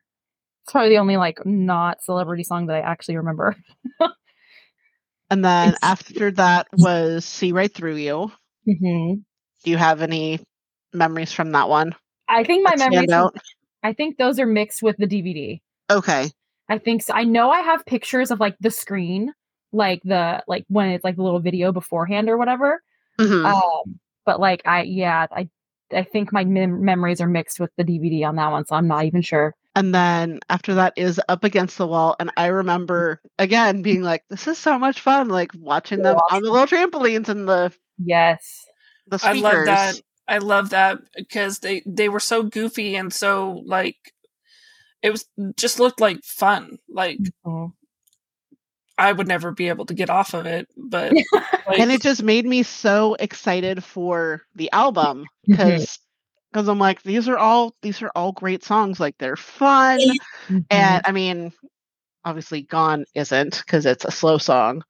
It's 0.65 0.73
probably 0.73 0.91
the 0.91 0.99
only 0.99 1.17
like 1.17 1.39
not 1.47 2.03
celebrity 2.03 2.45
song 2.45 2.67
that 2.67 2.77
I 2.77 2.81
actually 2.81 3.17
remember. 3.17 3.57
and 5.31 5.43
then 5.45 5.69
It's- 5.69 5.79
after 5.83 6.31
that 6.33 6.67
was 6.73 7.25
see 7.25 7.53
right 7.53 7.73
through 7.73 7.97
you 7.97 8.31
Mhm. 8.69 9.23
do 9.65 9.71
you 9.71 9.79
have 9.79 10.03
any 10.03 10.41
memories 10.93 11.33
from 11.33 11.53
that 11.53 11.69
one 11.69 11.95
I 12.29 12.45
think 12.45 12.65
my 12.65 12.71
that 12.71 12.79
stand 12.79 12.93
memories. 12.95 13.11
out? 13.13 13.37
I 13.83 13.93
think 13.93 14.17
those 14.19 14.39
are 14.39 14.47
mixed 14.47 14.83
with 14.83 14.97
the 14.99 15.07
DVD. 15.07 15.61
okay 15.91 16.31
I 16.69 16.79
think 16.79 17.03
so. 17.03 17.13
I 17.15 17.25
know 17.25 17.51
I 17.51 17.63
have 17.63 17.85
pictures 17.85 18.31
of 18.31 18.39
like 18.39 18.57
the 18.61 18.71
screen, 18.71 19.33
like 19.73 20.01
the 20.05 20.41
like 20.47 20.65
when 20.69 20.91
it's 20.91 21.03
like 21.03 21.17
the 21.17 21.23
little 21.25 21.41
video 21.41 21.73
beforehand 21.73 22.29
or 22.29 22.37
whatever. 22.39 22.81
Mhm. 23.19 23.45
Um, 23.45 23.99
but 24.25 24.39
like 24.39 24.63
I 24.65 24.83
yeah, 24.83 25.27
I 25.33 25.49
I 25.93 26.05
think 26.05 26.33
my 26.33 26.45
mem- 26.45 26.85
memories 26.85 27.21
are 27.21 27.27
mixed 27.27 27.59
with 27.59 27.71
the 27.77 27.83
DVD 27.83 28.23
on 28.29 28.37
that 28.37 28.53
one, 28.53 28.65
so 28.67 28.77
I'm 28.77 28.87
not 28.87 29.05
even 29.05 29.21
sure. 29.21 29.57
And 29.75 29.93
then 29.93 30.39
after 30.49 30.75
that 30.77 30.93
is 30.97 31.21
up 31.29 31.43
against 31.43 31.77
the 31.77 31.89
wall. 31.89 32.15
And 32.21 32.31
I 32.37 32.47
remember 32.47 33.21
again 33.41 33.83
being 33.83 34.03
like, 34.03 34.23
this 34.31 34.47
is 34.47 34.57
so 34.57 34.79
much 34.79 35.01
fun, 35.01 35.29
like 35.29 35.51
watching 35.59 36.03
them 36.03 36.19
on 36.31 36.43
the 36.43 36.53
little 36.53 36.69
trampolines 36.69 37.29
and 37.29 37.49
the, 37.49 37.73
Yes. 37.99 38.65
the 39.09 39.17
I 39.17 39.33
speakers. 39.33 39.43
love 39.43 39.65
that. 39.67 40.01
I 40.31 40.39
love 40.39 40.71
that 40.71 40.99
because 41.17 41.59
they 41.59 41.83
they 41.85 42.09
were 42.09 42.21
so 42.21 42.45
goofy 42.45 42.95
and 42.95 43.13
so 43.13 43.63
like 43.67 43.97
it 45.03 45.11
was 45.11 45.27
just 45.57 45.81
looked 45.81 46.01
like 46.01 46.23
fun. 46.25 46.79
Like 46.89 47.19
Mhm. 47.45 47.73
I 48.97 49.13
would 49.13 49.27
never 49.27 49.51
be 49.51 49.69
able 49.69 49.87
to 49.87 49.95
get 49.95 50.09
off 50.11 50.35
of 50.35 50.47
it, 50.47 50.69
but 50.77 51.13
like, 51.67 51.81
And 51.81 51.91
it 51.91 52.01
just 52.01 52.23
made 52.23 52.47
me 52.47 52.63
so 52.63 53.15
excited 53.19 53.83
for 53.83 54.43
the 54.55 54.71
album 54.73 55.27
Mm-hmm. 55.49 55.53
because 55.57 55.99
because 56.53 56.69
I'm 56.69 56.79
like, 56.79 57.03
these 57.03 57.29
are 57.29 57.39
all 57.39 57.75
these 57.83 58.01
are 58.03 58.13
all 58.15 58.33
great 58.33 58.63
songs. 58.63 59.01
Like 59.01 59.19
they're 59.19 59.37
fun. 59.37 60.01
Mhm. 60.49 60.65
And 60.71 61.03
I 61.05 61.11
mean, 61.13 61.53
obviously 62.25 62.63
Gone 62.63 63.05
isn't 63.15 63.63
because 63.67 63.85
it's 63.85 64.05
a 64.05 64.11
slow 64.13 64.39
song. 64.39 64.85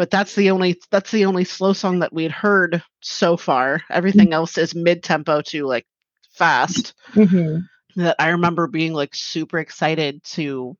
But 0.00 0.10
that's 0.10 0.34
the 0.34 0.48
only 0.50 0.80
that's 0.90 1.10
the 1.10 1.26
only 1.26 1.44
slow 1.44 1.74
song 1.74 1.98
that 1.98 2.10
we'd 2.10 2.30
heard 2.32 2.82
so 3.02 3.36
far. 3.36 3.82
Everything 3.90 4.32
else 4.32 4.56
is 4.56 4.74
mid 4.74 5.02
tempo 5.02 5.42
to 5.42 5.66
like 5.66 5.86
fast. 6.32 6.94
Mhm. 7.12 7.64
that 7.96 8.16
I 8.18 8.28
remember 8.30 8.66
being 8.66 8.94
like 8.94 9.14
super 9.14 9.58
excited 9.58 10.24
to 10.24 10.74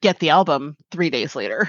get 0.00 0.20
the 0.20 0.30
album 0.30 0.76
three 0.92 1.10
days 1.10 1.34
later. 1.34 1.68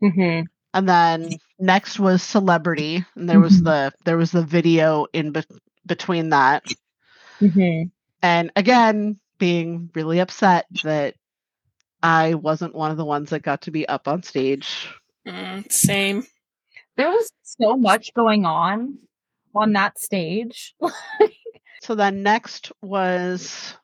Mhm. 0.00 0.44
And 0.72 0.88
then 0.88 1.30
next 1.58 1.98
was 1.98 2.22
Celebrity, 2.22 3.04
and 3.16 3.28
there 3.28 3.40
was 3.40 3.60
Mhm. 3.60 3.64
the 3.64 3.92
there 4.04 4.16
was 4.16 4.30
the 4.30 4.44
video 4.44 5.06
in 5.12 5.32
be- 5.32 5.42
between 5.84 6.28
that. 6.28 6.62
Mhm. 7.40 7.90
And 8.22 8.52
again, 8.54 9.18
being 9.38 9.90
really 9.92 10.20
upset 10.20 10.66
that 10.84 11.16
I 12.00 12.34
wasn't 12.34 12.76
one 12.76 12.92
of 12.92 12.96
the 12.96 13.04
ones 13.04 13.30
that 13.30 13.42
got 13.42 13.62
to 13.62 13.72
be 13.72 13.88
up 13.88 14.06
on 14.06 14.22
stage. 14.22 14.88
Mm, 15.26 15.70
same. 15.72 16.26
There 16.96 17.08
was 17.08 17.30
so 17.42 17.76
much 17.76 18.12
going 18.14 18.44
on 18.44 18.98
on 19.54 19.72
that 19.72 19.98
stage. 19.98 20.74
So 21.82 21.96
then 21.96 22.22
next 22.22 22.70
was 22.80 23.74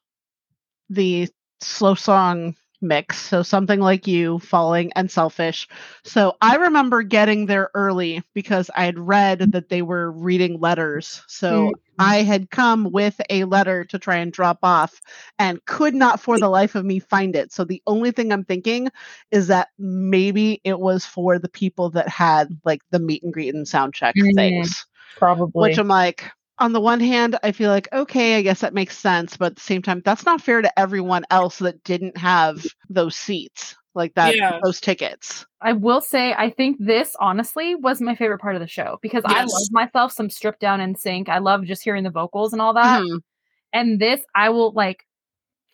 the 0.89 1.29
slow 1.61 1.97
song 1.97 2.55
mix. 2.81 3.19
So 3.19 3.43
something 3.43 3.81
like 3.81 4.07
you, 4.07 4.39
falling 4.39 4.93
and 4.95 5.11
selfish. 5.11 5.69
So 6.05 6.37
I 6.41 6.57
remember 6.57 7.03
getting 7.03 7.47
there 7.47 7.71
early 7.75 8.23
because 8.35 8.71
I 8.77 8.85
had 8.85 8.99
read 8.99 9.53
that 9.53 9.69
they 9.69 9.83
were 9.83 10.13
reading 10.13 10.61
letters. 10.61 11.23
So 11.27 11.73
I 11.99 12.23
had 12.23 12.51
come 12.51 12.93
with 12.93 13.21
a 13.29 13.45
letter 13.45 13.85
to 13.87 13.99
try 13.99 14.17
and 14.17 14.33
drop 14.33 14.59
off 14.63 15.01
and 15.39 15.65
could 15.65 15.95
not 15.95 16.21
for 16.21 16.39
the 16.39 16.49
life 16.49 16.75
of 16.75 16.85
me 16.85 17.01
find 17.01 17.35
it. 17.35 17.53
So 17.53 17.65
the 17.65 17.83
only 17.87 18.13
thing 18.13 18.33
I'm 18.33 18.45
thinking 18.45 18.89
is 19.31 19.49
that 19.49 19.69
maybe 19.79 20.61
it 20.65 20.79
was 20.79 21.05
for 21.05 21.39
the 21.39 21.49
people 21.49 21.91
that 21.91 22.09
had 22.09 22.49
like 22.65 22.83
the 22.91 23.01
meet 23.01 23.23
and 23.23 23.33
greet 23.33 23.55
and 23.55 23.67
sound 23.67 23.95
check 23.95 24.15
Mm. 24.15 24.35
things. 24.35 24.87
Probably. 25.17 25.71
Which 25.71 25.79
I'm 25.79 25.89
like, 25.89 26.31
on 26.59 26.73
the 26.73 26.81
one 26.81 27.01
hand, 27.01 27.39
I 27.43 27.53
feel 27.53 27.71
like, 27.71 27.89
okay, 27.93 28.37
I 28.37 28.43
guess 28.43 28.61
that 28.61 28.75
makes 28.75 28.97
sense. 28.99 29.37
But 29.37 29.47
at 29.53 29.57
the 29.57 29.63
same 29.63 29.83
time, 29.83 30.03
that's 30.05 30.27
not 30.27 30.41
fair 30.41 30.63
to 30.63 30.79
everyone 30.79 31.25
else 31.31 31.59
that 31.59 31.83
didn't 31.85 32.17
have 32.17 32.67
those 32.91 33.17
seats, 33.17 33.77
like 33.95 34.15
that, 34.15 34.37
Yeah. 34.37 34.59
those 34.63 34.81
tickets. 34.81 35.47
I 35.61 35.73
will 35.73 36.01
say, 36.01 36.35
I 36.35 36.51
think 36.51 36.77
this 36.79 37.17
honestly 37.19 37.75
was 37.75 38.01
my 38.01 38.15
favorite 38.15 38.39
part 38.41 38.55
of 38.55 38.61
the 38.61 38.69
show 38.69 38.99
because 39.03 39.25
I 39.27 39.43
love 39.43 39.69
myself 39.73 40.13
some 40.13 40.31
stripped 40.31 40.61
down 40.61 40.81
NSYNC. 40.81 41.29
I 41.29 41.39
love 41.39 41.65
just 41.65 41.83
hearing 41.83 42.05
the 42.05 42.11
vocals 42.11 42.53
and 42.53 42.63
all 42.63 42.75
that. 42.75 43.01
Mhm. 43.03 43.21
And 43.73 44.01
this, 44.01 44.21
I 44.35 44.51
will 44.51 44.73
like 44.73 45.05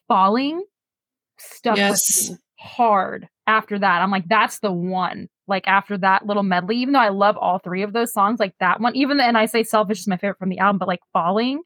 falling 0.08 0.64
stuff 1.38 1.76
Yes. 1.76 2.30
hard 2.58 3.28
after 3.46 3.78
that. 3.78 4.02
I'm 4.02 4.10
like, 4.10 4.26
that's 4.28 4.58
the 4.60 4.72
one. 4.72 5.28
Like 5.46 5.66
after 5.66 5.98
that 5.98 6.26
little 6.26 6.42
medley, 6.42 6.76
even 6.78 6.92
though 6.94 7.00
I 7.00 7.10
love 7.10 7.36
all 7.36 7.58
three 7.58 7.82
of 7.82 7.92
those 7.92 8.12
songs, 8.12 8.40
like 8.40 8.54
that 8.60 8.80
one, 8.80 8.96
even 8.96 9.18
the, 9.18 9.24
and 9.24 9.36
I 9.36 9.46
say 9.46 9.62
selfish 9.62 10.00
is 10.00 10.08
my 10.08 10.16
favorite 10.16 10.38
from 10.38 10.48
the 10.48 10.58
album, 10.58 10.78
but 10.78 10.88
like 10.88 11.00
falling, 11.12 11.60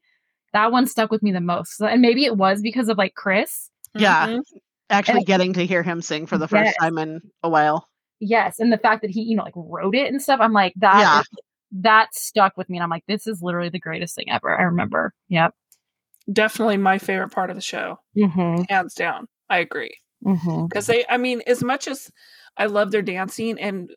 that 0.53 0.71
one 0.71 0.85
stuck 0.87 1.11
with 1.11 1.23
me 1.23 1.31
the 1.31 1.39
most. 1.41 1.77
So- 1.77 1.85
and 1.87 2.01
maybe 2.01 2.25
it 2.25 2.35
was 2.35 2.61
because 2.61 2.89
of 2.89 2.97
like 2.97 3.13
Chris. 3.15 3.69
Yeah. 3.95 4.27
Mhm. 4.27 4.41
Actually, 4.89 5.17
And- 5.19 5.25
getting 5.27 5.53
to 5.53 5.65
hear 5.65 5.83
him 5.83 6.01
sing 6.01 6.25
for 6.25 6.37
the 6.37 6.47
first 6.47 6.65
Yes. 6.65 6.75
time 6.77 6.97
in 6.97 7.21
a 7.43 7.49
while. 7.49 7.87
Yes. 8.19 8.59
And 8.59 8.73
the 8.73 8.77
fact 8.77 9.01
that 9.03 9.11
he, 9.11 9.21
you 9.21 9.37
know, 9.37 9.43
like 9.43 9.53
wrote 9.55 9.95
it 9.95 10.11
and 10.11 10.21
stuff, 10.21 10.41
I'm 10.41 10.51
like, 10.53 10.73
that 10.77 10.99
Yeah. 10.99 11.21
that 11.71 12.13
stuck 12.15 12.57
with 12.57 12.67
me. 12.69 12.77
And 12.77 12.83
I'm 12.83 12.89
like, 12.89 13.05
this 13.07 13.27
is 13.27 13.41
literally 13.41 13.69
the 13.69 13.79
greatest 13.79 14.15
thing 14.15 14.29
ever. 14.29 14.59
I 14.59 14.63
remember. 14.63 15.13
Yep. 15.29 15.53
Definitely 16.33 16.77
my 16.77 16.97
favorite 16.97 17.29
part 17.29 17.49
of 17.49 17.55
the 17.55 17.61
show, 17.61 17.99
Mm-hmm. 18.17 18.63
hands 18.67 18.93
down. 18.95 19.27
I 19.49 19.59
agree. 19.59 19.95
Mm-hmm. 20.25 20.65
because 20.67 20.85
they 20.87 21.05
i 21.09 21.15
mean 21.17 21.41
as 21.47 21.63
much 21.63 21.87
as 21.87 22.11
i 22.57 22.65
love 22.65 22.91
their 22.91 23.01
dancing 23.01 23.57
and 23.59 23.89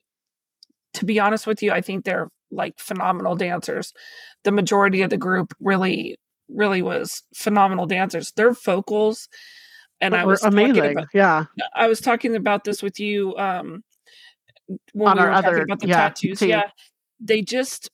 to 0.94 1.04
be 1.04 1.18
honest 1.18 1.46
with 1.48 1.62
you 1.62 1.72
i 1.72 1.80
think 1.80 2.04
they're 2.04 2.28
like 2.52 2.78
phenomenal 2.78 3.34
dancers 3.34 3.92
the 4.44 4.52
majority 4.52 5.02
of 5.02 5.10
the 5.10 5.16
group 5.16 5.52
really 5.58 6.16
really 6.48 6.80
was 6.82 7.22
phenomenal 7.34 7.86
dancers 7.86 8.30
their 8.36 8.52
vocals 8.52 9.28
and 10.00 10.14
i 10.14 10.24
was 10.24 10.40
talking 10.42 10.58
amazing. 10.70 10.92
about, 10.98 11.08
yeah. 11.12 11.44
i 11.74 11.88
was 11.88 12.00
talking 12.00 12.36
about 12.36 12.62
this 12.62 12.82
with 12.84 13.00
you 13.00 13.34
um 13.36 13.82
when 14.92 15.08
On 15.08 15.16
we 15.16 15.22
our 15.22 15.28
were 15.28 15.32
talking 15.34 15.48
other- 15.48 15.62
about 15.62 15.80
the 15.80 15.88
yeah, 15.88 15.96
tattoos 15.96 16.38
too. 16.38 16.46
yeah 16.48 16.70
they 17.18 17.42
just 17.42 17.90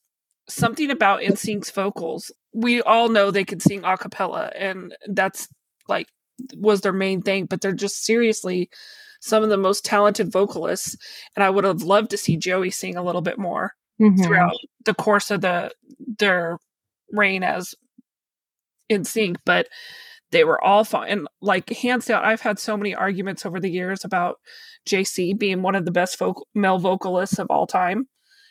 something 0.50 0.90
about 0.90 1.20
NSYNC's 1.20 1.70
vocals 1.70 2.30
we 2.54 2.80
all 2.82 3.08
know 3.08 3.30
they 3.30 3.44
could 3.44 3.62
sing 3.62 3.84
a 3.84 3.96
cappella 3.96 4.50
and 4.56 4.94
that's 5.08 5.48
like 5.88 6.08
was 6.56 6.80
their 6.82 6.92
main 6.92 7.20
thing 7.22 7.44
but 7.46 7.60
they're 7.60 7.72
just 7.72 8.04
seriously 8.04 8.68
some 9.20 9.42
of 9.42 9.48
the 9.48 9.56
most 9.56 9.84
talented 9.84 10.30
vocalists 10.32 10.96
and 11.36 11.42
i 11.42 11.50
would 11.50 11.64
have 11.64 11.82
loved 11.82 12.10
to 12.10 12.16
see 12.16 12.36
joey 12.36 12.70
sing 12.70 12.96
a 12.96 13.02
little 13.02 13.22
bit 13.22 13.38
more 13.38 13.72
Mm-hmm. 14.00 14.22
throughout 14.22 14.52
the 14.84 14.94
course 14.94 15.32
of 15.32 15.40
the 15.40 15.72
their 16.20 16.58
reign 17.10 17.42
as 17.42 17.74
NSYNC 18.90 19.36
but 19.44 19.66
they 20.30 20.44
were 20.44 20.62
all 20.64 20.84
fine 20.84 21.08
and 21.10 21.28
like 21.40 21.68
hands 21.70 22.06
down 22.06 22.24
i've 22.24 22.40
had 22.40 22.58
so 22.60 22.76
many 22.76 22.94
arguments 22.94 23.44
over 23.44 23.58
the 23.58 23.70
years 23.70 24.04
about 24.04 24.36
jc 24.88 25.36
being 25.38 25.62
one 25.62 25.74
of 25.74 25.84
the 25.84 25.90
best 25.90 26.16
vocal- 26.18 26.46
male 26.54 26.78
vocalists 26.78 27.38
of 27.40 27.48
all 27.50 27.66
time 27.66 28.06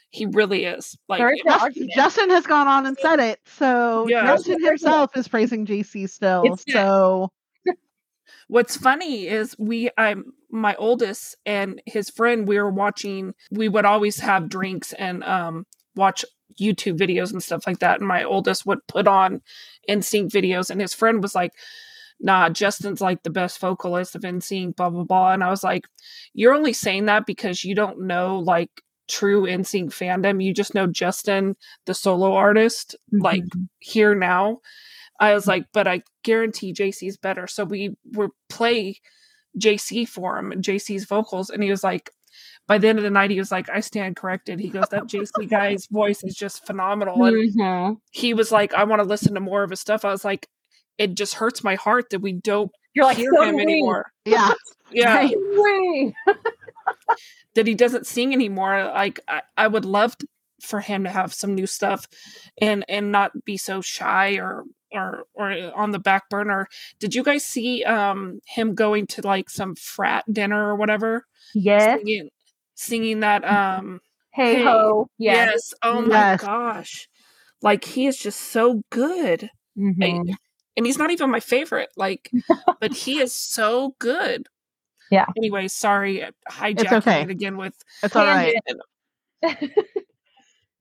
he 0.10 0.26
really 0.26 0.66
is 0.66 0.98
like 1.10 1.20
Very 1.20 1.40
fair 1.46 1.54
Just- 1.54 1.64
argument. 1.64 1.92
Justin 1.96 2.30
has 2.32 2.46
gone 2.46 2.68
on 2.68 2.86
and 2.86 2.98
said 2.98 3.20
it. 3.20 3.40
So 3.46 4.08
Yeah. 4.08 4.26
Justin 4.26 4.64
himself 4.64 5.16
is 5.18 5.28
praising 5.28 5.66
JC 5.66 6.10
still. 6.10 6.44
It's- 6.46 6.64
so 6.70 7.30
What's 8.48 8.78
funny 8.78 9.28
is 9.28 9.56
we 9.60 9.90
I'm 9.98 10.34
my 10.50 10.76
oldest 10.76 11.36
and 11.46 11.82
his 11.86 12.10
friend 12.10 12.48
we 12.48 12.58
were 12.58 12.72
watching 12.72 13.34
we 13.52 13.68
would 13.68 13.84
always 13.84 14.20
have 14.20 14.50
drinks 14.50 14.94
and 14.94 15.24
um 15.26 15.66
watch 15.96 16.24
YouTube 16.60 16.98
videos 16.98 17.32
and 17.32 17.44
stuff 17.44 17.68
like 17.68 17.80
that. 17.80 18.00
And 18.00 18.08
my 18.08 18.24
oldest 18.24 18.66
would 18.66 18.86
put 18.88 19.08
on 19.08 19.42
NSYNC 19.90 20.32
videos 20.32 20.70
and 20.70 20.80
his 20.80 20.94
friend 20.94 21.22
was 21.22 21.36
like 21.36 21.52
nah 22.20 22.50
Justin's 22.50 23.02
like 23.02 23.22
the 23.24 23.30
best 23.30 23.60
vocalist 23.60 24.16
of 24.16 24.22
NSYNC 24.22 24.76
blah 24.76 24.90
blah 24.90 25.04
blah. 25.04 25.34
And 25.34 25.44
I 25.44 25.50
was 25.50 25.64
like 25.64 25.86
you're 26.34 26.56
only 26.56 26.74
saying 26.74 27.06
that 27.06 27.26
because 27.26 27.66
you 27.66 27.76
don't 27.76 28.02
know 28.02 28.40
like 28.40 28.72
true 29.08 29.44
NSYNC 29.44 29.88
fandom. 29.88 30.44
You 30.44 30.54
just 30.54 30.74
know 30.74 30.88
Justin 30.88 31.56
the 31.86 31.94
solo 31.94 32.34
artist 32.34 32.96
like 33.12 33.44
here 33.80 34.16
now. 34.16 34.60
I 35.20 35.34
was 35.34 35.48
like, 35.48 35.66
but 35.74 35.88
I 35.88 36.04
guarantee 36.28 36.74
JC's 36.74 37.18
better. 37.18 37.48
So 37.48 37.64
we 37.64 37.96
would 38.14 38.32
play 38.50 39.00
JC 39.58 40.08
for 40.08 40.38
him 40.38 40.52
JC's 40.62 41.06
vocals. 41.06 41.50
And 41.50 41.64
he 41.64 41.70
was 41.72 41.84
like, 41.84 42.12
by 42.68 42.78
the 42.78 42.90
end 42.90 43.00
of 43.00 43.04
the 43.04 43.10
night, 43.10 43.32
he 43.32 43.40
was 43.40 43.52
like, 43.52 43.70
I 43.70 43.80
stand 43.80 44.18
corrected. 44.18 44.60
He 44.60 44.70
goes, 44.70 44.90
that 44.92 45.04
JC 45.08 45.50
guy's 45.50 45.88
voice 45.88 46.24
is 46.24 46.36
just 46.36 46.66
phenomenal. 46.68 47.24
And 47.24 47.54
Mhm. 47.56 47.98
he 48.12 48.34
was 48.34 48.52
like, 48.52 48.74
I 48.74 48.84
want 48.84 49.02
to 49.02 49.08
listen 49.08 49.34
to 49.36 49.40
more 49.40 49.64
of 49.64 49.70
his 49.70 49.80
stuff. 49.80 50.04
I 50.06 50.12
was 50.12 50.26
like, 50.26 50.48
it 50.98 51.16
just 51.16 51.36
hurts 51.36 51.64
my 51.64 51.76
heart 51.76 52.10
that 52.12 52.20
we 52.22 52.34
don't 52.34 52.70
You're 52.94 53.06
like, 53.06 53.18
hear 53.18 53.32
so 53.34 53.42
him 53.44 53.56
we. 53.56 53.62
anymore. 53.64 54.12
yeah. 54.26 54.52
Yeah. 54.92 55.22
So 55.28 55.34
do 55.34 55.62
we. 55.64 56.14
that 57.56 57.68
he 57.68 57.76
doesn't 57.76 58.08
sing 58.08 58.34
anymore. 58.34 58.86
Like 58.94 59.20
I, 59.28 59.42
I 59.58 59.68
would 59.68 59.84
love 59.86 60.18
t- 60.18 60.28
for 60.62 60.80
him 60.80 61.04
to 61.04 61.10
have 61.10 61.34
some 61.34 61.54
new 61.56 61.68
stuff 61.68 62.08
and 62.62 62.86
and 62.88 63.12
not 63.12 63.32
be 63.46 63.58
so 63.58 63.82
shy 63.82 64.36
or 64.38 64.64
or 64.92 65.24
or 65.34 65.52
on 65.76 65.92
the 65.92 66.00
back 66.00 66.30
burner. 66.30 66.68
Did 67.00 67.16
you 67.16 67.24
guys 67.24 67.46
see 67.46 67.84
um 67.84 68.40
him 68.48 68.76
going 68.76 69.08
to 69.08 69.22
like 69.26 69.50
some 69.50 69.76
frat 69.76 70.24
dinner 70.32 70.68
or 70.70 70.76
whatever? 70.76 71.26
Yes. 71.54 72.00
Singing, 72.00 72.30
singing 72.76 73.20
that 73.22 73.44
um 73.46 74.00
Hey 74.34 74.56
Hey. 74.56 74.64
ho. 74.64 75.10
Yes. 75.18 75.48
yes. 75.50 75.74
Oh 75.84 76.02
my 76.02 76.10
Yes. 76.10 76.42
gosh. 76.42 77.10
Like 77.62 77.84
he 77.84 78.08
is 78.08 78.18
just 78.18 78.40
so 78.40 78.84
good. 78.92 79.50
Mhm. 79.78 80.36
And 80.76 80.86
he's 80.86 80.98
not 80.98 81.12
even 81.12 81.32
my 81.32 81.40
favorite. 81.40 81.90
Like 81.98 82.32
but 82.80 82.94
he 82.94 83.20
is 83.20 83.34
so 83.36 83.96
good. 84.00 84.48
Yeah. 85.10 85.26
Anyway, 85.38 85.68
sorry, 85.70 86.26
hijacking 86.50 86.98
okay. 86.98 87.22
it 87.22 87.30
again 87.30 87.58
with 87.58 87.74
It's 88.04 88.16
all 88.16 88.26
right. 88.26 88.54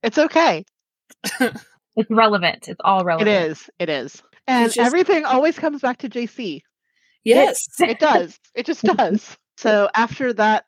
It's 0.03 0.17
okay. 0.19 0.63
It's 1.97 2.09
relevant. 2.09 2.67
It's 2.69 2.79
all 2.85 3.03
relevant. 3.03 3.27
It 3.29 3.49
is. 3.51 3.69
It 3.79 3.89
is. 3.89 4.21
And 4.47 4.71
just- 4.71 4.79
everything 4.85 5.25
always 5.25 5.57
comes 5.59 5.81
back 5.81 5.97
to 5.99 6.09
JC. 6.09 6.61
yes. 7.25 7.59
It 7.79 7.99
does. 7.99 8.39
it 8.55 8.65
just 8.65 8.83
does. 8.97 9.37
So 9.57 9.89
after 9.95 10.31
that 10.33 10.65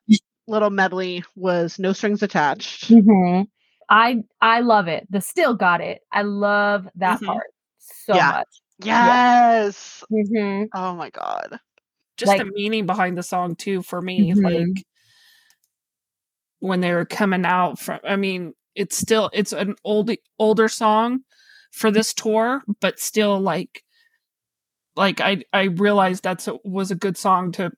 little 0.47 0.69
medley 0.71 1.23
was 1.36 1.80
no 1.80 1.93
strings 1.93 2.23
attached. 2.23 2.89
Mhm. 2.89 3.47
I 3.89 4.23
I 4.41 4.59
love 4.61 4.88
it. 4.88 5.07
The 5.09 5.21
still 5.21 5.55
got 5.55 5.82
it. 5.82 6.01
I 6.11 6.23
love 6.23 6.88
that 6.95 7.19
Mhm. 7.21 7.27
part 7.27 7.47
so 7.77 8.15
Yeah. 8.15 8.32
much. 8.32 8.47
Yes. 8.82 10.03
hmm 10.09 10.63
Oh 10.73 10.95
my 10.95 11.09
god. 11.11 11.59
just 12.17 12.27
Like- 12.27 12.39
the 12.39 12.51
meaning 12.53 12.86
behind 12.86 13.17
the 13.17 13.23
song 13.23 13.55
too 13.55 13.82
for 13.82 14.01
me 14.01 14.34
Mhm. 14.34 14.43
like 14.43 14.84
when 16.59 16.82
they 16.82 16.93
were 16.93 17.05
coming 17.05 17.45
out 17.45 17.80
from 17.80 17.99
i 18.03 18.15
mean 18.17 18.53
it's 18.76 18.97
still 18.97 19.30
it's 19.34 19.53
an 19.53 19.76
old 19.84 20.11
older 20.38 20.67
song 20.67 21.20
for 21.72 21.91
this 21.91 22.13
tour 22.13 22.63
but 22.82 22.99
still 22.99 23.39
like 23.39 23.84
like 24.95 25.22
i 25.22 25.41
i 25.53 25.63
realized 25.63 26.24
that's 26.24 26.47
a, 26.47 26.55
was 26.63 26.91
a 26.91 26.95
good 26.95 27.17
song 27.17 27.51
to 27.51 27.72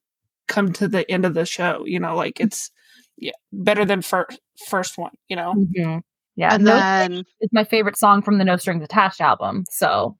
come 0.47 0.71
to 0.73 0.87
the 0.87 1.09
end 1.09 1.25
of 1.25 1.33
the 1.33 1.45
show 1.45 1.83
you 1.85 1.99
know 1.99 2.15
like 2.15 2.39
it's 2.39 2.71
yeah 3.17 3.31
better 3.53 3.85
than 3.85 4.01
first 4.01 4.39
first 4.67 4.97
one 4.97 5.11
you 5.27 5.35
know 5.35 5.53
hmm 5.53 5.97
Yeah. 6.35 6.55
And 6.55 6.63
No 6.63 6.75
then 6.77 7.23
it's 7.39 7.53
my 7.53 7.63
favorite 7.63 7.97
song 7.97 8.21
from 8.21 8.37
the 8.37 8.45
No 8.45 8.57
Strings 8.57 8.83
Attached 8.83 9.21
album. 9.21 9.65
So 9.69 10.17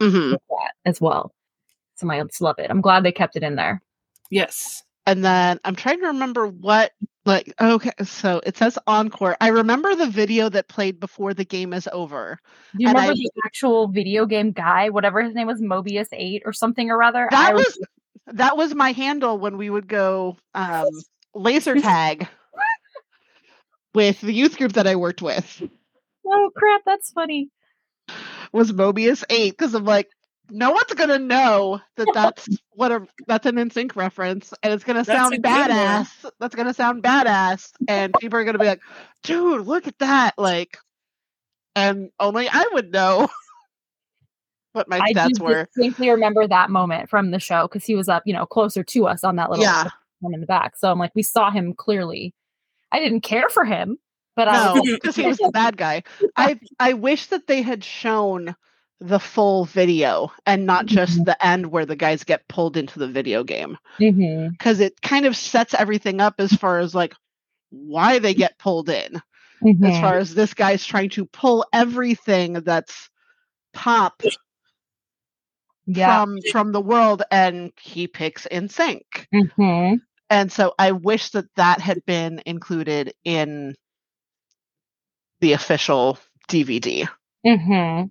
mhm. 0.00 0.32
that 0.32 0.72
as 0.84 1.00
well. 1.00 1.32
So 1.96 2.08
I 2.10 2.22
just 2.22 2.40
love 2.40 2.58
it. 2.58 2.70
I'm 2.70 2.80
glad 2.82 3.02
they 3.02 3.12
kept 3.12 3.36
it 3.36 3.42
in 3.42 3.56
there. 3.56 3.80
yes 4.30 4.82
and 5.06 5.24
then 5.24 5.58
I'm 5.64 5.74
trying 5.76 6.00
to 6.00 6.08
remember 6.08 6.46
what 6.46 6.92
like 7.26 7.54
okay, 7.60 7.90
so 8.04 8.40
it 8.44 8.56
says 8.56 8.78
encore. 8.86 9.36
I 9.40 9.48
remember 9.48 9.94
the 9.94 10.06
video 10.06 10.48
that 10.50 10.68
played 10.68 11.00
before 11.00 11.34
the 11.34 11.44
game 11.44 11.72
is 11.72 11.88
over. 11.92 12.38
Do 12.76 12.82
you 12.82 12.88
remember 12.88 13.12
I- 13.12 13.14
the 13.14 13.30
actual 13.44 13.88
video 13.88 14.26
game 14.26 14.52
guy, 14.52 14.90
whatever 14.90 15.22
his 15.22 15.34
name 15.34 15.46
was, 15.46 15.60
Mobius 15.60 16.08
Eight 16.12 16.42
or 16.44 16.52
something 16.52 16.90
or 16.90 17.02
other? 17.02 17.28
That 17.30 17.50
I 17.50 17.54
was 17.54 17.78
that 18.26 18.56
was 18.56 18.74
my 18.74 18.92
handle 18.92 19.38
when 19.38 19.56
we 19.56 19.70
would 19.70 19.88
go 19.88 20.36
um 20.54 20.86
laser 21.34 21.80
tag 21.80 22.28
with 23.94 24.20
the 24.20 24.32
youth 24.32 24.56
group 24.56 24.72
that 24.72 24.86
I 24.86 24.96
worked 24.96 25.22
with. 25.22 25.62
oh 26.26 26.50
crap, 26.56 26.82
that's 26.84 27.10
funny. 27.12 27.50
was 28.52 28.72
Mobius 28.72 29.24
8 29.30 29.50
because 29.50 29.74
I'm 29.74 29.84
like, 29.84 30.08
no 30.50 30.70
one's 30.70 30.92
gonna 30.94 31.18
know 31.18 31.80
that 31.96 32.08
that's 32.12 32.48
what 32.70 32.92
a 32.92 33.06
that's 33.26 33.46
an 33.46 33.56
NSYNC 33.56 33.96
reference, 33.96 34.52
and 34.62 34.72
it's 34.72 34.84
gonna 34.84 35.04
sound 35.04 35.42
badass. 35.42 36.08
That's 36.40 36.54
gonna 36.54 36.74
sound 36.74 37.02
badass, 37.02 37.72
and 37.88 38.12
people 38.18 38.38
are 38.38 38.44
gonna 38.44 38.58
be 38.58 38.66
like, 38.66 38.82
dude, 39.22 39.66
look 39.66 39.86
at 39.86 39.98
that! 39.98 40.34
Like, 40.38 40.78
and 41.74 42.10
only 42.20 42.48
I 42.48 42.68
would 42.72 42.92
know 42.92 43.28
what 44.72 44.88
my 44.88 45.00
I 45.00 45.12
stats 45.12 45.40
were. 45.40 45.60
I 45.60 45.64
distinctly 45.64 46.10
remember 46.10 46.46
that 46.46 46.70
moment 46.70 47.08
from 47.08 47.30
the 47.30 47.40
show 47.40 47.68
because 47.68 47.84
he 47.84 47.94
was 47.94 48.08
up, 48.08 48.22
you 48.26 48.32
know, 48.32 48.46
closer 48.46 48.82
to 48.82 49.06
us 49.06 49.24
on 49.24 49.36
that 49.36 49.50
little 49.50 49.64
Yeah. 49.64 49.90
one 50.20 50.34
in 50.34 50.40
the 50.40 50.46
back. 50.46 50.76
So 50.76 50.90
I'm 50.90 50.98
like, 50.98 51.14
we 51.14 51.22
saw 51.22 51.50
him 51.50 51.74
clearly. 51.74 52.34
I 52.92 52.98
didn't 53.00 53.22
care 53.22 53.48
for 53.48 53.64
him, 53.64 53.98
but 54.36 54.46
No, 54.46 54.82
because 54.82 55.16
he 55.16 55.26
was 55.26 55.38
the 55.38 55.50
bad 55.50 55.76
guy. 55.76 56.02
I 56.36 56.58
I 56.78 56.92
wish 56.92 57.26
that 57.26 57.46
they 57.46 57.62
had 57.62 57.82
shown 57.82 58.54
the 59.06 59.20
full 59.20 59.66
video 59.66 60.32
and 60.46 60.64
not 60.66 60.86
just 60.86 61.18
Mhm. 61.20 61.24
the 61.26 61.46
end 61.46 61.66
where 61.66 61.84
the 61.86 61.96
guys 61.96 62.24
get 62.24 62.48
pulled 62.48 62.76
into 62.76 62.98
the 62.98 63.08
video 63.08 63.44
game 63.44 63.76
Mm-hmm. 64.00 64.48
because 64.50 64.80
it 64.80 65.00
kind 65.02 65.26
of 65.26 65.36
sets 65.36 65.74
everything 65.74 66.20
up 66.20 66.36
as 66.38 66.52
far 66.52 66.78
as 66.78 66.94
like 66.94 67.14
why 67.70 68.18
they 68.18 68.34
get 68.34 68.58
pulled 68.58 68.88
in 68.88 69.20
Mm-hmm. 69.62 69.84
as 69.84 70.00
far 70.00 70.16
as 70.18 70.34
this 70.34 70.54
guy's 70.54 70.84
trying 70.86 71.10
to 71.10 71.26
pull 71.26 71.66
everything 71.72 72.54
that's 72.54 73.10
pop 73.74 74.22
yeah. 75.86 76.22
from 76.22 76.38
from 76.50 76.72
the 76.72 76.80
world 76.80 77.22
and 77.30 77.72
he 77.80 78.06
picks 78.06 78.46
NSYNC 78.50 79.02
mm-hmm. 79.34 79.96
and 80.30 80.52
so 80.52 80.74
i 80.78 80.92
wish 80.92 81.30
that 81.30 81.46
that 81.56 81.80
had 81.80 82.04
been 82.06 82.40
included 82.46 83.12
in 83.24 83.74
the 85.40 85.52
official 85.52 86.18
dvd 86.48 87.06
Mm-hmm. 87.46 88.06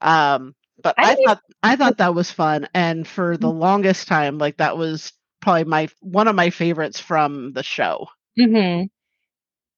Um 0.00 0.54
but 0.82 0.94
I 0.98 1.12
i, 1.12 1.14
thought 1.24 1.40
i 1.62 1.76
thought 1.76 1.98
that 1.98 2.14
was 2.14 2.30
fun 2.30 2.68
and 2.74 3.06
for 3.06 3.36
the 3.36 3.48
Mm-hmm. 3.48 3.58
longest 3.58 4.08
time 4.08 4.38
like 4.38 4.56
that 4.58 4.76
was 4.78 5.12
probably 5.40 5.64
my 5.64 5.88
one 6.00 6.28
of 6.28 6.34
my 6.36 6.50
favorites 6.50 7.00
from 7.00 7.52
the 7.52 7.62
show 7.62 8.06
Mm-hmm. 8.38 8.86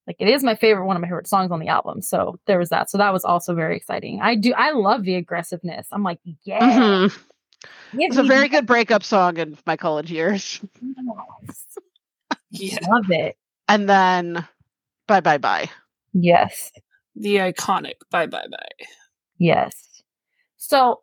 Like 0.07 0.17
it 0.19 0.29
is 0.29 0.43
my 0.43 0.57
favorite, 0.57 0.87
one 0.87 0.97
of 0.97 1.03
my 1.03 1.07
favorite 1.09 1.29
songs 1.29 1.53
on 1.53 1.61
the 1.61 1.69
album. 1.69 2.03
So 2.03 2.39
there 2.47 2.59
was 2.59 2.71
that. 2.71 2.91
So 2.91 2.99
that 2.99 3.13
was 3.13 3.25
also 3.25 3.55
very 3.55 3.77
exciting. 3.77 4.21
I 4.21 4.35
do. 4.35 4.53
I 4.55 4.73
love 4.73 5.05
the 5.05 5.15
aggressiveness. 5.15 5.87
I'm 5.93 6.03
like, 6.03 6.19
yeah. 6.43 6.59
Mhm. 7.09 7.19
it's 7.95 8.17
a 8.17 8.23
very 8.25 8.49
good 8.49 8.67
breakup 8.67 9.05
song 9.05 9.37
in 9.39 9.57
my 9.67 9.77
college 9.77 10.11
years 10.11 10.61
that. 10.83 11.55
Yeah. 12.51 12.79
Love 12.89 13.11
it. 13.11 13.37
and 13.69 13.89
then 13.89 14.47
bye 15.07 15.21
bye 15.21 15.39
bye 15.39 15.71
Yes. 16.13 16.73
The 17.15 17.37
iconic 17.37 17.95
bye 18.11 18.27
bye 18.27 18.47
bye. 18.51 18.87
Yes. 19.39 19.89
So 20.61 21.01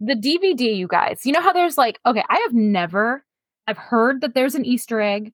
the 0.00 0.14
DVD, 0.14 0.76
you 0.76 0.88
guys, 0.88 1.24
you 1.24 1.32
know 1.32 1.40
how 1.40 1.52
there's 1.52 1.78
like, 1.78 2.00
okay, 2.04 2.24
I 2.28 2.36
have 2.44 2.52
never, 2.52 3.24
I've 3.68 3.78
heard 3.78 4.20
that 4.20 4.34
there's 4.34 4.56
an 4.56 4.64
Easter 4.64 5.00
egg 5.00 5.32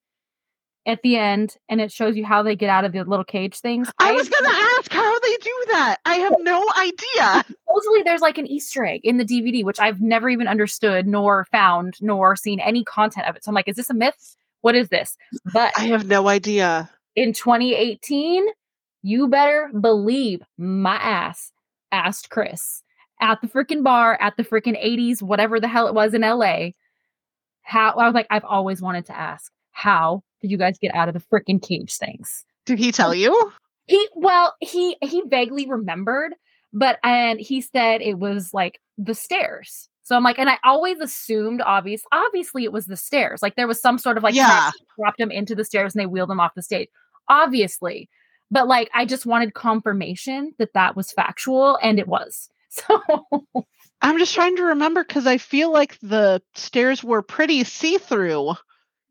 at 0.87 1.01
the 1.03 1.17
end 1.17 1.57
and 1.71 1.81
it 1.81 1.91
shows 1.91 2.15
you 2.15 2.27
how 2.27 2.43
they 2.43 2.55
get 2.55 2.69
out 2.69 2.85
of 2.85 2.93
the 2.93 3.03
little 3.05 3.25
cage 3.25 3.59
things. 3.59 3.91
I 3.99 4.13
was 4.13 4.29
gonna 4.29 4.55
ask 4.79 4.93
how 4.93 5.19
they 5.21 5.37
do 5.39 5.65
that. 5.69 5.97
I 6.05 6.17
have 6.17 6.35
no 6.41 6.63
idea. 6.79 7.45
supposedly 7.67 8.03
there's 8.03 8.21
like 8.21 8.37
an 8.37 8.47
Easter 8.47 8.85
egg 8.85 9.01
in 9.03 9.17
the 9.17 9.25
DVD, 9.25 9.65
which 9.65 9.81
I've 9.81 10.03
never 10.03 10.29
even 10.29 10.47
understood, 10.47 11.07
nor 11.07 11.47
found, 11.51 11.95
nor 12.03 12.37
seen 12.37 12.61
any 12.61 12.85
content 12.85 13.27
of 13.27 13.35
it. 13.35 13.45
So 13.45 13.49
I'm 13.49 13.55
like, 13.55 13.67
is 13.67 13.77
this 13.77 13.89
a 13.89 13.95
myth? 13.95 14.37
What 14.61 14.75
is 14.75 14.91
this? 14.91 15.17
But 15.55 15.73
I 15.79 15.87
have 15.87 16.07
no 16.07 16.29
idea. 16.29 16.91
in 17.17 17.33
2018, 17.33 18.47
you 19.03 19.27
better 19.27 19.71
believe 19.81 20.43
my 20.59 20.97
ass 20.97 21.51
asked 21.93 22.29
Chris 22.29 22.83
at 23.21 23.41
the 23.41 23.49
freaking 23.49 23.83
bar 23.83 24.19
at 24.21 24.37
the 24.37 24.45
freaking 24.45 24.83
80s, 24.83 25.23
whatever 25.23 25.61
the 25.61 25.69
hell 25.69 25.87
it 25.87 25.95
was 25.95 26.15
in 26.15 26.23
LA. 26.23 26.71
How 27.63 27.93
I 27.93 28.07
was 28.07 28.15
like, 28.15 28.27
I've 28.31 28.45
always 28.45 28.83
wanted 28.83 29.07
to 29.07 29.17
ask, 29.17 29.51
how 29.73 30.23
did 30.43 30.51
you 30.51 30.59
guys 30.59 30.79
get 30.79 30.95
out 30.95 31.09
of 31.09 31.15
the 31.15 31.21
freaking 31.33 31.63
cage 31.63 31.97
things? 31.97 32.45
Did 32.67 32.79
he 32.79 32.93
tell 32.93 33.15
you? 33.15 33.53
He 33.87 34.09
well, 34.15 34.55
he 34.61 34.97
he 35.03 35.23
vaguely 35.29 35.67
remembered, 35.69 36.35
but 36.73 36.99
and 37.05 37.41
he 37.41 37.61
said 37.61 38.01
it 38.03 38.19
was 38.19 38.53
like 38.53 38.81
the 38.99 39.15
stairs. 39.15 39.89
So 40.03 40.15
I'm 40.15 40.23
like, 40.23 40.39
and 40.39 40.51
I 40.51 40.59
always 40.65 40.99
assumed 41.01 41.63
obvious, 41.63 42.03
obviously 42.13 42.65
it 42.65 42.73
was 42.73 42.87
the 42.87 42.97
stairs. 42.97 43.41
Like 43.43 43.57
there 43.57 43.67
was 43.67 43.81
some 43.81 43.97
sort 43.97 44.19
of 44.19 44.23
like 44.23 44.35
Yeah. 44.35 44.71
dropped 44.99 45.19
him 45.19 45.31
into 45.31 45.55
the 45.55 45.65
stairs 45.65 45.95
and 45.95 46.01
they 46.03 46.07
wheeled 46.07 46.31
him 46.31 46.41
off 46.41 46.55
the 46.55 46.63
stage. 46.63 46.89
Obviously. 47.31 48.09
But 48.51 48.69
like 48.69 48.91
I 48.95 49.07
just 49.07 49.25
wanted 49.25 49.55
confirmation 49.55 50.53
that 50.59 50.75
that 50.75 50.95
was 50.95 51.11
factual 51.11 51.79
and 51.83 51.99
it 51.99 52.07
was. 52.07 52.51
So 52.77 53.01
I'm 54.03 54.19
just 54.19 54.35
trying 54.35 54.57
to 54.57 54.65
remember 54.65 55.05
because 55.05 55.27
I 55.27 55.39
feel 55.39 55.73
like 55.73 55.99
the 56.01 56.43
stairs 56.55 57.05
were 57.05 57.23
pretty 57.23 57.65
see 57.65 57.99
through. 57.99 58.51
I 58.51 58.55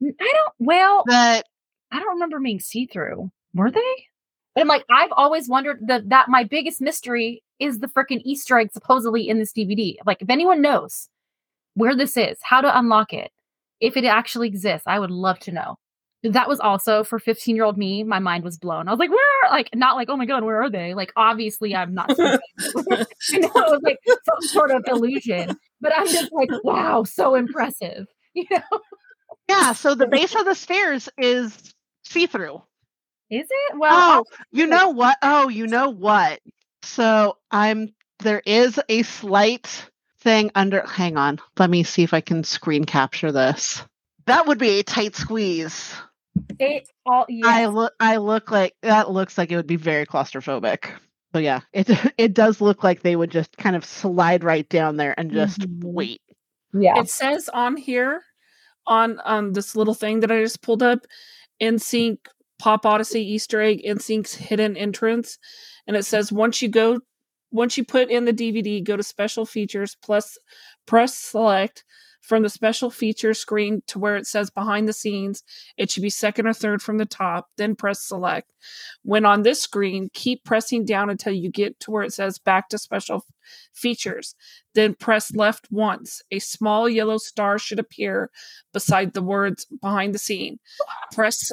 don't 0.02 0.54
well, 0.60 1.04
That 1.08 1.46
I 1.92 2.00
don't 2.00 2.14
remember 2.16 2.40
being 2.40 2.60
see-through. 2.60 3.32
Were 3.54 3.72
they? 3.72 4.06
But 4.56 4.62
I'm 4.62 4.68
like, 4.68 4.84
I've 4.90 5.12
always 5.14 5.48
wondered 5.48 5.80
that 5.88 6.10
that 6.10 6.30
my 6.30 6.44
biggest 6.44 6.82
mystery 6.82 7.44
is 7.60 7.80
the 7.80 7.88
freaking 7.88 8.22
Easter 8.26 8.58
egg 8.58 8.72
supposedly 8.74 9.30
in 9.30 9.40
this 9.40 9.54
DVD. 9.54 9.96
Like, 10.06 10.22
if 10.22 10.30
anyone 10.30 10.62
knows 10.62 11.08
where 11.76 11.96
this 11.96 12.18
is, 12.18 12.38
how 12.42 12.62
to 12.62 12.78
unlock 12.78 13.14
it, 13.14 13.32
if 13.80 13.96
it 13.96 14.06
actually 14.06 14.48
exists, 14.48 14.86
I 14.88 15.00
would 15.00 15.12
love 15.12 15.40
to 15.40 15.52
know. 15.52 15.78
That 16.24 16.48
was 16.48 16.60
also 16.60 17.04
for 17.04 17.20
15 17.20 17.56
year 17.56 17.66
old 17.66 17.78
me. 17.78 18.04
My 18.04 18.20
mind 18.20 18.44
was 18.46 18.58
blown. 18.58 18.88
I 18.88 18.92
was 18.92 19.00
like, 19.00 19.10
where? 19.10 19.52
Like, 19.52 19.70
not 19.76 19.96
like, 19.96 20.10
oh 20.10 20.16
my 20.16 20.26
god, 20.26 20.44
where 20.44 20.62
are 20.62 20.70
they? 20.70 20.94
Like, 20.94 21.12
obviously, 21.18 21.76
I'm 21.76 21.94
not. 21.94 22.16
seeing 22.16 22.30
them. 22.30 22.40
I 22.90 23.38
know 23.40 23.48
it 23.48 23.54
was 23.56 23.82
like 23.84 24.00
some 24.06 24.42
sort 24.42 24.72
of 24.72 24.84
illusion, 24.88 25.58
but 25.82 25.92
I'm 25.98 26.08
just 26.08 26.32
like, 26.32 26.50
wow, 26.64 27.04
so 27.04 27.36
impressive. 27.36 28.08
You 28.36 28.46
know, 28.50 28.80
yeah, 29.48 29.74
so 29.74 29.94
the 29.94 30.08
base 30.12 30.34
of 30.34 30.46
the 30.46 30.56
stairs 30.56 31.08
is 31.20 31.76
see 32.04 32.26
through. 32.26 32.64
is 33.30 33.48
it? 33.48 33.78
Well, 33.78 33.92
Oh, 33.92 34.26
you 34.52 34.66
know 34.66 34.90
what? 34.90 35.18
Oh, 35.22 35.50
you 35.50 35.68
know 35.68 35.90
what? 35.92 36.40
So 36.82 37.38
I'm 37.52 37.94
there 38.24 38.42
is 38.46 38.80
a 38.90 39.04
slight 39.04 39.86
thing 40.22 40.50
under 40.56 40.82
hang 40.88 41.16
on. 41.18 41.40
Let 41.60 41.70
me 41.70 41.84
see 41.84 42.02
if 42.02 42.12
I 42.14 42.22
can 42.22 42.44
screen 42.44 42.86
capture 42.86 43.32
this. 43.32 43.84
That 44.26 44.48
would 44.48 44.58
be 44.58 44.80
a 44.80 44.84
tight 44.84 45.16
squeeze. 45.16 45.94
It 46.60 46.88
all 47.06 47.26
I 47.44 47.66
look 47.66 47.94
I 48.00 48.18
look 48.18 48.52
like 48.52 48.74
that 48.82 49.12
looks 49.12 49.38
like 49.38 49.52
it 49.52 49.56
would 49.56 49.68
be 49.68 49.76
very 49.76 50.06
claustrophobic. 50.06 50.92
So 51.34 51.40
yeah, 51.40 51.62
it 51.74 51.90
it 52.18 52.34
does 52.34 52.62
look 52.62 52.84
like 52.84 53.02
they 53.02 53.16
would 53.16 53.32
just 53.32 53.56
kind 53.58 53.76
of 53.76 53.84
slide 53.86 54.44
right 54.44 54.68
down 54.70 54.98
there 54.98 55.14
and 55.18 55.32
just 55.32 55.60
Mhm. 55.62 55.84
wait. 55.84 56.22
yeah. 56.74 57.00
It 57.00 57.10
says 57.10 57.50
on 57.50 57.78
here, 57.78 58.22
on 58.88 59.20
um 59.26 59.54
this 59.54 59.76
little 59.76 59.94
thing 59.94 60.20
that 60.22 60.32
I 60.32 60.42
just 60.42 60.62
pulled 60.62 60.84
up, 60.84 61.06
NSYNC 61.62 62.18
Pop 62.60 62.86
Odyssey 62.86 63.22
Easter 63.22 63.62
egg, 63.62 63.82
NSYNC's 63.86 64.36
hidden 64.36 64.78
entrance, 64.78 65.38
and 65.88 65.96
it 65.98 66.04
says 66.04 66.32
once 66.32 66.62
you 66.62 66.70
go, 66.70 67.00
once 67.52 67.78
you 67.78 67.84
put 67.84 68.10
in 68.10 68.26
the 68.26 68.34
DVD, 68.34 68.84
go 68.84 68.96
to 68.98 69.04
special 69.04 69.46
features 69.46 69.96
plus 70.02 70.38
press 70.86 71.16
select 71.18 71.84
from 72.24 72.42
the 72.42 72.50
special 72.50 72.90
feature 72.90 73.34
screen 73.34 73.84
to 73.86 74.00
where 74.00 74.16
it 74.16 74.26
says 74.26 74.50
behind 74.50 74.88
the 74.88 74.94
scenes. 74.94 75.44
It 75.78 75.92
should 75.92 76.04
be 76.04 76.10
second 76.10 76.48
or 76.48 76.54
third 76.54 76.82
from 76.82 76.98
the 76.98 77.06
top, 77.06 77.50
then 77.58 77.76
press 77.76 78.02
select. 78.02 78.50
When 79.04 79.26
on 79.26 79.44
this 79.44 79.62
screen, 79.62 80.10
keep 80.14 80.44
pressing 80.46 80.86
down 80.86 81.10
until 81.10 81.34
you 81.34 81.52
get 81.52 81.80
to 81.82 81.92
where 81.92 82.04
it 82.04 82.14
says 82.14 82.40
back 82.40 82.70
to 82.70 82.78
special 82.78 83.26
features. 83.74 84.36
Then 84.74 84.96
press 84.96 85.36
left 85.36 85.68
once. 85.70 86.22
A 86.32 86.40
small 86.40 86.88
yellow 86.88 87.18
star 87.18 87.60
should 87.60 87.80
appear 87.80 88.32
beside 88.72 89.14
the 89.14 89.22
words 89.22 89.68
behind 89.82 90.16
the 90.16 90.20
scene. 90.20 90.60
Press 91.12 91.52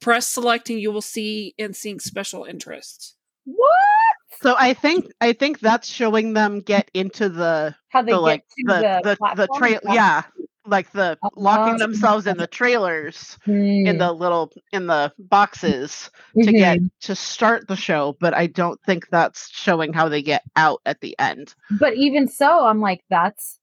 press 0.00 0.26
selecting 0.26 0.78
you 0.78 0.92
will 0.92 1.02
see 1.02 1.54
NSYNC 1.58 2.00
special 2.00 2.44
interests. 2.44 3.16
what? 3.44 3.99
So 4.42 4.54
I 4.58 4.72
think 4.74 5.06
I 5.20 5.32
think 5.32 5.60
that's 5.60 5.88
showing 5.88 6.32
them 6.32 6.60
get 6.60 6.90
into 6.94 7.28
the 7.28 7.74
How 7.90 8.02
they 8.02 8.12
the 8.12 8.16
get 8.18 8.22
like 8.22 8.44
to 8.48 8.64
the 8.66 9.00
the 9.04 9.16
the, 9.20 9.34
the, 9.34 9.58
trail 9.58 9.80
yeah 9.92 10.22
like 10.66 10.90
the 10.92 11.18
locking 11.36 11.74
Oh. 11.74 11.78
themselves 11.78 12.26
in 12.26 12.36
the 12.36 12.46
trailers 12.46 13.38
Hmm. 13.44 13.86
in 13.86 13.98
the 13.98 14.12
little 14.12 14.52
in 14.72 14.86
the 14.86 15.12
boxes 15.18 16.10
to 16.36 16.40
Mhm. 16.52 16.58
get 16.58 16.78
to 17.00 17.14
start 17.14 17.66
the 17.68 17.76
show 17.76 18.16
but 18.20 18.34
i 18.34 18.46
don't 18.46 18.78
think 18.82 19.08
that's 19.10 19.48
showing 19.50 19.92
how 19.92 20.08
they 20.08 20.22
get 20.22 20.42
out 20.56 20.80
at 20.86 21.00
the 21.00 21.18
end 21.18 21.54
But 21.78 21.94
even 21.94 22.28
so, 22.28 22.66
I'm 22.66 22.80
like, 22.80 23.02
that's 23.10 23.58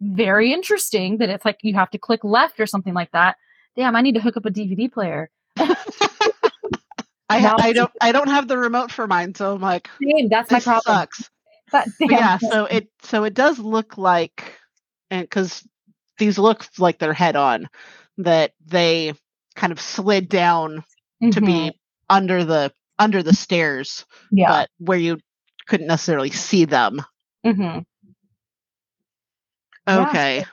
very 0.00 0.52
interesting 0.52 1.18
that 1.18 1.28
it's 1.28 1.44
like 1.44 1.58
you 1.62 1.74
have 1.74 1.90
to 1.90 1.98
click 1.98 2.22
left 2.24 2.60
or 2.60 2.66
something 2.66 2.94
like 2.94 3.10
that. 3.12 3.36
Damn, 3.76 3.96
I 3.96 4.00
need 4.00 4.14
to 4.14 4.20
hook 4.20 4.36
up 4.36 4.46
a 4.46 4.50
DVD 4.50 4.90
player. 4.92 5.30
i 7.28 7.38
ha- 7.40 7.56
i 7.58 7.72
don't 7.72 7.90
i 8.00 8.12
don't 8.12 8.28
have 8.28 8.48
the 8.48 8.56
remote 8.58 8.90
for 8.90 9.06
mine 9.06 9.34
so 9.34 9.54
i'm 9.54 9.60
like 9.60 9.88
Damn, 10.00 10.28
that's 10.28 10.50
my 10.50 10.60
problem. 10.60 10.94
sucks 10.96 11.30
But 11.70 11.88
yeah 12.00 12.38
so 12.38 12.64
it 12.66 12.88
so 13.02 13.24
it 13.24 13.34
does 13.34 13.58
look 13.58 13.98
like 13.98 14.54
and 15.10 15.22
because 15.22 15.66
these 16.18 16.38
look 16.38 16.66
like 16.78 16.98
they're 16.98 17.12
head 17.12 17.36
on 17.36 17.68
that 18.18 18.52
they 18.66 19.12
kind 19.54 19.72
of 19.72 19.80
slid 19.80 20.28
down 20.28 20.84
to 21.22 21.40
Mhm. 21.40 21.46
be 21.46 21.80
under 22.08 22.44
the 22.44 22.72
under 22.98 23.22
the 23.22 23.34
stairs 23.34 24.04
yeah. 24.32 24.48
but 24.48 24.70
where 24.78 24.98
you 24.98 25.18
couldn't 25.66 25.86
necessarily 25.86 26.30
see 26.30 26.64
them. 26.64 27.02
Mhm. 27.46 27.84
Yeah. 29.86 30.08
Okay. 30.08 30.44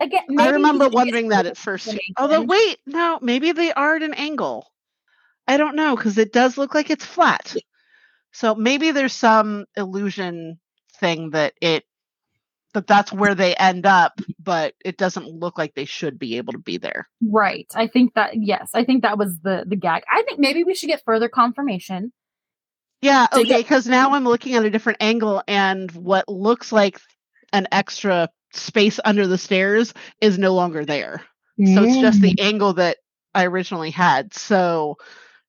Again, 0.00 0.22
I 0.38 0.50
remember 0.50 0.88
wondering 0.88 1.28
that 1.28 1.46
at 1.46 1.56
first. 1.56 1.96
Although, 2.18 2.42
wait, 2.42 2.78
no, 2.86 3.18
maybe 3.22 3.52
they 3.52 3.72
are 3.72 3.96
at 3.96 4.02
an 4.02 4.14
angle. 4.14 4.70
I 5.48 5.56
don't 5.56 5.76
know 5.76 5.96
because 5.96 6.18
it 6.18 6.32
does 6.32 6.58
look 6.58 6.74
like 6.74 6.90
it's 6.90 7.04
flat. 7.04 7.54
So 8.32 8.54
maybe 8.54 8.90
there's 8.90 9.12
some 9.14 9.66
illusion 9.76 10.58
thing 11.00 11.30
that 11.30 11.54
it 11.60 11.84
that 12.74 12.86
that's 12.86 13.12
where 13.12 13.34
they 13.34 13.54
end 13.54 13.86
up, 13.86 14.20
but 14.38 14.74
it 14.84 14.98
doesn't 14.98 15.26
look 15.26 15.56
like 15.56 15.74
they 15.74 15.86
should 15.86 16.18
be 16.18 16.36
able 16.36 16.52
to 16.52 16.58
be 16.58 16.76
there. 16.76 17.08
Right. 17.22 17.66
I 17.74 17.86
think 17.86 18.14
that 18.14 18.32
yes, 18.34 18.70
I 18.74 18.84
think 18.84 19.02
that 19.02 19.16
was 19.18 19.38
the 19.40 19.64
the 19.66 19.76
gag. 19.76 20.02
I 20.12 20.22
think 20.24 20.38
maybe 20.38 20.64
we 20.64 20.74
should 20.74 20.88
get 20.88 21.02
further 21.04 21.28
confirmation 21.28 22.12
Yeah, 23.02 23.26
okay, 23.32 23.58
because 23.58 23.86
now 23.86 24.12
I'm 24.12 24.24
looking 24.24 24.54
at 24.54 24.64
a 24.64 24.70
different 24.70 24.98
angle, 25.00 25.42
and 25.48 25.90
what 25.92 26.28
looks 26.28 26.72
like 26.72 27.00
an 27.52 27.68
extra 27.72 28.28
space 28.52 28.98
under 29.04 29.26
the 29.26 29.38
stairs 29.38 29.94
is 30.20 30.38
no 30.38 30.54
longer 30.54 30.84
there. 30.84 31.22
So 31.64 31.82
it's 31.84 31.98
just 31.98 32.20
Mm. 32.20 32.22
the 32.22 32.40
angle 32.42 32.74
that 32.74 32.98
I 33.34 33.46
originally 33.46 33.90
had. 33.90 34.34
So, 34.34 34.96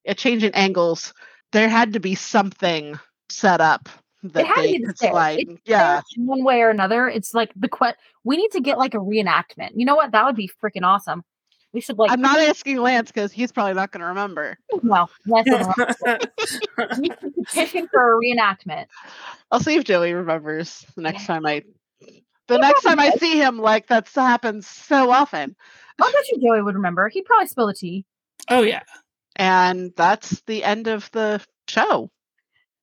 a 0.07 0.15
change 0.15 0.43
in 0.43 0.53
angles, 0.53 1.13
there 1.51 1.69
had 1.69 1.93
to 1.93 1.99
be 1.99 2.15
something 2.15 2.99
set 3.29 3.61
up 3.61 3.89
that 4.23 4.45
had 4.45 4.55
to 4.55 4.61
they 4.61 4.77
be 4.77 4.85
the 4.85 4.87
could 4.87 4.97
slide. 4.97 5.39
It's 5.39 5.61
yeah, 5.65 6.01
Stairs 6.01 6.03
one 6.17 6.43
way 6.43 6.61
or 6.61 6.69
another. 6.69 7.07
It's 7.07 7.33
like 7.33 7.51
the 7.55 7.69
que- 7.69 7.95
we 8.23 8.37
need 8.37 8.51
to 8.51 8.61
get 8.61 8.77
like 8.77 8.93
a 8.93 8.99
reenactment. 8.99 9.71
You 9.75 9.85
know 9.85 9.95
what? 9.95 10.11
That 10.11 10.25
would 10.25 10.35
be 10.35 10.49
freaking 10.63 10.83
awesome. 10.83 11.23
We 11.73 11.81
should 11.81 11.97
like 11.97 12.11
I'm 12.11 12.21
not 12.21 12.39
asking 12.39 12.77
Lance 12.77 13.11
because 13.11 13.31
he's 13.31 13.51
probably 13.51 13.73
not 13.73 13.91
going 13.91 14.01
to 14.01 14.07
remember. 14.07 14.57
well, 14.83 15.09
let's 15.25 15.49
we 16.99 17.09
should 17.09 17.35
petition 17.35 17.87
for 17.91 18.17
a 18.17 18.21
reenactment. 18.21 18.85
I'll 19.51 19.59
see 19.59 19.75
if 19.75 19.83
Joey 19.83 20.13
remembers 20.13 20.85
the 20.95 21.01
next 21.01 21.25
time 21.25 21.45
I. 21.45 21.63
The 22.47 22.57
next 22.57 22.83
time 22.83 22.97
I 22.97 23.09
see 23.11 23.37
him, 23.37 23.59
like 23.59 23.87
that's 23.87 24.15
happens 24.15 24.67
so 24.67 25.11
often, 25.11 25.53
I 26.01 26.11
bet 26.11 26.31
you 26.31 26.41
Joey 26.41 26.61
would 26.61 26.75
remember. 26.75 27.09
He'd 27.09 27.25
probably 27.25 27.47
spill 27.47 27.67
the 27.67 27.73
tea. 27.73 28.05
oh 28.49 28.61
yeah. 28.61 28.83
And 29.37 29.93
that's 29.95 30.41
the 30.41 30.63
end 30.63 30.87
of 30.87 31.09
the 31.11 31.41
show. 31.67 32.09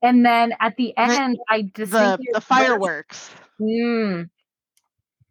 And 0.03 0.25
then 0.25 0.53
at 0.61 0.77
the 0.77 0.97
end, 0.97 1.39
I 1.49 1.71
The 1.75 2.19
the 2.33 2.41
fireworks. 2.41 3.31
Mm. 3.61 4.29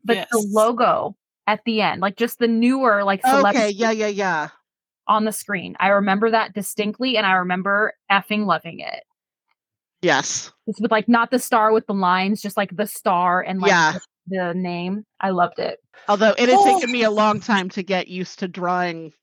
But 0.03 0.27
the 0.31 0.47
logo 0.51 1.15
at 1.47 1.61
the 1.65 1.81
end, 1.81 2.01
like 2.01 2.17
just 2.17 2.39
the 2.39 2.47
newer 2.47 3.03
like 3.03 3.21
Okay, 3.25 3.69
yeah, 3.69 3.91
yeah, 3.91 4.07
yeah. 4.07 4.49
on 5.07 5.25
the 5.25 5.31
screen. 5.31 5.75
I 5.79 5.89
remember 5.89 6.31
that 6.31 6.53
distinctly, 6.53 7.17
and 7.17 7.25
I 7.25 7.33
remember 7.33 7.93
effing 8.11 8.45
loving 8.45 8.79
it. 8.79 9.03
Yes. 10.01 10.51
It's 10.67 10.81
with 10.81 10.91
like 10.91 11.07
not 11.07 11.31
the 11.31 11.39
star 11.39 11.71
with 11.71 11.85
the 11.87 11.93
lines, 11.93 12.41
just 12.41 12.57
like 12.57 12.75
the 12.75 12.87
star 12.87 13.41
and 13.41 13.61
like 13.61 13.69
Yeah. 13.69 13.99
the, 14.27 14.37
the 14.37 14.53
name. 14.53 15.05
I 15.21 15.29
loved 15.29 15.59
it. 15.59 15.79
Although 16.09 16.31
it 16.37 16.49
had 16.49 16.57
Oh. 16.59 16.65
taken 16.79 16.91
me 16.91 17.03
a 17.03 17.11
long 17.23 17.39
time 17.39 17.69
to 17.69 17.83
get 17.83 18.07
used 18.09 18.39
to 18.39 18.47
drawing 18.49 19.13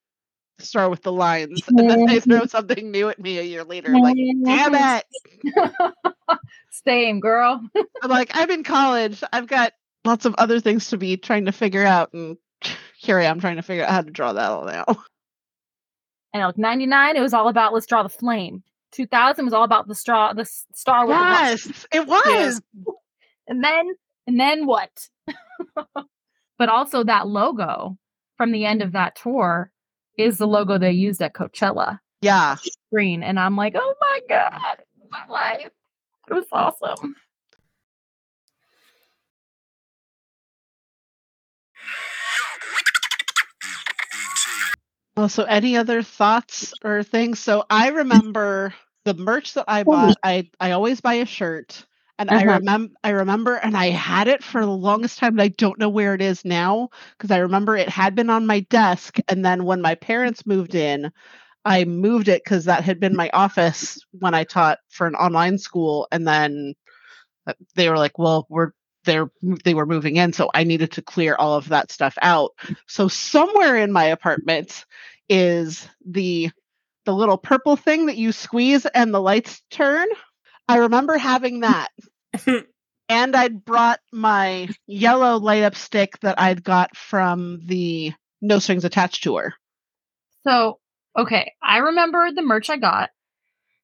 the 0.61 0.67
star 0.67 0.89
with 0.89 1.03
the 1.03 1.13
lines, 1.13 1.61
and 1.69 1.91
then 1.91 2.07
they 2.07 2.21
throw 2.21 2.47
something 2.47 2.91
new 2.91 3.09
at 3.09 3.19
me 3.19 3.39
a 3.39 3.43
year 3.43 3.65
later. 3.65 3.95
I'm 3.95 4.03
like, 4.03 4.17
damn 4.45 4.75
it! 4.75 5.05
Same 6.71 7.21
girl. 7.21 7.61
I'm 8.03 8.11
like, 8.11 8.31
I'm 8.35 8.51
in 8.51 8.63
college. 8.63 9.23
I've 9.33 9.47
got 9.47 9.73
lots 10.05 10.25
of 10.25 10.35
other 10.37 10.61
things 10.61 10.89
to 10.91 10.97
be 10.97 11.17
trying 11.17 11.47
to 11.47 11.53
figure 11.53 11.85
out, 11.85 12.13
and 12.13 12.37
here 12.97 13.19
I 13.19 13.25
am 13.25 13.41
trying 13.41 13.57
to 13.57 13.63
figure 13.63 13.85
out 13.85 13.91
how 13.91 14.03
to 14.03 14.11
draw 14.11 14.33
that 14.33 14.51
all 14.51 14.65
now. 14.65 14.85
And 16.33 16.45
like 16.45 16.59
99, 16.59 17.17
it 17.17 17.21
was 17.21 17.35
all 17.35 17.49
about 17.49 17.73
let's 17.73 17.87
draw 17.87 18.03
the 18.03 18.09
flame. 18.09 18.63
2000 18.93 19.45
was 19.45 19.55
all 19.55 19.65
about 19.65 19.89
the 19.89 19.95
straw, 19.95 20.33
the 20.33 20.45
star 20.45 21.07
the. 21.07 21.13
Yes, 21.13 21.87
it 21.93 22.07
was. 22.07 22.61
And 23.47 23.65
then, 23.65 23.87
and 24.27 24.39
then 24.39 24.67
what? 24.67 24.91
but 26.59 26.69
also 26.69 27.05
that 27.05 27.27
logo 27.27 27.97
from 28.37 28.53
the 28.53 28.65
end 28.65 28.83
of 28.83 28.93
that 28.93 29.17
tour 29.17 29.71
is 30.23 30.39
the 30.39 30.47
logo 30.47 30.79
they 30.79 30.93
used 30.93 31.23
at 31.23 31.35
Coachella 31.35 32.01
Yeah. 32.23 32.57
Green. 32.93 33.23
And 33.23 33.39
I'm 33.39 33.57
like, 33.57 33.75
oh 33.77 33.95
my 34.01 34.21
God, 34.29 34.79
my 35.11 35.27
life. 35.29 35.71
It 36.29 36.35
was 36.35 36.47
awesome. 36.53 37.17
Also, 45.17 45.45
any 45.45 45.77
other 45.77 46.03
thoughts 46.03 46.73
or 46.85 47.03
things? 47.03 47.39
So 47.41 47.65
I 47.71 47.89
remember 47.91 48.75
the 49.05 49.15
merch 49.15 49.55
that 49.55 49.67
I 49.69 49.85
bought. 49.85 50.19
I 50.23 50.51
I 50.61 50.73
always 50.73 51.01
buy 51.01 51.15
a 51.15 51.27
shirt, 51.27 51.85
and 52.21 52.31
I 52.31 52.45
Uh-huh. 52.45 52.45
remember 52.45 52.95
I 53.05 53.11
remember, 53.11 53.57
and 53.57 53.77
I 53.77 53.89
had 53.91 54.29
it 54.29 54.45
for 54.45 54.63
the 54.63 54.73
longest 54.73 55.19
time. 55.19 55.35
And 55.35 55.43
I 55.43 55.49
don't 55.49 55.81
know 55.81 55.91
where 55.91 56.15
it 56.15 56.23
is 56.23 56.45
now 56.45 56.91
because 57.19 57.33
I 57.33 57.39
remember 57.39 57.77
it 57.77 57.91
had 57.91 58.15
been 58.17 58.31
on 58.31 58.47
my 58.47 58.61
desk, 58.63 59.19
and 59.29 59.45
then 59.45 59.65
when 59.65 59.83
my 59.83 59.97
parents 59.97 60.47
moved 60.47 60.75
in, 60.77 61.13
I 61.65 61.85
moved 61.85 62.29
it 62.29 62.43
because 62.45 62.67
that 62.67 62.85
had 62.85 63.01
been 63.01 63.17
my 63.17 63.31
office 63.35 64.05
when 64.21 64.35
I 64.35 64.45
taught 64.45 64.79
for 64.91 65.07
an 65.07 65.17
online 65.17 65.59
school, 65.59 66.09
and 66.13 66.27
then 66.29 66.75
uh, 67.47 67.55
they 67.77 67.89
were 67.91 67.99
like, 67.99 68.19
"Well, 68.19 68.47
we're." 68.51 68.73
They're, 69.05 69.31
they 69.65 69.75
were 69.75 69.87
moving 69.87 70.17
in, 70.17 70.33
so 70.33 70.51
I 70.55 70.65
needed 70.65 70.93
to 70.93 71.03
clear 71.03 71.35
all 71.37 71.55
of 71.57 71.69
that 71.71 71.91
stuff 71.93 72.19
out. 72.23 72.53
So 72.87 73.09
somewhere 73.09 73.77
in 73.77 73.93
my 73.93 74.05
apartment 74.05 74.85
is 75.29 75.89
the 76.07 76.51
the 77.05 77.15
little 77.15 77.39
purple 77.39 77.77
thing 77.77 78.07
that 78.07 78.17
you 78.17 78.33
squeeze 78.33 78.87
and 78.87 79.15
the 79.15 79.21
lights 79.21 79.63
turn. 79.71 80.09
I 80.71 80.77
remember 80.77 81.19
having 81.19 81.61
that. 81.61 81.89
and 83.09 83.37
I'd 83.37 83.65
brought 83.65 84.01
my 84.13 84.69
yellow 84.87 85.37
light 85.39 85.63
up 85.65 85.75
stick 85.75 86.19
that 86.21 86.41
I'd 86.41 86.63
got 86.63 86.97
from 86.97 87.61
the 87.67 88.13
No 88.41 88.59
Strings 88.59 88.85
Attached 88.85 89.23
tour. 89.23 89.55
So, 90.45 90.79
okay, 91.19 91.53
I 91.63 91.79
remember 91.79 92.31
the 92.33 92.43
merch 92.43 92.71
I 92.71 92.77
got. 92.77 93.11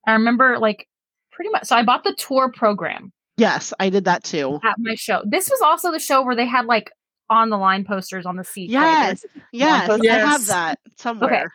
I 0.06 0.12
remember 0.12 0.58
like 0.58 0.86
pretty 1.32 1.50
much. 1.50 1.64
So 1.64 1.76
I 1.76 1.82
bought 1.82 2.04
the 2.04 2.14
tour 2.16 2.50
program 2.52 3.12
Yes, 3.36 3.74
I 3.78 3.90
did 3.90 4.04
that 4.04 4.24
too. 4.24 4.60
at 4.64 4.76
my 4.78 4.94
show. 4.94 5.22
This 5.26 5.50
was 5.50 5.60
also 5.60 5.92
the 5.92 5.98
show 5.98 6.22
where 6.24 6.36
they 6.36 6.46
had 6.46 6.64
like 6.66 6.90
on 7.28 7.50
the 7.50 7.58
line 7.58 7.84
posters 7.84 8.24
on 8.24 8.36
the 8.36 8.44
seat. 8.44 8.72
right? 8.74 9.18
Yes, 9.20 9.24
yes, 9.52 9.90
I 9.90 10.18
have 10.18 10.46
that 10.46 10.78
somewhere. 10.96 11.52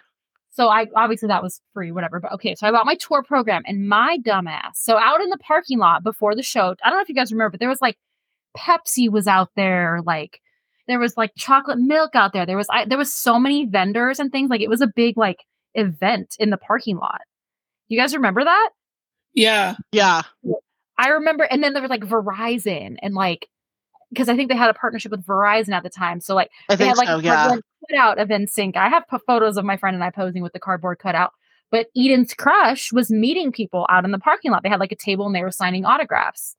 So 0.51 0.67
I 0.67 0.87
obviously 0.95 1.27
that 1.27 1.43
was 1.43 1.61
free, 1.73 1.91
whatever. 1.91 2.19
But 2.19 2.33
okay, 2.33 2.55
so 2.55 2.67
I 2.67 2.71
bought 2.71 2.85
my 2.85 2.95
tour 2.95 3.23
program 3.23 3.63
and 3.65 3.87
my 3.87 4.17
dumbass. 4.25 4.75
So 4.75 4.97
out 4.97 5.21
in 5.21 5.29
the 5.29 5.37
parking 5.37 5.79
lot 5.79 6.03
before 6.03 6.35
the 6.35 6.43
show, 6.43 6.75
I 6.83 6.89
don't 6.89 6.97
know 6.97 7.01
if 7.01 7.09
you 7.09 7.15
guys 7.15 7.31
remember, 7.31 7.51
but 7.51 7.59
there 7.59 7.69
was 7.69 7.81
like 7.81 7.97
Pepsi 8.57 9.09
was 9.09 9.27
out 9.27 9.49
there, 9.55 9.99
like 10.05 10.41
there 10.87 10.99
was 10.99 11.15
like 11.15 11.31
chocolate 11.37 11.79
milk 11.79 12.15
out 12.15 12.33
there. 12.33 12.45
There 12.45 12.57
was 12.57 12.67
I, 12.69 12.85
there 12.85 12.97
was 12.97 13.13
so 13.13 13.39
many 13.39 13.65
vendors 13.65 14.19
and 14.19 14.31
things. 14.31 14.49
Like 14.49 14.61
it 14.61 14.69
was 14.69 14.81
a 14.81 14.91
big 14.93 15.17
like 15.17 15.45
event 15.73 16.35
in 16.39 16.49
the 16.49 16.57
parking 16.57 16.97
lot. 16.97 17.21
You 17.87 17.97
guys 17.97 18.13
remember 18.13 18.43
that? 18.43 18.69
Yeah. 19.33 19.75
Yeah, 19.91 20.23
I 21.01 21.09
remember, 21.09 21.45
and 21.45 21.63
then 21.63 21.73
there 21.73 21.81
was 21.81 21.89
like 21.89 22.05
Verizon 22.05 22.97
and 23.01 23.15
like 23.15 23.47
because 24.11 24.29
I 24.29 24.35
think 24.35 24.49
they 24.49 24.57
had 24.57 24.69
a 24.69 24.73
partnership 24.73 25.11
with 25.11 25.25
Verizon 25.25 25.71
at 25.71 25.83
the 25.83 25.89
time. 25.89 26.19
So 26.19 26.35
like 26.35 26.51
I 26.69 26.75
they 26.75 26.85
think 26.85 26.89
had 26.89 26.97
like 26.97 27.07
so. 27.07 27.17
a 27.17 27.21
Yeah, 27.21 27.55
cutout 27.89 28.19
of 28.19 28.29
NSYNC. 28.29 28.75
I 28.75 28.89
have 28.89 29.03
p- 29.09 29.17
photos 29.25 29.57
of 29.57 29.65
my 29.65 29.77
friend 29.77 29.95
and 29.95 30.03
I 30.03 30.09
posing 30.09 30.43
with 30.43 30.53
the 30.53 30.59
cardboard 30.59 30.99
cutout. 30.99 31.31
But 31.71 31.87
Eden's 31.95 32.33
crush 32.33 32.91
was 32.91 33.09
meeting 33.09 33.51
people 33.51 33.87
out 33.89 34.03
in 34.03 34.11
the 34.11 34.19
parking 34.19 34.51
lot. 34.51 34.63
They 34.63 34.69
had 34.69 34.79
like 34.81 34.91
a 34.91 34.95
table 34.97 35.25
and 35.25 35.33
they 35.35 35.41
were 35.43 35.51
signing 35.51 35.85
autographs. 35.85 36.55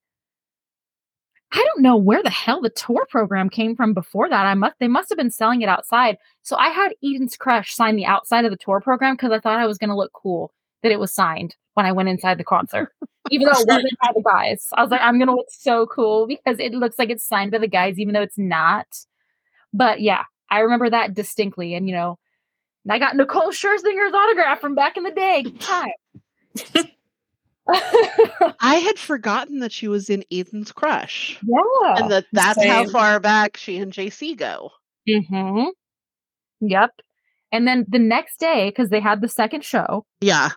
I 1.52 1.62
don't 1.62 1.82
know 1.82 1.96
where 1.96 2.22
the 2.22 2.30
hell 2.30 2.62
the 2.62 2.70
tour 2.70 3.06
program 3.10 3.50
came 3.50 3.76
from 3.76 3.92
before 3.92 4.28
that. 4.30 4.46
I 4.46 4.54
must 4.54 4.76
they 4.80 4.88
must 4.88 5.10
have 5.10 5.18
been 5.18 5.30
selling 5.30 5.60
it 5.60 5.68
outside. 5.68 6.16
So 6.42 6.56
I 6.56 6.68
had 6.68 6.94
Eden's 7.04 7.36
crush 7.36 7.74
sign 7.74 7.96
the 7.96 8.06
outside 8.06 8.46
of 8.46 8.50
the 8.50 8.56
tour 8.56 8.80
program 8.80 9.14
because 9.14 9.32
I 9.32 9.38
thought 9.38 9.58
I 9.58 9.66
was 9.66 9.76
going 9.76 9.90
to 9.90 9.96
look 9.96 10.12
cool 10.14 10.52
that 10.82 10.92
it 10.92 11.00
was 11.00 11.12
signed 11.12 11.56
when 11.74 11.86
I 11.86 11.92
went 11.92 12.08
inside 12.08 12.38
the 12.38 12.44
concert, 12.44 12.92
even 13.30 13.46
though 13.46 13.58
it 13.60 13.66
wasn't 13.66 13.98
by 14.00 14.12
the 14.14 14.22
guys. 14.22 14.66
I 14.74 14.82
was 14.82 14.90
like, 14.90 15.00
I'm 15.02 15.18
going 15.18 15.28
to 15.28 15.34
look 15.34 15.50
so 15.50 15.86
cool 15.86 16.26
because 16.26 16.58
it 16.58 16.72
looks 16.72 16.98
like 16.98 17.10
it's 17.10 17.26
signed 17.26 17.52
by 17.52 17.58
the 17.58 17.68
guys, 17.68 17.98
even 17.98 18.14
though 18.14 18.22
it's 18.22 18.38
not. 18.38 18.86
But 19.72 20.00
yeah, 20.00 20.24
I 20.50 20.60
remember 20.60 20.90
that 20.90 21.14
distinctly. 21.14 21.74
And, 21.74 21.88
you 21.88 21.94
know, 21.94 22.18
I 22.88 22.98
got 22.98 23.16
Nicole 23.16 23.50
Scherzinger's 23.50 24.14
autograph 24.14 24.60
from 24.60 24.74
back 24.74 24.96
in 24.96 25.04
the 25.04 25.12
day. 25.12 25.42
Good 25.42 25.60
time. 25.60 25.90
I 28.60 28.74
had 28.76 28.98
forgotten 28.98 29.60
that 29.60 29.72
she 29.72 29.86
was 29.86 30.10
in 30.10 30.24
Eden's 30.32 30.72
crush, 30.72 31.38
yeah. 31.42 31.94
and 31.96 32.10
that 32.10 32.26
that's 32.32 32.62
how 32.62 32.88
far 32.88 33.20
back 33.20 33.56
she 33.56 33.78
and 33.78 33.92
JC 33.92 34.36
go. 34.36 34.72
hmm 35.08 35.66
Yep. 36.60 36.90
And 37.52 37.68
then 37.68 37.84
the 37.88 37.98
next 37.98 38.40
day, 38.40 38.70
because 38.70 38.88
they 38.88 39.00
had 39.00 39.20
the 39.20 39.28
second 39.28 39.64
show, 39.64 40.04
Yeah, 40.20 40.50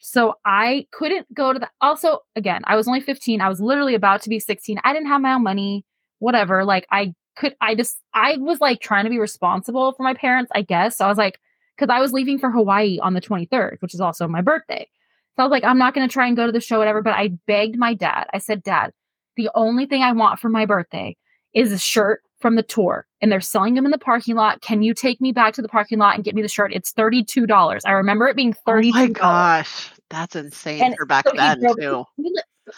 so 0.00 0.34
I 0.44 0.86
couldn't 0.92 1.32
go 1.34 1.52
to 1.52 1.58
the. 1.58 1.68
Also, 1.80 2.20
again, 2.34 2.62
I 2.64 2.74
was 2.74 2.88
only 2.88 3.00
15. 3.00 3.40
I 3.40 3.48
was 3.48 3.60
literally 3.60 3.94
about 3.94 4.22
to 4.22 4.30
be 4.30 4.40
16. 4.40 4.80
I 4.82 4.92
didn't 4.92 5.08
have 5.08 5.20
my 5.20 5.34
own 5.34 5.42
money, 5.42 5.84
whatever. 6.18 6.64
Like, 6.64 6.86
I 6.90 7.14
could, 7.36 7.54
I 7.60 7.74
just, 7.74 7.98
I 8.14 8.38
was 8.38 8.60
like 8.60 8.80
trying 8.80 9.04
to 9.04 9.10
be 9.10 9.18
responsible 9.18 9.92
for 9.92 10.02
my 10.02 10.14
parents, 10.14 10.50
I 10.54 10.62
guess. 10.62 10.96
So 10.96 11.04
I 11.04 11.08
was 11.08 11.18
like, 11.18 11.38
because 11.76 11.92
I 11.94 12.00
was 12.00 12.12
leaving 12.12 12.38
for 12.38 12.50
Hawaii 12.50 12.98
on 13.00 13.14
the 13.14 13.20
23rd, 13.20 13.76
which 13.80 13.94
is 13.94 14.00
also 14.00 14.26
my 14.26 14.40
birthday. 14.40 14.88
So 15.36 15.42
I 15.42 15.46
was 15.46 15.50
like, 15.50 15.64
I'm 15.64 15.78
not 15.78 15.94
going 15.94 16.08
to 16.08 16.12
try 16.12 16.26
and 16.26 16.36
go 16.36 16.46
to 16.46 16.52
the 16.52 16.60
show, 16.60 16.78
whatever. 16.78 17.02
But 17.02 17.14
I 17.14 17.28
begged 17.46 17.78
my 17.78 17.94
dad. 17.94 18.26
I 18.32 18.38
said, 18.38 18.62
Dad, 18.62 18.92
the 19.36 19.50
only 19.54 19.86
thing 19.86 20.02
I 20.02 20.12
want 20.12 20.40
for 20.40 20.48
my 20.48 20.66
birthday 20.66 21.16
is 21.54 21.72
a 21.72 21.78
shirt 21.78 22.22
from 22.40 22.56
the 22.56 22.62
tour. 22.62 23.06
And 23.20 23.30
they're 23.30 23.40
selling 23.40 23.74
them 23.74 23.84
in 23.84 23.90
the 23.90 23.98
parking 23.98 24.34
lot. 24.34 24.60
Can 24.62 24.82
you 24.82 24.94
take 24.94 25.20
me 25.20 25.30
back 25.32 25.52
to 25.54 25.62
the 25.62 25.68
parking 25.68 25.98
lot 25.98 26.14
and 26.14 26.24
get 26.24 26.34
me 26.34 26.42
the 26.42 26.48
shirt? 26.48 26.72
It's 26.72 26.92
$32. 26.92 27.80
I 27.84 27.90
remember 27.92 28.26
it 28.28 28.36
being 28.36 28.54
$32. 28.66 28.88
Oh 28.88 28.92
my 28.92 29.06
gosh, 29.08 29.90
that's 30.08 30.34
insane 30.36 30.82
And 30.82 30.96
for 30.96 31.06
back 31.06 31.26
so 31.28 31.34
then 31.36 31.60
too. 31.76 32.04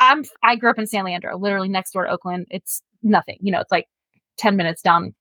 I'm 0.00 0.24
I 0.42 0.56
grew 0.56 0.70
up 0.70 0.78
in 0.78 0.86
San 0.86 1.04
Leandro, 1.04 1.36
literally 1.38 1.68
next 1.68 1.92
door 1.92 2.04
to 2.04 2.10
Oakland. 2.10 2.46
It's 2.50 2.82
nothing, 3.02 3.38
you 3.40 3.52
know. 3.52 3.60
It's 3.60 3.70
like 3.72 3.86
ten 4.38 4.56
minutes 4.56 4.82
down 4.82 5.14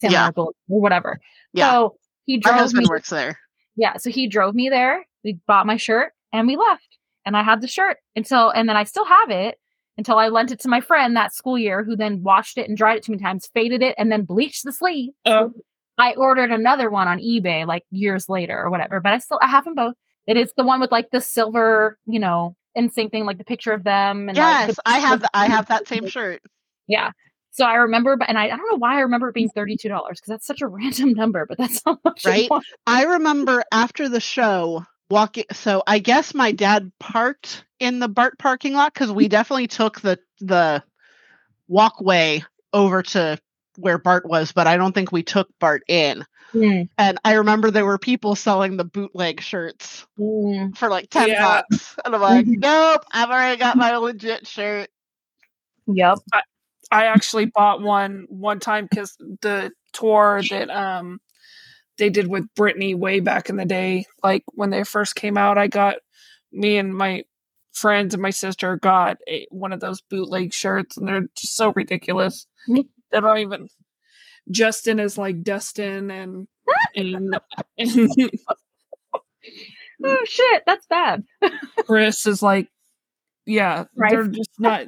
San 0.00 0.10
Yeah. 0.12 0.22
Leandro 0.24 0.52
or 0.68 0.80
whatever. 0.80 1.18
Yeah. 1.52 1.70
So 1.72 1.96
he 2.26 2.36
My 2.36 2.50
drove 2.50 2.54
husband 2.56 2.84
me. 2.84 2.90
works 2.90 3.10
there. 3.10 3.38
Yeah, 3.76 3.96
so 3.96 4.10
he 4.10 4.26
drove 4.28 4.54
me 4.54 4.68
there. 4.68 5.06
We 5.24 5.38
bought 5.46 5.66
my 5.66 5.76
shirt 5.76 6.12
and 6.32 6.46
we 6.46 6.56
left. 6.56 6.98
and 7.24 7.36
I 7.36 7.42
had 7.42 7.60
the 7.60 7.68
shirt 7.68 7.98
until, 8.16 8.50
and 8.50 8.68
then 8.68 8.76
I 8.76 8.84
still 8.84 9.04
have 9.04 9.30
it 9.30 9.58
until 9.98 10.16
I 10.16 10.28
lent 10.28 10.52
it 10.52 10.60
to 10.60 10.68
my 10.68 10.80
friend 10.80 11.16
that 11.16 11.34
school 11.34 11.58
year, 11.58 11.84
who 11.84 11.96
then 11.96 12.22
washed 12.22 12.56
it 12.56 12.68
and 12.68 12.78
dried 12.78 12.96
it 12.98 13.02
too 13.02 13.12
many 13.12 13.22
times, 13.22 13.50
faded 13.52 13.82
it, 13.82 13.96
and 13.98 14.10
then 14.10 14.22
bleached 14.24 14.64
the 14.64 14.72
sleeve. 14.72 15.10
Oh. 15.26 15.52
I 15.98 16.14
ordered 16.14 16.52
another 16.52 16.88
one 16.88 17.08
on 17.08 17.18
eBay 17.18 17.66
like 17.66 17.82
years 17.90 18.28
later 18.28 18.56
or 18.56 18.70
whatever, 18.70 19.00
but 19.00 19.12
I 19.12 19.18
still 19.18 19.40
I 19.42 19.48
have 19.48 19.64
them 19.64 19.74
both. 19.74 19.94
It 20.28 20.36
is 20.36 20.52
the 20.56 20.62
one 20.62 20.80
with 20.80 20.92
like 20.92 21.10
the 21.10 21.20
silver, 21.20 21.98
you 22.06 22.20
know, 22.20 22.54
NSYNC 22.76 23.10
thing, 23.10 23.24
like 23.24 23.38
the 23.38 23.44
picture 23.44 23.72
of 23.72 23.82
them. 23.82 24.28
And 24.28 24.36
like, 24.38 24.68
yes, 24.68 24.76
the- 24.76 24.82
I 24.86 24.98
have. 25.00 25.20
th- 25.20 25.30
I 25.34 25.46
have 25.48 25.66
that 25.66 25.88
same 25.88 26.06
shirt. 26.08 26.40
Yeah. 26.86 27.10
So 27.50 27.64
I 27.64 27.74
remember, 27.74 28.16
but 28.16 28.28
and 28.28 28.38
I, 28.38 28.44
I 28.44 28.56
don't 28.56 28.70
know 28.70 28.78
why 28.78 28.98
I 28.98 29.00
remember 29.00 29.30
it 29.30 29.34
being 29.34 29.48
thirty-two 29.48 29.88
dollars 29.88 30.20
because 30.20 30.28
that's 30.28 30.46
such 30.46 30.62
a 30.62 30.68
random 30.68 31.12
number, 31.14 31.44
but 31.46 31.58
that's 31.58 31.82
how 31.84 31.98
much. 32.04 32.24
Right? 32.24 32.48
I 32.86 33.02
remember 33.04 33.64
after 33.72 34.08
the 34.08 34.20
show 34.20 34.84
walking. 35.10 35.44
So 35.52 35.82
I 35.88 35.98
guess 35.98 36.34
my 36.34 36.52
dad 36.52 36.92
parked 37.00 37.64
in 37.80 37.98
the 38.00 38.08
BART 38.08 38.38
parking 38.38 38.74
lot 38.74 38.92
because 38.94 39.12
we 39.12 39.28
definitely 39.28 39.68
took 39.68 40.00
the 40.00 40.18
the 40.40 40.82
walkway 41.68 42.42
over 42.72 43.02
to 43.02 43.38
where 43.76 43.98
BART 43.98 44.26
was, 44.26 44.52
but 44.52 44.66
I 44.66 44.76
don't 44.76 44.92
think 44.92 45.12
we 45.12 45.22
took 45.22 45.48
BART 45.60 45.82
in. 45.88 46.24
Mm, 46.54 46.88
And 46.98 47.18
I 47.24 47.34
remember 47.34 47.70
there 47.70 47.86
were 47.86 47.98
people 47.98 48.34
selling 48.34 48.76
the 48.76 48.84
bootleg 48.84 49.40
shirts 49.40 50.06
mm. 50.18 50.76
for 50.76 50.88
like 50.88 51.10
ten 51.10 51.28
Yeah. 51.28 51.62
bucks, 51.70 51.94
and 52.04 52.14
I'm 52.14 52.20
like, 52.20 52.46
Mhm. 52.46 52.60
nope, 52.62 53.04
I've 53.12 53.30
already 53.30 53.58
got 53.58 53.76
my 53.76 53.96
legit 53.96 54.46
shirt. 54.46 54.90
Yep. 55.86 56.18
I 56.90 57.04
actually 57.06 57.46
bought 57.46 57.82
one 57.82 58.26
one 58.28 58.60
time 58.60 58.86
because 58.90 59.16
the 59.42 59.72
tour 59.92 60.42
that 60.50 60.70
um 60.70 61.20
they 61.98 62.10
did 62.10 62.28
with 62.28 62.46
Britney 62.58 62.94
way 62.94 63.20
back 63.20 63.50
in 63.50 63.56
the 63.56 63.64
day, 63.64 64.06
like 64.22 64.44
when 64.54 64.70
they 64.70 64.84
first 64.84 65.14
came 65.14 65.36
out, 65.36 65.58
I 65.58 65.66
got 65.66 65.96
me 66.52 66.78
and 66.78 66.94
my 66.94 67.24
friends 67.78 68.14
and 68.14 68.22
my 68.22 68.30
sister 68.30 68.76
got 68.76 69.18
a, 69.28 69.46
one 69.50 69.72
of 69.72 69.80
those 69.80 70.00
bootleg 70.00 70.52
shirts, 70.52 70.96
and 70.96 71.06
they're 71.08 71.26
just 71.36 71.56
so 71.56 71.72
ridiculous. 71.74 72.46
Mm. 72.68 72.72
Me- 72.74 72.88
They 73.12 73.20
don't 73.20 73.38
even. 73.38 73.68
Justin 74.50 74.98
is 74.98 75.18
like 75.18 75.42
Dustin, 75.42 76.10
and 76.10 76.48
and, 76.96 77.38
and 77.78 78.10
Oh 80.04 80.24
shit, 80.26 80.62
that's 80.66 80.86
bad. 80.86 81.24
Chris 81.86 82.24
is 82.26 82.42
like, 82.42 82.68
yeah, 83.46 83.84
Right. 83.96 84.10
they're 84.12 84.28
just 84.28 84.50
not. 84.58 84.86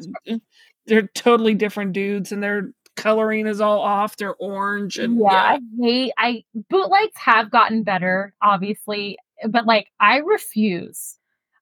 They're 0.87 1.09
totally 1.15 1.55
different 1.55 1.93
dudes, 1.93 2.33
and 2.33 2.43
their 2.43 2.73
coloring 2.97 3.47
is 3.47 3.61
all 3.61 3.81
off. 3.81 4.17
They're 4.17 4.35
orange, 4.37 4.99
and 4.99 5.19
yeah, 5.19 5.27
I 5.57 5.59
hate. 5.81 6.13
I 6.17 6.45
bootlegs 6.71 7.17
have 7.17 7.51
gotten 7.51 7.83
better, 7.83 8.35
obviously, 8.43 9.19
but 9.49 9.67
like 9.67 9.89
I 9.99 10.19
refuse. 10.19 11.17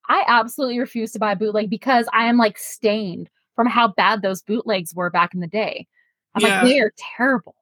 I 0.08 0.24
absolutely 0.26 0.78
refuse 0.78 1.12
to 1.12 1.18
buy 1.18 1.32
a 1.32 1.36
bootleg 1.36 1.70
because 1.70 2.06
I 2.12 2.26
am 2.26 2.36
like 2.36 2.58
stained 2.58 3.28
from 3.54 3.66
how 3.66 3.88
bad 3.88 4.22
those 4.22 4.42
bootlegs 4.42 4.94
were 4.94 5.10
back 5.10 5.34
in 5.34 5.40
the 5.40 5.46
day. 5.46 5.86
I'm 6.34 6.42
Yeah. 6.42 6.62
like, 6.62 6.70
they 6.70 6.80
are 6.80 6.92
terrible. 6.96 7.54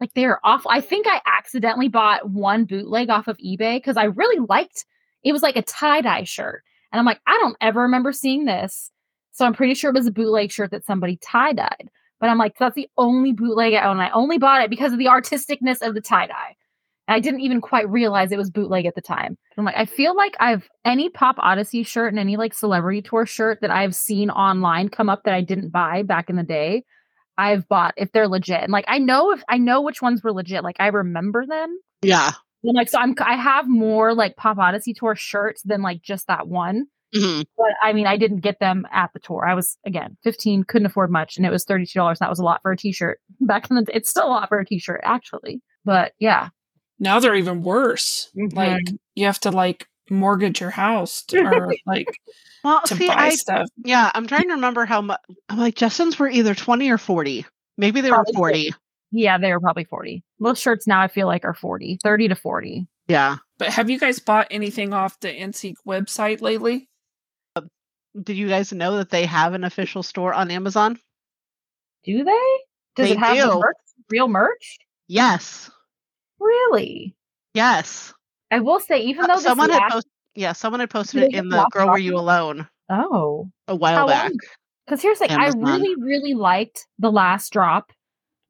Like 0.00 0.12
they 0.14 0.24
are 0.24 0.40
awful. 0.44 0.70
I 0.70 0.80
think 0.80 1.06
I 1.06 1.20
accidentally 1.26 1.88
bought 1.88 2.30
one 2.30 2.64
bootleg 2.64 3.10
off 3.10 3.28
of 3.28 3.36
eBay 3.38 3.76
because 3.76 3.96
I 3.96 4.04
really 4.04 4.44
liked 4.48 4.84
it 5.22 5.32
was 5.32 5.42
like 5.42 5.56
a 5.56 5.62
tie-dye 5.62 6.24
shirt. 6.24 6.62
And 6.92 6.98
I'm 7.00 7.06
like, 7.06 7.20
I 7.26 7.36
don't 7.40 7.56
ever 7.60 7.80
remember 7.80 8.12
seeing 8.12 8.44
this. 8.44 8.90
So 9.32 9.44
I'm 9.44 9.54
pretty 9.54 9.74
sure 9.74 9.90
it 9.90 9.96
was 9.96 10.06
a 10.06 10.12
bootleg 10.12 10.52
shirt 10.52 10.70
that 10.70 10.84
somebody 10.84 11.16
tie-dyed. 11.16 11.90
But 12.20 12.28
I'm 12.28 12.38
like, 12.38 12.56
that's 12.58 12.74
the 12.76 12.88
only 12.98 13.32
bootleg 13.32 13.74
I 13.74 13.84
own. 13.86 13.98
I 13.98 14.10
only 14.10 14.38
bought 14.38 14.62
it 14.62 14.70
because 14.70 14.92
of 14.92 14.98
the 14.98 15.06
artisticness 15.06 15.82
of 15.86 15.94
the 15.94 16.00
tie-dye. 16.00 16.56
I 17.08 17.20
didn't 17.20 17.40
even 17.40 17.60
quite 17.60 17.88
realize 17.88 18.32
it 18.32 18.38
was 18.38 18.50
bootleg 18.50 18.86
at 18.86 18.94
the 18.94 19.02
time. 19.02 19.36
I'm 19.58 19.64
like, 19.64 19.76
I 19.76 19.84
feel 19.84 20.16
like 20.16 20.34
I've 20.40 20.68
any 20.84 21.10
Pop 21.10 21.36
Odyssey 21.38 21.82
shirt 21.82 22.12
and 22.12 22.18
any 22.18 22.36
like 22.36 22.54
celebrity 22.54 23.02
tour 23.02 23.26
shirt 23.26 23.60
that 23.60 23.70
I've 23.70 23.94
seen 23.94 24.30
online 24.30 24.88
come 24.88 25.08
up 25.08 25.22
that 25.24 25.34
I 25.34 25.42
didn't 25.42 25.70
buy 25.70 26.02
back 26.02 26.30
in 26.30 26.36
the 26.36 26.42
day. 26.42 26.84
I've 27.36 27.68
bought 27.68 27.94
if 27.96 28.12
they're 28.12 28.28
legit. 28.28 28.62
And 28.62 28.72
like 28.72 28.86
I 28.88 28.98
know 28.98 29.32
if 29.32 29.42
I 29.48 29.58
know 29.58 29.82
which 29.82 30.00
ones 30.00 30.22
were 30.22 30.32
legit. 30.32 30.64
Like 30.64 30.76
I 30.78 30.88
remember 30.88 31.44
them. 31.46 31.78
Yeah. 32.02 32.32
And 32.62 32.74
like 32.74 32.88
so 32.88 32.98
I'm 32.98 33.14
I 33.18 33.36
have 33.36 33.68
more 33.68 34.14
like 34.14 34.36
Pop 34.36 34.58
Odyssey 34.58 34.94
tour 34.94 35.14
shirts 35.14 35.62
than 35.62 35.82
like 35.82 36.00
just 36.02 36.26
that 36.28 36.48
one. 36.48 36.86
hmm 37.14 37.42
But 37.56 37.72
I 37.82 37.92
mean 37.92 38.06
I 38.06 38.16
didn't 38.16 38.40
get 38.40 38.60
them 38.60 38.86
at 38.92 39.10
the 39.12 39.20
tour. 39.20 39.46
I 39.46 39.54
was 39.54 39.76
again 39.84 40.16
15, 40.24 40.64
couldn't 40.64 40.86
afford 40.86 41.10
much, 41.10 41.36
and 41.36 41.44
it 41.44 41.50
was 41.50 41.66
$32. 41.66 42.18
That 42.18 42.30
was 42.30 42.38
a 42.38 42.44
lot 42.44 42.62
for 42.62 42.72
a 42.72 42.76
t-shirt. 42.76 43.20
Back 43.40 43.70
in 43.70 43.76
the 43.76 43.86
it's 43.94 44.08
still 44.08 44.26
a 44.26 44.28
lot 44.28 44.48
for 44.48 44.58
a 44.58 44.64
t-shirt, 44.64 45.00
actually. 45.04 45.60
But 45.84 46.12
yeah. 46.18 46.48
Now 46.98 47.20
they're 47.20 47.34
even 47.34 47.62
worse. 47.62 48.30
Mhm. 48.36 48.54
Like 48.54 48.82
you 49.14 49.26
have 49.26 49.40
to 49.40 49.50
like 49.50 49.86
mortgage 50.10 50.60
your 50.60 50.70
house 50.70 51.22
to, 51.24 51.40
or 51.40 51.74
like 51.86 52.06
Well, 52.62 52.80
to 52.82 52.94
see, 52.94 53.08
buy 53.08 53.14
I 53.14 53.30
stuff. 53.30 53.68
yeah, 53.84 54.10
I'm 54.14 54.26
trying 54.26 54.48
to 54.48 54.54
remember 54.54 54.84
how 54.84 55.00
much. 55.02 55.20
I'm 55.48 55.58
like 55.58 55.74
Justin's 55.76 56.18
were 56.18 56.28
either 56.28 56.54
20 56.54 56.90
or 56.90 56.98
40. 56.98 57.46
Maybe 57.76 58.00
they 58.00 58.08
Probably 58.10 58.32
were 58.32 58.38
40. 58.38 58.74
Yeah, 59.12 59.38
they 59.38 59.52
were 59.52 59.60
probably 59.60 59.84
40. 59.84 60.22
Most 60.40 60.60
shirts 60.62 60.86
now 60.86 61.00
I 61.00 61.08
feel 61.08 61.26
like 61.26 61.44
are 61.44 61.54
40, 61.54 61.98
30 62.02 62.28
to 62.28 62.34
40. 62.34 62.86
Yeah. 63.06 63.36
But 63.58 63.68
have 63.68 63.88
you 63.90 63.98
guys 63.98 64.18
bought 64.18 64.48
anything 64.50 64.92
off 64.92 65.20
the 65.20 65.28
NSYNC 65.28 65.74
website 65.86 66.40
lately? 66.40 66.88
Did 68.22 68.36
you 68.36 68.48
guys 68.48 68.72
know 68.72 68.96
that 68.98 69.10
they 69.10 69.26
have 69.26 69.54
an 69.54 69.64
official 69.64 70.02
store 70.04 70.32
on 70.32 70.50
Amazon? 70.50 70.98
Do 72.04 72.22
they? 72.24 72.32
Does 72.96 73.08
They 73.08 73.12
it 73.12 73.18
have 73.18 73.36
the 73.36 73.52
do. 73.54 73.58
merch, 73.58 73.76
real 74.10 74.28
merch? 74.28 74.78
Yes. 75.08 75.68
Really? 76.40 77.14
Yes. 77.54 78.12
I 78.50 78.60
will 78.60 78.80
say, 78.80 79.00
even 79.00 79.24
uh, 79.24 79.28
though 79.28 79.34
this 79.34 79.44
someone 79.44 79.70
had 79.70 79.78
last- 79.78 79.92
posted. 79.92 80.10
Yeah, 80.36 80.52
someone 80.52 80.80
had 80.80 80.90
posted 80.90 81.22
it 81.22 81.32
in 81.34 81.48
the 81.48 81.64
"Girl, 81.70 81.84
of 81.84 81.90
Were 81.90 81.98
You 81.98 82.16
Alone" 82.16 82.68
oh, 82.90 83.48
a 83.68 83.76
while 83.76 83.98
How 83.98 84.06
back. 84.08 84.32
Because 84.84 85.00
here's 85.00 85.20
the 85.20 85.28
thing, 85.28 85.38
I 85.38 85.50
really, 85.50 85.94
really 85.96 86.34
liked 86.34 86.86
the 86.98 87.12
last 87.12 87.52
drop, 87.52 87.92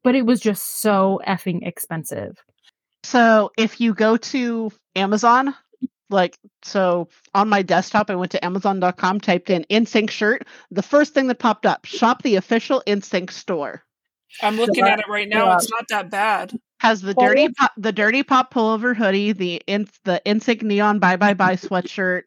but 0.03 0.15
it 0.15 0.25
was 0.25 0.41
just 0.41 0.81
so 0.81 1.21
effing 1.27 1.65
expensive. 1.65 2.43
So 3.03 3.51
if 3.55 3.79
you 3.79 3.93
go 3.93 4.17
to 4.17 4.71
Amazon, 4.95 5.53
like 6.09 6.37
so 6.63 7.07
on 7.35 7.49
my 7.49 7.61
desktop, 7.61 8.09
I 8.09 8.15
went 8.15 8.31
to 8.31 8.43
Amazon.com, 8.43 9.21
typed 9.21 9.51
in 9.51 9.63
"NSYNC 9.69 10.09
shirt." 10.09 10.47
The 10.71 10.81
first 10.81 11.13
thing 11.13 11.27
that 11.27 11.37
popped 11.37 11.67
up: 11.67 11.85
shop 11.85 12.23
the 12.23 12.35
official 12.35 12.81
NSYNC 12.87 13.29
store. 13.31 13.83
I'm 14.41 14.57
looking 14.57 14.83
Shut 14.83 14.89
at 14.89 14.99
it 14.99 15.07
right 15.07 15.29
now. 15.29 15.49
up. 15.51 15.61
It's 15.61 15.69
not 15.71 15.87
that 15.89 16.09
bad. 16.09 16.59
Has 16.79 17.01
the 17.01 17.13
Well, 17.15 17.27
dirty 17.29 17.49
pop, 17.49 17.71
the 17.77 17.91
dirty 17.91 18.21
pop 18.23 18.53
pullover 18.53 18.95
hoodie, 18.95 19.31
the 19.31 19.61
in, 19.67 19.87
the 20.03 20.21
NSYNC 20.25 20.61
neon 20.63 20.99
bye 20.99 21.15
bye 21.15 21.33
bye 21.33 21.55
sweatshirt. 21.55 22.23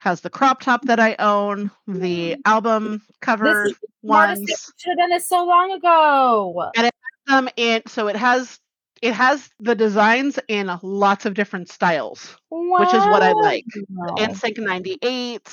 Has 0.00 0.20
the 0.20 0.30
crop 0.30 0.60
top 0.60 0.82
that 0.86 0.98
I 0.98 1.14
own, 1.20 1.70
the 1.86 2.36
album 2.44 3.02
cover 3.20 3.64
This 3.68 3.76
ones. 4.02 4.72
should 4.76 4.90
have 4.90 4.98
done 4.98 5.10
this 5.10 5.28
so 5.28 5.44
long 5.44 5.70
ago. 5.72 6.70
and 6.76 6.90
Um, 7.30 7.48
and 7.56 7.82
so 7.86 8.08
it 8.08 8.16
has 8.16 8.58
it 9.00 9.14
has 9.14 9.48
the 9.60 9.74
designs 9.76 10.38
in 10.48 10.70
lots 10.82 11.24
of 11.24 11.34
different 11.34 11.68
styles. 11.68 12.36
Which 12.50 12.88
is 12.92 13.04
what 13.06 13.22
I 13.22 13.32
like. 13.32 13.64
Wow. 13.90 14.14
NSYNC 14.16 14.58
'98. 14.58 15.48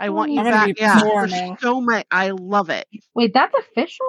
I 0.00 0.08
want 0.10 0.32
you 0.32 0.42
back. 0.42 0.70
Yeah, 0.78 0.98
poor 1.00 1.28
there's 1.28 1.40
now. 1.40 1.56
so 1.60 1.80
much. 1.80 2.04
I 2.10 2.30
love 2.30 2.70
it. 2.70 2.86
Wait, 3.14 3.32
that's 3.32 3.54
official? 3.56 4.06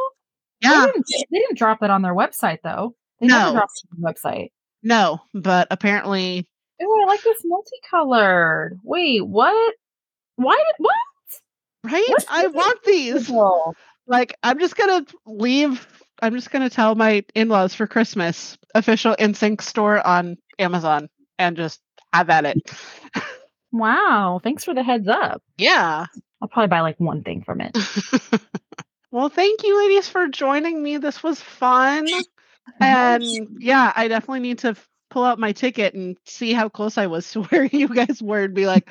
Yeah, 0.61 0.87
They 0.87 0.91
didn't, 0.91 1.05
they 1.29 1.39
didn't 1.39 1.57
drop 1.57 1.83
it 1.83 1.91
on 1.91 2.01
their 2.01 2.15
website 2.15 2.59
though. 2.63 2.95
They 3.23 3.27
No. 3.29 3.37
never 3.39 3.51
dropped 3.53 3.81
it 3.83 3.89
on 3.95 4.01
the 4.01 4.13
website. 4.13 4.49
no, 4.83 5.21
but 5.33 5.67
apparently, 5.71 6.47
Oh, 6.81 7.01
I 7.03 7.05
like 7.07 7.23
this 7.23 7.41
multicolored. 7.45 8.79
Wait, 8.83 9.25
what? 9.25 9.75
Why 10.35 10.55
did 10.57 10.75
what? 10.83 11.91
right? 11.91 12.03
What's 12.09 12.25
I 12.29 12.47
want 12.47 12.83
these. 12.83 13.31
Like, 14.07 14.35
I'm 14.43 14.59
just 14.59 14.75
gonna 14.75 15.05
leave. 15.25 15.87
I'm 16.21 16.33
just 16.33 16.51
gonna 16.51 16.69
tell 16.69 16.95
my 16.95 17.23
in-laws 17.35 17.73
for 17.75 17.87
Christmas 17.87 18.57
official 18.75 19.15
NSYNC 19.17 19.61
store 19.61 20.05
on 20.05 20.37
Amazon 20.59 21.07
and 21.39 21.55
just 21.55 21.79
have 22.11 22.29
at 22.29 22.45
it. 22.45 22.57
Wow, 23.71 24.39
thanks 24.43 24.63
for 24.65 24.73
the 24.73 24.83
heads 24.83 25.07
up. 25.07 25.41
Yeah. 25.57 26.05
I'll 26.41 26.47
probably 26.47 26.67
buy 26.67 26.81
like 26.81 26.99
one 26.99 27.23
thing 27.23 27.43
from 27.43 27.61
it. 27.61 27.75
well, 29.11 29.29
thank 29.29 29.63
you, 29.63 29.77
ladies, 29.77 30.07
for 30.09 30.27
joining 30.27 30.81
me. 30.83 30.97
This 30.97 31.23
was 31.23 31.39
fun. 31.41 32.05
And 32.79 33.23
yeah, 33.59 33.91
I 33.95 34.07
definitely 34.07 34.39
need 34.41 34.59
to 34.59 34.69
f- 34.69 34.89
pull 35.09 35.23
out 35.23 35.39
my 35.39 35.51
ticket 35.51 35.93
and 35.93 36.17
see 36.25 36.53
how 36.53 36.69
close 36.69 36.97
I 36.97 37.07
was 37.07 37.29
to 37.33 37.43
where 37.43 37.65
you 37.65 37.87
guys 37.87 38.21
were 38.21 38.43
and 38.43 38.53
be 38.53 38.65
like, 38.65 38.89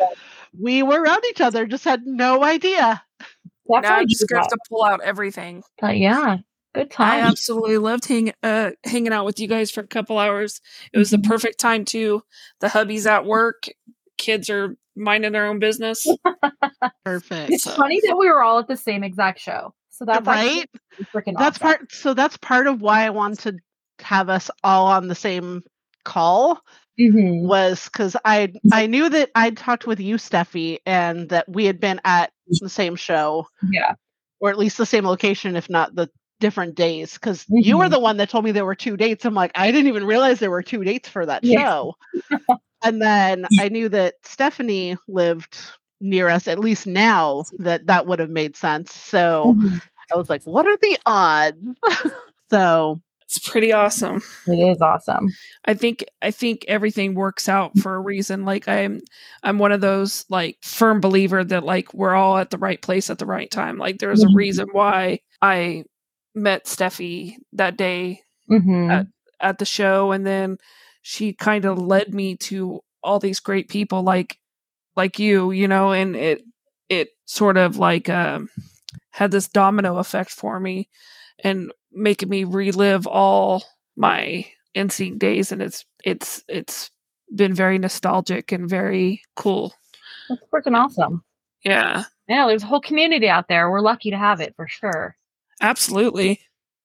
we 0.59 0.83
were 0.83 1.01
around 1.01 1.25
each 1.31 1.41
other, 1.41 1.67
just 1.67 1.85
had 1.85 2.07
no 2.07 2.43
idea. 2.45 3.03
Now 3.69 3.97
I 3.97 4.05
just 4.05 4.25
have 4.35 4.49
to 4.49 4.59
pull 4.69 4.85
out 4.85 5.01
everything. 5.03 5.63
But 5.81 5.97
yeah, 5.99 6.39
good 6.75 6.91
time. 6.91 7.13
I 7.13 7.21
absolutely 7.27 7.79
loved 7.79 8.07
hang, 8.07 8.33
uh, 8.43 8.73
hanging 8.85 9.13
out 9.13 9.25
with 9.25 9.41
you 9.41 9.49
guys 9.49 9.71
for 9.71 9.81
a 9.81 9.87
couple 9.87 10.19
hours. 10.19 10.61
It 10.93 10.99
was 10.99 11.09
Mhm. 11.11 11.23
the 11.23 11.29
perfect 11.29 11.59
time 11.59 11.85
too. 11.85 12.23
The 12.61 12.69
hubby's 12.69 13.07
at 13.07 13.25
work, 13.25 13.65
kids 14.19 14.51
are 14.51 14.77
minding 14.95 15.33
their 15.33 15.47
own 15.47 15.59
business. 15.59 16.07
Perfect. 17.05 17.51
It's 17.51 17.65
funny 17.65 18.01
that 18.07 18.17
we 18.19 18.29
were 18.29 18.43
all 18.43 18.59
at 18.59 18.69
the 18.69 18.77
same 18.77 19.03
exact 19.03 19.41
show. 19.41 19.75
So 20.03 20.07
that's 20.07 20.29
right? 20.29 20.67
freaking 21.15 21.37
That's 21.37 21.59
awesome. 21.59 21.59
part 21.59 21.93
so 21.93 22.15
that's 22.15 22.37
part 22.39 22.67
of 22.69 22.83
why 22.83 23.07
I 23.07 23.11
want 23.11 23.41
to 23.41 23.57
have 24.01 24.29
us 24.31 24.51
all 24.65 24.87
on 24.89 25.09
the 25.09 25.15
same 25.17 25.63
call 26.05 26.61
Mm-hmm. 27.01 27.49
was 27.49 27.87
because 27.87 28.17
I 28.25 28.55
I 28.73 28.87
knew 28.87 29.09
that 29.11 29.31
I'd 29.35 29.57
talked 29.59 29.87
with 29.87 30.01
you, 30.01 30.19
Stephie, 30.19 30.81
and 30.87 31.29
that 31.31 31.49
we 31.49 31.67
had 31.67 31.81
been 31.81 32.01
at 32.05 32.33
the 32.61 32.69
same 32.71 32.97
show, 32.97 33.49
Yeah. 33.71 33.95
or 34.41 34.51
at 34.51 34.59
least 34.59 34.79
the 34.79 34.87
same 34.87 35.07
location, 35.07 35.57
if 35.57 35.71
not 35.71 35.95
the 35.95 36.11
different 36.41 36.77
days. 36.77 37.15
Because 37.15 37.47
you 37.59 37.79
were 37.79 37.89
Mhm. 37.89 37.91
the 37.91 38.01
one 38.01 38.19
that 38.19 38.31
told 38.31 38.45
me 38.45 38.53
there 38.53 38.67
were 38.67 38.75
two 38.77 38.97
dates. 38.97 39.25
I'm 39.27 39.35
like, 39.35 39.53
I 39.57 39.73
didn't 39.73 39.89
even 39.89 40.07
realize 40.07 40.41
there 40.41 40.51
were 40.51 40.63
two 40.63 40.85
dates 40.85 41.09
for 41.09 41.27
that 41.27 41.45
Yeah. 41.45 41.65
show. 41.65 41.95
and 42.85 43.03
then 43.03 43.49
I 43.59 43.69
knew 43.71 43.89
that 43.91 44.15
Stephanie 44.25 44.99
lived 45.09 45.59
near 46.01 46.29
us. 46.29 46.49
At 46.49 46.59
least 46.61 46.87
now 46.87 47.47
that 47.59 47.87
that 47.89 48.07
would 48.07 48.21
have 48.21 48.31
made 48.31 48.57
sense. 48.57 48.95
So 48.95 49.57
Mhm. 49.57 49.83
I 50.13 50.17
was 50.17 50.31
like, 50.31 50.43
what 50.45 50.67
are 50.67 50.77
the 50.81 50.99
odds? 51.07 51.59
so 52.51 53.01
It's 53.25 53.39
pretty 53.49 53.73
awesome. 53.73 54.23
It 54.47 54.59
is 54.59 54.81
awesome. 54.81 55.29
I 55.65 55.75
think 55.75 56.05
I 56.21 56.31
think 56.31 56.65
everything 56.69 57.15
works 57.15 57.49
out 57.49 57.79
for 57.79 57.95
a 57.95 58.01
reason. 58.01 58.45
Like 58.45 58.69
I'm 58.69 59.01
I'm 59.43 59.59
one 59.59 59.73
of 59.73 59.81
those 59.81 60.25
like 60.29 60.59
firm 60.63 61.01
believer 61.01 61.43
that 61.45 61.65
like 61.65 61.93
we're 61.95 62.15
all 62.15 62.37
at 62.39 62.51
the 62.51 62.59
right 62.59 62.81
place 62.81 63.09
at 63.11 63.19
the 63.19 63.27
right 63.27 63.51
time. 63.51 63.79
Like 63.79 63.99
there's 63.99 64.23
a 64.23 64.27
Mhm. 64.29 64.37
reason 64.37 64.69
why 64.73 65.21
I 65.41 65.85
met 66.35 66.67
Stephie 66.67 67.37
that 67.55 67.77
day 67.77 68.21
Mm-hmm. 68.51 68.91
Uh, 68.91 69.05
at 69.41 69.59
the 69.59 69.65
show 69.65 70.13
and 70.13 70.27
then 70.27 70.59
she 71.03 71.33
kind 71.33 71.65
of 71.65 71.79
led 71.79 72.13
me 72.13 72.37
to 72.37 72.81
all 73.03 73.19
these 73.19 73.41
great 73.41 73.69
people 73.69 74.03
like 74.03 74.37
like 74.97 75.19
you, 75.19 75.53
you 75.53 75.67
know, 75.69 75.93
and 75.93 76.15
it 76.17 76.43
it 76.89 77.09
sort 77.25 77.57
of 77.57 77.79
like 77.79 78.09
um 78.11 78.49
had 79.13 79.31
this 79.31 79.49
domino 79.49 79.99
effect 79.99 80.31
for 80.31 80.59
me 80.59 80.89
and 81.45 81.73
making 81.93 82.29
me 82.29 82.45
relive 82.45 83.07
all 83.07 83.63
my 83.97 84.47
NSYNC 84.75 85.19
days 85.19 85.53
and 85.53 85.63
it's 85.63 85.85
it's 86.05 86.43
it's 86.49 86.91
been 87.35 87.55
very 87.55 87.79
nostalgic 87.79 88.53
and 88.53 88.69
very 88.69 89.23
cool. 89.37 89.75
That's 90.29 90.43
freaking 90.53 90.77
awesome. 90.77 91.23
Yeah. 91.65 92.05
Yeah, 92.29 92.47
there's 92.47 92.63
a 92.63 92.67
whole 92.67 92.81
community 92.81 93.29
out 93.29 93.49
there. 93.49 93.71
We're 93.71 93.81
lucky 93.81 94.11
to 94.11 94.19
have 94.19 94.41
it 94.41 94.55
for 94.57 94.67
sure. 94.69 95.17
Absolutely. 95.61 96.41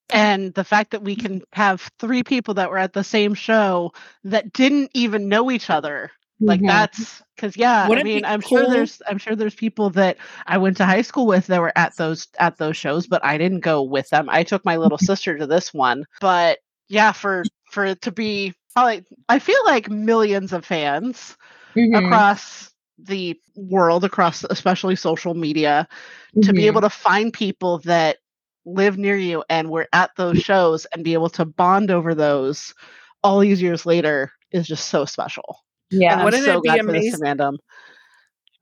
and 0.09 0.53
the 0.53 0.63
fact 0.63 0.91
that 0.91 1.03
we 1.03 1.15
can 1.15 1.41
have 1.53 1.89
three 1.99 2.23
people 2.23 2.53
that 2.55 2.69
were 2.69 2.77
at 2.77 2.93
the 2.93 3.03
same 3.03 3.33
show 3.33 3.91
that 4.23 4.53
didn't 4.53 4.91
even 4.93 5.27
know 5.27 5.51
each 5.51 5.69
other 5.69 6.11
like 6.39 6.61
Mhm. 6.61 6.67
that's 6.67 7.23
because 7.35 7.57
yeah 7.57 7.87
Wouldn't 7.87 8.05
i 8.07 8.13
mean 8.13 8.25
i'm 8.25 8.41
sure 8.41 8.67
there's 8.69 9.01
i'm 9.07 9.17
sure 9.17 9.35
there's 9.35 9.55
people 9.55 9.89
that 9.91 10.17
i 10.45 10.57
went 10.57 10.77
to 10.77 10.85
high 10.85 11.01
school 11.01 11.25
with 11.25 11.47
that 11.47 11.61
were 11.61 11.73
at 11.75 11.95
those 11.97 12.27
at 12.39 12.57
those 12.57 12.77
shows 12.77 13.07
but 13.07 13.23
i 13.25 13.37
didn't 13.37 13.61
go 13.61 13.81
with 13.81 14.09
them 14.09 14.27
i 14.29 14.43
took 14.43 14.63
my 14.65 14.77
little 14.77 14.97
sister 15.09 15.37
to 15.37 15.47
this 15.47 15.73
one 15.73 16.05
but 16.21 16.59
yeah 16.89 17.11
for 17.11 17.43
for 17.71 17.85
it 17.85 18.01
to 18.01 18.11
be 18.11 18.53
probably 18.73 19.03
i 19.29 19.39
feel 19.39 19.59
like 19.65 19.89
millions 19.89 20.53
of 20.53 20.65
fans 20.65 21.35
Mhm. 21.75 21.97
across 21.97 22.71
the 22.99 23.39
world 23.55 24.03
across 24.03 24.43
especially 24.45 24.95
social 24.95 25.33
media 25.35 25.87
to 26.43 26.53
be 26.53 26.67
able 26.67 26.81
to 26.81 26.89
find 26.89 27.33
people 27.33 27.79
that 27.79 28.17
live 28.65 28.97
near 28.97 29.15
you 29.15 29.43
and 29.49 29.69
were 29.69 29.87
at 29.93 30.11
those 30.17 30.37
shows 30.39 30.85
and 30.93 31.03
be 31.03 31.13
able 31.13 31.29
to 31.29 31.45
bond 31.45 31.89
over 31.91 32.13
those 32.15 32.73
all 33.23 33.39
these 33.39 33.61
years 33.61 33.85
later 33.85 34.31
is 34.51 34.67
just 34.67 34.89
so 34.89 35.05
special. 35.05 35.63
Yeah. 35.91 36.23
Wouldn't 36.23 36.43
so 36.43 36.57
it 36.57 36.63
be 36.63 36.69
glad 36.69 36.85
for 36.85 36.91
this 36.91 37.19
amazing? 37.19 37.57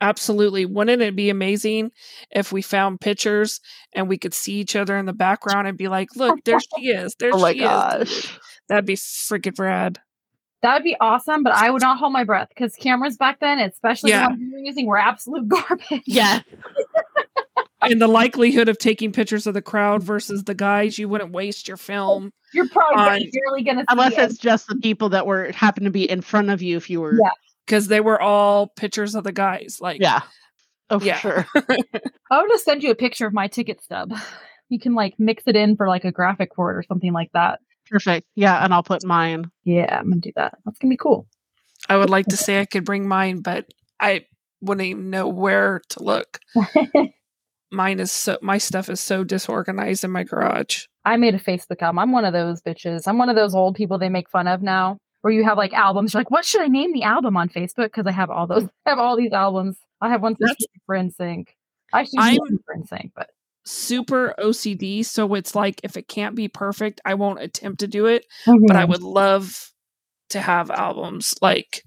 Absolutely. 0.01 0.65
Wouldn't 0.65 1.01
it 1.01 1.15
be 1.15 1.29
amazing 1.29 1.91
if 2.29 2.51
we 2.51 2.61
found 2.61 2.99
pictures 2.99 3.61
and 3.93 4.09
we 4.09 4.17
could 4.17 4.33
see 4.33 4.53
each 4.55 4.75
other 4.75 4.97
in 4.97 5.05
the 5.05 5.13
background 5.13 5.67
and 5.67 5.77
be 5.77 5.87
like, 5.87 6.09
look, 6.15 6.43
there 6.43 6.59
she 6.77 6.87
is. 6.89 7.15
There 7.17 7.31
Oh 7.33 7.39
my 7.39 7.53
she 7.53 7.63
is. 7.63 8.29
That'd 8.67 8.85
be 8.85 8.95
freaking 8.95 9.57
rad. 9.57 9.99
That 10.61 10.73
would 10.73 10.83
be 10.83 10.97
awesome, 10.99 11.43
but 11.43 11.53
I 11.53 11.69
would 11.69 11.81
not 11.81 11.97
hold 11.99 12.11
my 12.11 12.23
breath 12.23 12.49
because 12.49 12.75
cameras 12.75 13.17
back 13.17 13.39
then, 13.39 13.59
especially 13.59 14.09
Yeah. 14.09 14.23
the 14.23 14.29
ones 14.31 14.39
we 14.41 14.51
were 14.51 14.59
using, 14.59 14.85
were 14.87 14.97
absolute 14.97 15.47
garbage. 15.47 16.01
Yeah. 16.05 16.41
And 17.81 18.01
the 18.01 18.07
likelihood 18.07 18.67
of 18.69 18.77
taking 18.77 19.11
pictures 19.11 19.45
of 19.47 19.53
the 19.53 19.61
crowd 19.61 20.01
versus 20.01 20.43
the 20.45 20.55
guys, 20.55 20.97
you 20.97 21.07
wouldn't 21.09 21.31
waste 21.31 21.67
your 21.67 21.77
film. 21.77 22.31
You're 22.53 22.67
probably 22.69 23.01
On- 23.03 23.07
gonna- 23.19 23.25
barely 23.31 23.63
going 23.63 23.77
to 23.77 23.81
see 23.83 23.85
Unless 23.89 24.13
it. 24.13 24.19
it's 24.19 24.37
just 24.37 24.67
the 24.67 24.75
people 24.77 25.09
that 25.09 25.27
were 25.27 25.51
happen 25.51 25.83
to 25.83 25.89
be 25.91 26.09
in 26.09 26.21
front 26.21 26.49
of 26.49 26.61
you 26.61 26.77
if 26.77 26.89
you 26.89 27.01
were 27.01 27.13
Yeah. 27.21 27.29
Because 27.65 27.87
they 27.87 27.99
were 27.99 28.19
all 28.21 28.67
pictures 28.67 29.13
of 29.15 29.23
the 29.23 29.31
guys. 29.31 29.77
Like 29.81 29.99
Yeah. 30.01 30.21
Oh 30.89 30.99
for 30.99 31.05
Yeah. 31.05 31.19
sure. 31.19 31.47
I'll 32.31 32.47
just 32.47 32.63
send 32.65 32.81
you 32.83 32.91
a 32.91 32.95
picture 32.95 33.25
of 33.27 33.33
my 33.33 33.47
ticket 33.47 33.83
stub. 33.83 34.13
You 34.69 34.79
can 34.79 34.95
like 34.95 35.15
mix 35.19 35.43
it 35.47 35.55
in 35.55 35.75
for 35.75 35.87
like 35.87 36.05
a 36.05 36.11
graphic 36.11 36.55
for 36.55 36.71
it 36.71 36.77
or 36.77 36.83
something 36.83 37.11
like 37.13 37.31
that. 37.33 37.59
Perfect. 37.89 38.25
Yeah, 38.35 38.63
and 38.63 38.73
I'll 38.73 38.83
put 38.83 39.03
mine. 39.05 39.51
Yeah, 39.63 39.99
I'm 39.99 40.09
gonna 40.09 40.21
do 40.21 40.31
that. 40.35 40.57
That's 40.65 40.79
gonna 40.79 40.89
be 40.91 40.97
cool. 40.97 41.27
I 41.89 41.97
would 41.97 42.09
like 42.09 42.25
to 42.27 42.37
say 42.37 42.59
I 42.59 42.65
could 42.65 42.83
bring 42.85 43.07
mine, 43.07 43.41
but 43.41 43.65
I 43.99 44.25
wouldn't 44.61 44.87
even 44.87 45.09
know 45.11 45.27
where 45.27 45.81
to 45.89 46.03
look. 46.03 46.39
Mine 47.75 47.99
is 47.99 48.11
so 48.11 48.37
my 48.41 48.57
stuff 48.57 48.89
is 48.89 48.99
so 48.99 49.23
disorganized 49.23 50.03
in 50.03 50.11
my 50.11 50.23
garage. 50.23 50.85
I 51.03 51.17
made 51.17 51.35
a 51.35 51.39
Facebook 51.39 51.81
album. 51.81 51.99
I'm 51.99 52.11
one 52.11 52.25
of 52.25 52.33
those 52.33 52.61
bitches. 52.61 53.07
I'm 53.07 53.17
one 53.17 53.29
of 53.29 53.35
those 53.35 53.53
old 53.53 53.75
people 53.75 53.97
they 53.97 54.09
make 54.09 54.29
fun 54.29 54.47
of 54.47 54.61
now. 54.61 54.97
Where 55.21 55.33
you 55.33 55.43
have 55.43 55.57
like 55.57 55.73
albums, 55.73 56.13
you're 56.13 56.19
like, 56.19 56.29
what 56.29 56.45
should 56.45 56.61
I 56.61 56.67
name 56.67 56.93
the 56.93 57.01
album 57.01 57.35
on 57.35 57.49
Facebook? 57.49 57.85
Because 57.85 58.05
I 58.05 58.11
have 58.11 58.29
all 58.29 58.45
those, 58.45 58.63
I 58.85 58.89
have 58.91 58.99
all 58.99 59.17
these 59.17 59.33
albums. 59.33 59.77
I 59.99 60.09
have 60.09 60.21
one 60.21 60.35
for 60.85 60.95
NSYNC. 60.95 61.47
I 61.93 62.03
should 62.03 62.19
for 62.65 62.75
NSYNC, 62.75 63.11
but 63.15 63.29
Super 63.65 64.35
OCD, 64.37 65.03
so 65.03 65.33
it's 65.33 65.55
like 65.55 65.81
if 65.83 65.97
it 65.97 66.07
can't 66.07 66.35
be 66.35 66.47
perfect, 66.47 67.01
I 67.03 67.15
won't 67.15 67.41
attempt 67.41 67.79
to 67.79 67.87
do 67.87 68.05
it. 68.05 68.25
But 68.45 68.75
I 68.75 68.85
would 68.85 69.01
love 69.01 69.71
to 70.29 70.39
have 70.39 70.69
albums 70.69 71.33
like 71.41 71.83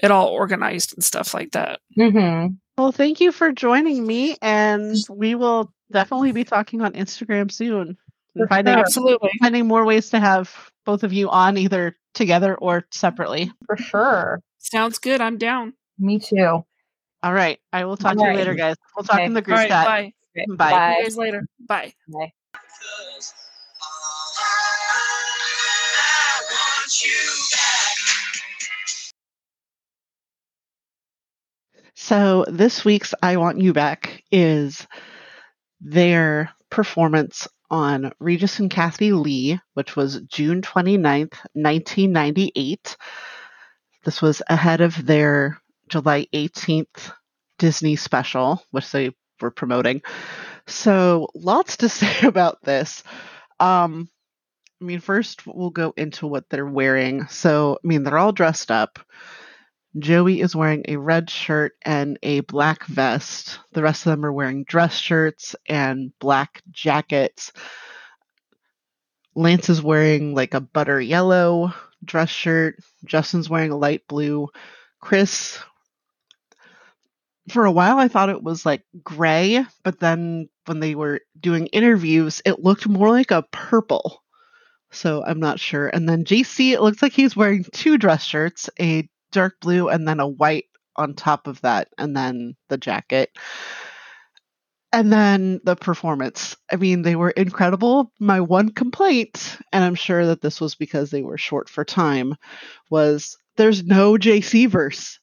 it 0.00 0.12
all 0.12 0.28
organized 0.28 0.94
and 0.94 1.02
stuff 1.02 1.34
like 1.34 1.50
that. 1.52 1.80
Mm-hmm. 1.98 2.54
Well, 2.78 2.92
thank 2.92 3.20
you 3.20 3.32
for 3.32 3.50
joining 3.50 4.06
me 4.06 4.36
and 4.40 4.96
we 5.10 5.34
will 5.34 5.72
definitely 5.90 6.30
be 6.30 6.44
talking 6.44 6.80
on 6.80 6.92
Instagram 6.92 7.50
soon. 7.50 7.96
Finding. 8.48 8.74
Absolutely. 8.74 9.30
finding 9.40 9.66
more 9.66 9.84
ways 9.84 10.10
to 10.10 10.20
have 10.20 10.70
both 10.86 11.02
of 11.02 11.12
you 11.12 11.28
on 11.28 11.58
either 11.58 11.96
together 12.14 12.54
or 12.54 12.86
separately. 12.92 13.50
For 13.66 13.76
sure. 13.76 14.40
Sounds 14.58 14.98
good. 14.98 15.20
I'm 15.20 15.38
down. 15.38 15.72
Me 15.98 16.20
too. 16.20 16.64
All 17.22 17.32
right. 17.32 17.58
I 17.72 17.84
will 17.84 17.96
talk 17.96 18.16
to 18.16 18.22
All 18.22 18.30
you 18.30 18.36
later, 18.36 18.54
guys. 18.54 18.76
We'll 18.96 19.04
talk 19.04 19.16
Okay. 19.16 19.24
in 19.24 19.34
the 19.34 19.42
group 19.42 19.56
right. 19.56 19.68
chat. 19.68 19.84
Bye. 19.86 20.12
Okay, 20.36 20.46
Bye. 20.48 20.68
See 20.68 20.98
you 20.98 21.04
guys 21.04 21.16
later. 21.16 21.46
Bye. 21.66 21.92
Bye. 22.08 22.32
So 32.08 32.46
this 32.48 32.86
week's 32.86 33.12
I 33.22 33.36
Want 33.36 33.60
You 33.60 33.74
Back 33.74 34.24
is 34.32 34.86
their 35.82 36.48
performance 36.70 37.46
on 37.70 38.14
Regis 38.18 38.60
and 38.60 38.70
Kathie 38.70 39.12
Lee, 39.12 39.60
which 39.74 39.94
was 39.94 40.22
June 40.22 40.62
29th, 40.62 41.34
1998. 41.52 42.96
This 44.06 44.22
was 44.22 44.40
ahead 44.48 44.80
of 44.80 45.04
their 45.04 45.60
July 45.90 46.26
18th 46.32 47.12
Disney 47.58 47.96
special, 47.96 48.62
which 48.70 48.90
they 48.90 49.14
were 49.42 49.50
promoting. 49.50 50.00
So 50.66 51.28
lots 51.34 51.76
to 51.76 51.88
say 51.90 52.26
about 52.26 52.62
this. 52.62 53.02
Um, 53.60 54.08
I 54.80 54.84
mean, 54.86 55.00
first 55.00 55.46
we'll 55.46 55.68
go 55.68 55.92
into 55.94 56.26
what 56.26 56.48
they're 56.48 56.64
wearing. 56.64 57.26
So, 57.28 57.78
I 57.84 57.86
mean, 57.86 58.02
they're 58.02 58.16
all 58.16 58.32
dressed 58.32 58.70
up. 58.70 58.98
Joey 59.96 60.40
is 60.40 60.54
wearing 60.54 60.84
a 60.86 60.96
red 60.96 61.30
shirt 61.30 61.72
and 61.82 62.18
a 62.22 62.40
black 62.40 62.84
vest. 62.84 63.58
The 63.72 63.82
rest 63.82 64.06
of 64.06 64.10
them 64.10 64.24
are 64.24 64.32
wearing 64.32 64.64
dress 64.64 64.94
shirts 64.94 65.56
and 65.66 66.12
black 66.18 66.62
jackets. 66.70 67.52
Lance 69.34 69.68
is 69.68 69.82
wearing 69.82 70.34
like 70.34 70.54
a 70.54 70.60
butter 70.60 71.00
yellow 71.00 71.72
dress 72.04 72.28
shirt. 72.28 72.76
Justin's 73.04 73.48
wearing 73.48 73.70
a 73.70 73.76
light 73.76 74.02
blue. 74.08 74.48
Chris, 75.00 75.58
for 77.50 77.64
a 77.64 77.72
while, 77.72 77.98
I 77.98 78.08
thought 78.08 78.28
it 78.28 78.42
was 78.42 78.66
like 78.66 78.84
gray, 79.02 79.64
but 79.84 80.00
then 80.00 80.48
when 80.66 80.80
they 80.80 80.94
were 80.94 81.20
doing 81.40 81.66
interviews, 81.68 82.42
it 82.44 82.62
looked 82.62 82.86
more 82.86 83.10
like 83.10 83.30
a 83.30 83.46
purple. 83.52 84.22
So 84.90 85.24
I'm 85.24 85.40
not 85.40 85.60
sure. 85.60 85.88
And 85.88 86.08
then 86.08 86.24
JC, 86.24 86.72
it 86.72 86.82
looks 86.82 87.02
like 87.02 87.12
he's 87.12 87.36
wearing 87.36 87.64
two 87.72 87.96
dress 87.98 88.24
shirts, 88.24 88.68
a 88.80 89.08
dark 89.32 89.60
blue 89.60 89.88
and 89.88 90.06
then 90.06 90.20
a 90.20 90.28
white 90.28 90.66
on 90.96 91.14
top 91.14 91.46
of 91.46 91.60
that, 91.60 91.88
and 91.96 92.16
then 92.16 92.56
the 92.68 92.76
jacket. 92.76 93.30
And 94.92 95.12
then 95.12 95.60
the 95.64 95.76
performance. 95.76 96.56
I 96.72 96.76
mean, 96.76 97.02
they 97.02 97.14
were 97.14 97.30
incredible. 97.30 98.10
My 98.18 98.40
one 98.40 98.70
complaint, 98.70 99.58
and 99.72 99.84
I'm 99.84 99.94
sure 99.94 100.26
that 100.26 100.40
this 100.40 100.60
was 100.60 100.74
because 100.74 101.10
they 101.10 101.22
were 101.22 101.38
short 101.38 101.68
for 101.68 101.84
time, 101.84 102.34
was 102.90 103.36
there's 103.56 103.84
no 103.84 104.14
JC 104.14 104.68
verse. 104.68 105.20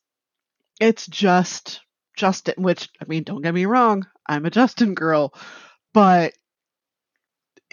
It's 0.79 1.07
just 1.07 1.81
Justin, 2.15 2.63
which, 2.63 2.89
I 3.01 3.05
mean, 3.05 3.23
don't 3.23 3.41
get 3.41 3.53
me 3.53 3.65
wrong, 3.65 4.05
I'm 4.27 4.45
a 4.45 4.49
Justin 4.49 4.93
girl, 4.93 5.33
but 5.93 6.33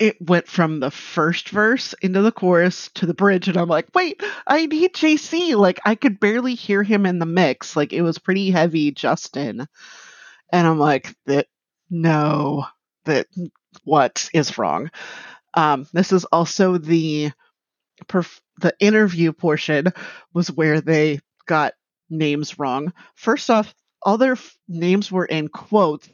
it 0.03 0.20
went 0.20 0.48
from 0.48 0.80
the 0.80 0.90
first 0.90 1.50
verse 1.50 1.94
into 2.03 2.22
the 2.22 2.32
chorus 2.32 2.90
to 2.94 3.07
the 3.07 3.14
bridge 3.14 3.46
and 3.46 3.57
i'm 3.57 3.68
like 3.68 3.86
wait 3.94 4.20
i 4.48 4.66
need 4.66 4.92
jc 4.94 5.57
like 5.57 5.78
i 5.84 5.94
could 5.94 6.18
barely 6.18 6.57
hear 6.57 6.82
him 6.82 7.07
in 7.07 7.20
the 7.20 7.26
mix. 7.26 7.76
Like 7.76 7.92
it 7.92 8.03
was 8.03 8.18
pretty 8.18 8.50
heavy 8.50 8.90
justin. 8.90 9.68
And 10.53 10.66
i'm 10.66 10.80
like 10.80 11.14
that 11.26 11.46
no 11.88 12.66
that 13.05 13.28
what 13.84 14.28
is 14.34 14.59
wrong? 14.59 14.90
Um 15.55 15.86
this 15.92 16.11
is 16.11 16.24
also 16.24 16.78
the 16.78 17.30
perf- 18.07 18.40
the 18.59 18.74
interview 18.80 19.32
portion 19.32 19.86
was 20.34 20.50
where 20.50 20.80
they 20.80 21.20
got 21.46 21.74
names 22.11 22.59
wrong. 22.59 22.92
First 23.14 23.50
off 23.50 23.72
all 24.03 24.18
their 24.18 24.32
f- 24.32 24.57
names 24.66 25.12
were 25.12 25.26
in 25.26 25.46
quotes 25.46 26.09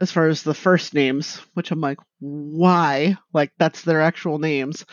as 0.00 0.12
far 0.12 0.28
as 0.28 0.42
the 0.42 0.54
first 0.54 0.94
names, 0.94 1.40
which 1.54 1.70
I'm 1.70 1.80
like, 1.80 1.98
why? 2.20 3.16
Like, 3.32 3.52
that's 3.58 3.82
their 3.82 4.00
actual 4.00 4.38
names. 4.38 4.84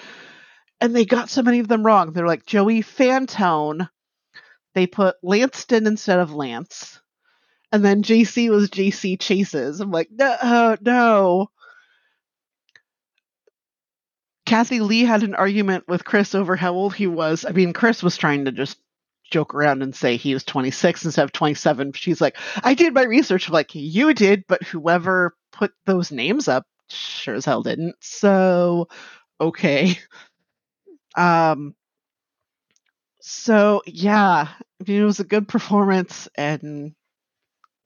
And 0.80 0.95
they 0.95 1.06
got 1.06 1.30
so 1.30 1.41
many 1.41 1.60
of 1.60 1.68
them 1.68 1.86
wrong. 1.86 2.12
They're 2.12 2.28
like 2.28 2.45
Joey 2.45 2.82
Fantone. 2.82 3.89
They 4.74 4.88
put 4.88 5.16
Lanston 5.24 5.88
instead 5.88 6.20
of 6.20 6.34
Lance. 6.34 6.99
And 7.72 7.84
then 7.84 8.04
JC 8.04 8.49
was 8.49 8.70
JC 8.70 9.20
Chases. 9.20 9.80
I'm 9.80 9.91
like, 9.91 10.10
no, 10.12 10.78
no. 10.82 11.47
Kathie 14.45 14.82
Lee 14.82 15.04
had 15.04 15.24
an 15.24 15.36
argument 15.36 15.86
with 15.88 16.06
Chris 16.06 16.36
over 16.36 16.56
how 16.56 16.74
old 16.74 16.93
he 16.93 17.08
was. 17.08 17.45
I 17.45 17.51
mean, 17.51 17.74
Chris 17.74 18.04
was 18.04 18.18
trying 18.18 18.45
to 18.45 18.51
just 18.51 18.78
joke 19.34 19.56
around 19.56 19.82
and 19.82 19.96
say 19.96 20.16
he 20.16 20.34
was 20.34 20.44
26 20.44 21.06
instead 21.06 21.24
of 21.24 21.32
27. 21.32 21.94
She's 21.94 22.22
like, 22.22 22.38
I 22.64 22.76
did 22.76 22.94
my 22.94 23.04
research. 23.04 23.48
I'm 23.48 23.54
like, 23.54 23.74
you 23.74 24.14
did, 24.14 24.46
but 24.48 24.64
whoever 24.64 25.36
put 25.52 25.74
those 25.86 26.12
names 26.12 26.48
up 26.48 26.66
sure 26.90 27.34
as 27.34 27.46
hell 27.46 27.64
didn't. 27.64 27.96
So, 28.00 28.88
okay. 29.42 29.98
Um, 31.16 31.76
so 33.22 33.82
yeah, 33.86 34.48
I 34.50 34.84
mean, 34.88 35.02
it 35.02 35.06
was 35.06 35.20
a 35.20 35.26
good 35.26 35.48
performance 35.48 36.28
and 36.36 36.94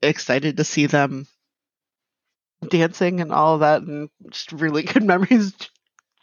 excited 0.02 0.58
to 0.58 0.64
see 0.64 0.86
them 0.86 1.28
dancing 2.70 3.22
and 3.22 3.32
all 3.32 3.60
that 3.60 3.82
and 3.82 4.10
just 4.30 4.52
really 4.52 4.84
good 4.94 5.04
memories. 5.04 5.54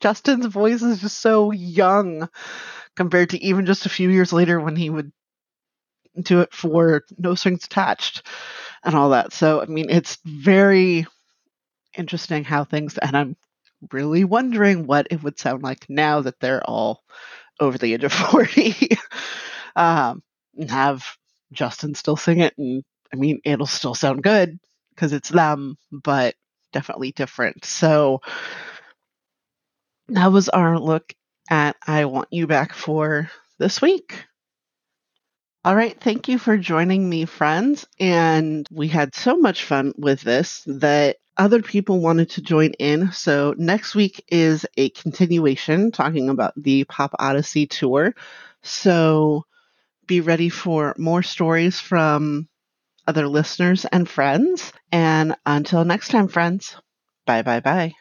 Justin's 0.00 0.46
voice 0.46 0.82
is 0.82 1.00
just 1.00 1.20
so 1.20 1.50
young 1.50 2.28
compared 2.96 3.30
to 3.30 3.42
even 3.42 3.66
just 3.66 3.86
a 3.86 3.90
few 3.90 4.10
years 4.10 4.32
later 4.32 4.60
when 4.60 4.76
he 4.76 4.90
would 4.90 5.12
do 6.22 6.40
it 6.40 6.52
for 6.52 7.02
no 7.18 7.34
strings 7.34 7.64
attached 7.64 8.26
and 8.84 8.94
all 8.94 9.10
that. 9.10 9.32
So, 9.32 9.60
I 9.60 9.66
mean, 9.66 9.90
it's 9.90 10.18
very 10.24 11.06
interesting 11.96 12.44
how 12.44 12.64
things, 12.64 12.98
and 12.98 13.16
I'm 13.16 13.36
really 13.92 14.24
wondering 14.24 14.86
what 14.86 15.08
it 15.10 15.22
would 15.22 15.38
sound 15.38 15.62
like 15.62 15.86
now 15.88 16.20
that 16.22 16.40
they're 16.40 16.64
all 16.68 17.02
over 17.60 17.78
the 17.78 17.94
age 17.94 18.04
of 18.04 18.12
40. 18.14 18.98
um, 19.76 20.22
have 20.68 21.04
Justin 21.52 21.94
still 21.94 22.16
sing 22.16 22.40
it. 22.40 22.54
And 22.58 22.84
I 23.12 23.16
mean, 23.16 23.40
it'll 23.44 23.66
still 23.66 23.94
sound 23.94 24.22
good 24.22 24.58
because 24.94 25.12
it's 25.12 25.30
them, 25.30 25.76
but 25.92 26.34
definitely 26.72 27.12
different. 27.12 27.64
So, 27.64 28.20
that 30.08 30.32
was 30.32 30.48
our 30.48 30.78
look 30.78 31.12
at 31.50 31.76
I 31.86 32.04
Want 32.06 32.28
You 32.32 32.46
Back 32.46 32.74
for 32.74 33.30
this 33.58 33.80
week. 33.82 34.24
All 35.64 35.74
right, 35.74 35.98
thank 35.98 36.28
you 36.28 36.38
for 36.38 36.56
joining 36.58 37.08
me, 37.08 37.24
friends. 37.24 37.86
And 37.98 38.66
we 38.70 38.88
had 38.88 39.14
so 39.14 39.36
much 39.36 39.64
fun 39.64 39.94
with 39.96 40.20
this 40.20 40.62
that 40.66 41.16
other 41.38 41.62
people 41.62 42.00
wanted 42.00 42.30
to 42.30 42.42
join 42.42 42.72
in. 42.74 43.12
So 43.12 43.54
next 43.56 43.94
week 43.94 44.24
is 44.28 44.66
a 44.76 44.90
continuation 44.90 45.90
talking 45.90 46.28
about 46.28 46.52
the 46.56 46.84
Pop 46.84 47.14
Odyssey 47.18 47.66
tour. 47.66 48.14
So 48.62 49.46
be 50.06 50.20
ready 50.20 50.50
for 50.50 50.94
more 50.98 51.22
stories 51.22 51.80
from 51.80 52.48
other 53.06 53.28
listeners 53.28 53.84
and 53.86 54.08
friends. 54.08 54.72
And 54.92 55.36
until 55.46 55.84
next 55.84 56.08
time, 56.08 56.28
friends, 56.28 56.76
bye 57.26 57.42
bye 57.42 57.60
bye. 57.60 57.94